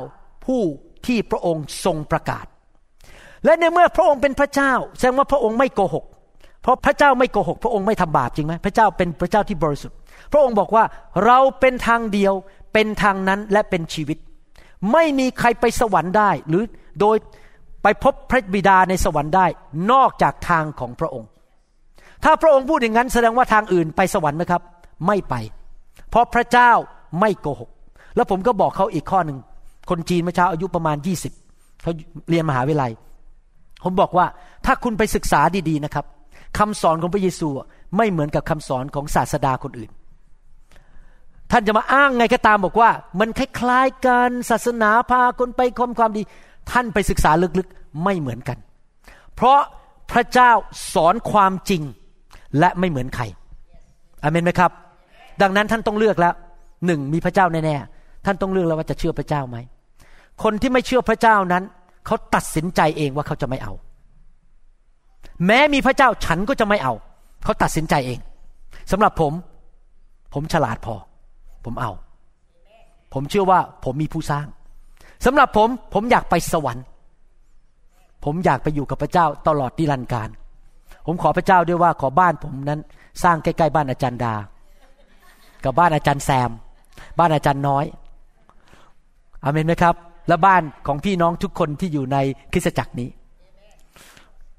[0.46, 0.62] ผู้
[1.06, 2.46] ที่พระองค์ทรงประกาศ
[3.46, 6.06] และในเมื่อพระองค์เป็นพระเจ้า แสดงว่าพระองค์ไม่โกหก
[6.64, 9.98] เพราะพระเจ้าไม่โกหก พระองค์ไม่ทำบาปจริงไหมพระเจ้าเป็นพระเจ้าที่บริสุทธิ์
[10.32, 10.84] พระองค์บอกว่า
[11.26, 12.34] เราเป็นทางเดียว
[12.74, 14.18] เป็นทางนั้นและเป็นชีวิต
[14.92, 16.64] ไม่มีใครไปสวรรค์ได้ หรือ
[17.00, 17.16] โดย
[17.84, 19.46] ไปพบพระบิดาในสวรรค์ได้
[19.92, 21.30] นอกจากทางของพระองค์
[22.24, 24.62] ถ้าพระองค์พูดอย่างนั้นแสดงว่าทางอื่นไปสวรรค์ไหมครับ
[25.08, 25.36] ไม่ไป
[26.10, 26.72] เพราะพระเจ้า
[27.20, 27.70] ไม่โกหก
[28.16, 29.38] แล้วผมก็บอกเขาอีกข้อหนึ่ง
[29.90, 30.98] คนจีนเมื่อเช้าอายุประมาณ
[31.84, 31.94] เขา
[32.30, 32.92] เรียนมหาวิทยาลัย
[33.84, 34.26] ผมบอกว่า
[34.66, 36.06] ถ้าคุณไปศึกษาดีๆนะครับ
[36.58, 37.50] คำสอนของพระเยซู
[37.98, 39.90] ไม่เหมือนกับคำสอนของศาสดาคนอื่น
[41.52, 42.90] ท่านจะมาอ้างไงก็ตามบอกว่า
[43.20, 46.22] มันคล้ายๆกันศาสนาพาคนไปคมความดี
[46.72, 48.58] ท่านไปศึกษาลึกๆไม่เหมือนกัน
[49.36, 49.60] เพราะ
[50.12, 50.52] พระเจ้า
[50.94, 51.82] สอนความจริง
[52.60, 53.24] และไม่เหมือนใคร
[54.24, 54.72] อเมนไหมครับ
[55.42, 56.34] ดังนั้นท่านต้องเลือกแล้ว
[56.86, 59.58] หนึ่งมีพระเจ้าแน่ๆท่านต้องเลือกแล้วว่าจะเชื่อพระเจ้าไหม
[60.44, 61.64] คนที่ไม่เชื่อพระเจ้านั้น
[62.06, 63.74] เขาตัดสินใจเองว่าเขาจะไม่เอา
[65.46, 66.94] แม้มีพระเจ้าฉันก็จะไม่เอา
[67.44, 68.20] เขาตัดสินใจเอง
[68.92, 69.34] สำหรับผม
[70.34, 70.96] ผมฉลาดพอ
[71.66, 71.92] ผมเอา
[73.14, 74.48] ผมเชื่อว่าผมมีผู้สร้าง
[75.26, 76.86] สำหรับผม ผมอยากไปสวรรค์
[78.26, 80.30] ผมอยากไปอยู่กับพระเจ้าตลอดนิรันดร์การ
[81.06, 82.80] ผมขอพระเจ้าด้วยว่าขอบ้านผมนั้น
[83.24, 84.34] สร้างใกล้ๆบ้านอาจารย์ดา
[85.64, 86.52] กับบ้านอาจารย์แซม
[87.20, 87.86] บ้านอาจารย์น้อย
[89.44, 89.96] อเมนไหมครับ
[90.28, 92.18] และบ้านของพี่น้องทุกคนที่อยู่ใน
[92.54, 93.10] คริสตจักรนี้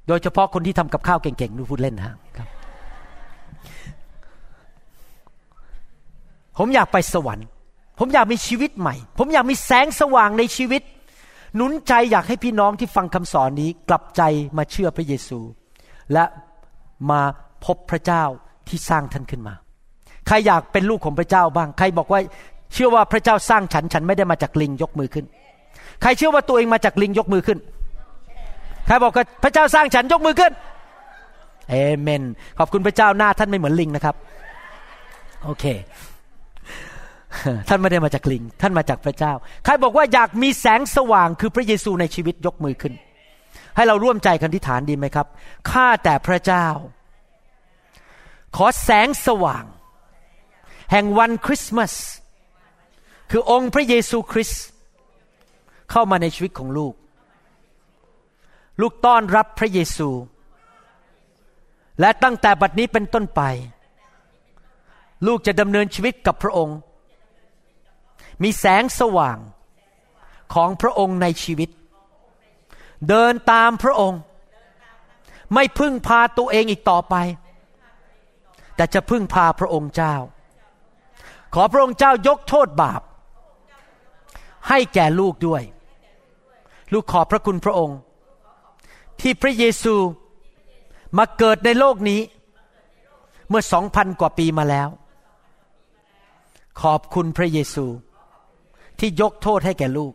[0.08, 2.48] โดยเฉพาะคนที่ทำกับข้าวเก่งๆนูพูดเล่นนะครับ
[6.58, 7.46] ผมอยากไปสวรรค์
[7.98, 10.82] ผมอยากมีชีวิตใหม่ ผมอยากมีแสงสว่างในชีวิต
[11.56, 14.22] หนุนใจอยากให้พี่น้องที่ฟังคำสอนนี้ กลับใจ
[14.56, 15.38] มาเชื่อพระเยซู
[16.12, 16.24] และ
[17.10, 17.22] มา
[17.64, 18.22] พบพระเจ้า
[18.68, 19.54] ที่สร้างท่านขึ้นมา
[20.26, 22.20] ใครอยากเป็นลูกของพระเจ้าบ้าง ใครบอกว่า
[22.72, 25.24] เชื่อว่าพระเจ้าสร้างฉัน ฉันไม่ได้มาจากลิงยกมือขึ้น
[26.02, 27.58] ใครเชื่อว่าตัวเองมาจากลิงยกมือขึ้น
[28.86, 30.52] ใครบอกว่าพระเจ้าสร้างฉันยกมือขึ้น
[31.70, 32.22] เอเมน
[32.58, 34.16] ขอบคุณพระเจ้าหน้าท่านไม่เหมือนลิงนะครับ
[35.44, 35.64] โอเค
[37.68, 39.32] ท่านไม่ได้มาจากลิง ท่านมาจากพระเจ้า
[39.64, 42.94] ใครบอกว่าอยากมีแสงสว่างคือพระเยซูในชีวิตยกมือขึ้น
[43.76, 45.26] ให้เราร่วมใจกันที่ฐานดีไหมครับ
[45.70, 46.66] ข้าแต่พระเจ้า
[48.56, 49.64] ขอแสงสว่าง
[50.92, 51.92] แห่งวันคริสต์มาส
[53.30, 54.64] คือองค์พระเยซูคริสต์
[55.90, 56.94] เข้ามาในชีวิตของลูก
[58.80, 60.10] ลูกต้อนรับพระเยซู
[62.00, 63.42] และตั้งแต่บัดนี้เป็นต้นไป
[65.26, 66.76] ลูกจะดำเนินชีวิตกับพระองค์
[68.42, 69.38] มีแสงสว่าง
[70.54, 71.70] ของพระองค์ในชีวิต
[73.08, 74.20] เดินตามพระองค์
[75.54, 77.14] ไม่พึ่งพาตัวเองอีกต่อไป
[78.76, 80.14] แต่จะพึ่งพาพระองค์เจ้า
[81.54, 83.02] ขอพระองค์เจ้ายกโทษบาป
[84.68, 85.62] ให้แก่ลูกด้วย
[86.92, 87.98] ลูกขอบพระคุณพระองค์
[89.20, 89.94] ที่พระเยซู
[91.18, 92.20] มาเกิดในโลกนี้
[93.48, 94.88] เมื่อสองพันกว่าปีมาแล้ว
[96.80, 97.86] ขอบคุณพระเยซู
[98.98, 100.14] ที่ยกโทษให้แก่ลูก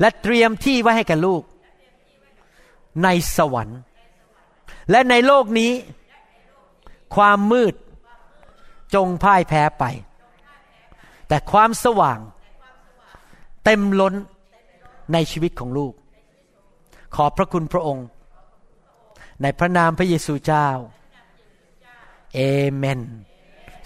[0.00, 1.42] และเตรียมที่ไว้ให้แก่ลูก
[3.04, 3.80] ในสวรรค์
[4.90, 5.72] และในโลกนี้
[7.14, 7.74] ความมืด
[8.94, 9.84] จงพ่ายแพ้ไป
[11.28, 12.18] แต่ความสว่าง
[13.64, 14.14] เต็มล้น
[15.12, 15.92] ในชีวิตของลูก
[17.16, 18.06] ขอบพระคุณพระองค์
[19.42, 20.68] ในพระนามพระเยซูเจ้า
[22.34, 22.40] เอ
[22.74, 23.00] เมน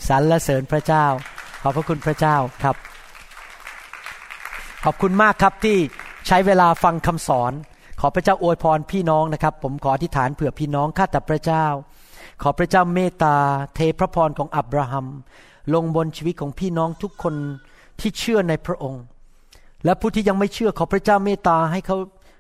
[0.09, 1.07] สรรเสริญพระเจ้า
[1.63, 2.77] ขอบพระคุณพระเจ้าครับ
[4.85, 5.77] ขอบคุณมากครับที่
[6.27, 7.53] ใช้เวลาฟังคำสอน
[8.01, 11.67] ขอพระเจ้าอวยพรพี่น้องนะครับ ผมขออธิษฐานเผื่อพี่น้องข้าแต่พระเจ้า
[12.43, 13.37] ขอพระเจ้าเมตตา
[13.75, 15.07] เทพระพรของอับราฮัม
[15.75, 17.35] ลงบนชีวิตของพี่น้องทุกคน
[18.01, 19.03] ที่เชื่อในพระองค์
[19.85, 21.97] และผู้ที่ยังไม่เชื่อขอพระเจ้าเมตตาให้เขา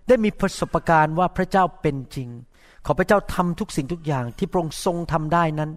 [0.08, 2.28] ได้มีประสบการณ์ว่าพระเจ้าเป็นจริง
[2.86, 5.70] ขอพระเจ้าทำทุกสิ่งทุกอย่างที่พระองค์ทรงทำได้นั้น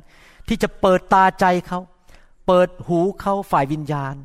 [0.47, 1.79] ที่จะเปิดตาใจเขา
[2.47, 4.15] เปิดหูเขาฝ่ายวิญญาณ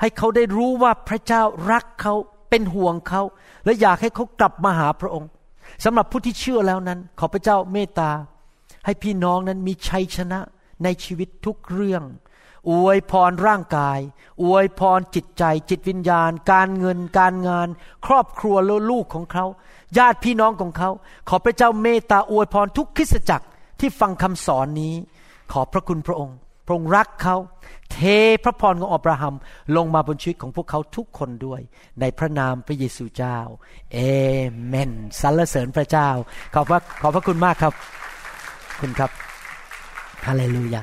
[0.00, 2.14] ให้เขาได้รู้ว่าพระเจ้ารักเขา
[2.50, 3.22] เป็นห่วงเขา
[3.64, 5.28] และอยากให้เขากลับมาหาพระองค์
[5.84, 8.10] สำหรับผู้ที่เชื่อแล้วนั้น ขอพระเจ้าเมตตา
[8.84, 10.40] ให้พี่น้องนั้นมีชัยชนะ
[10.84, 12.02] ในชีวิตทุกเรื่อง
[12.70, 13.98] อวยพรร่างกาย
[14.42, 17.68] อวยพรจิตใจ จิตวิญญาณ การเงิน การงาน
[18.06, 19.44] ครอบครัวและลูกของเขา
[19.98, 20.90] ญาติพี่น้องของเขา
[21.28, 23.46] ขอพระเจ้าเมตตาอวยพรทุกคริสจักร
[23.80, 24.94] ที่ฟังคำสอนนี้
[25.52, 26.36] ขอพระคุณพระองค์
[26.66, 27.36] พระองค์รักเขา
[27.92, 27.98] เท
[28.44, 29.34] พระพรของอับราฮัม
[29.76, 31.60] ลงมาบนชีวิตของพวกเขาทุกคนด้วย
[32.00, 33.38] ในพระนามพระเยซูเจ้า
[33.92, 33.98] เอ
[34.66, 34.90] เมน
[35.20, 36.08] สรรเสริญพระเจ้า
[36.54, 37.72] ขอบพระขอบพระคุณมากครับ
[38.80, 39.10] คุณครับ
[40.26, 40.82] ฮาเลลูยา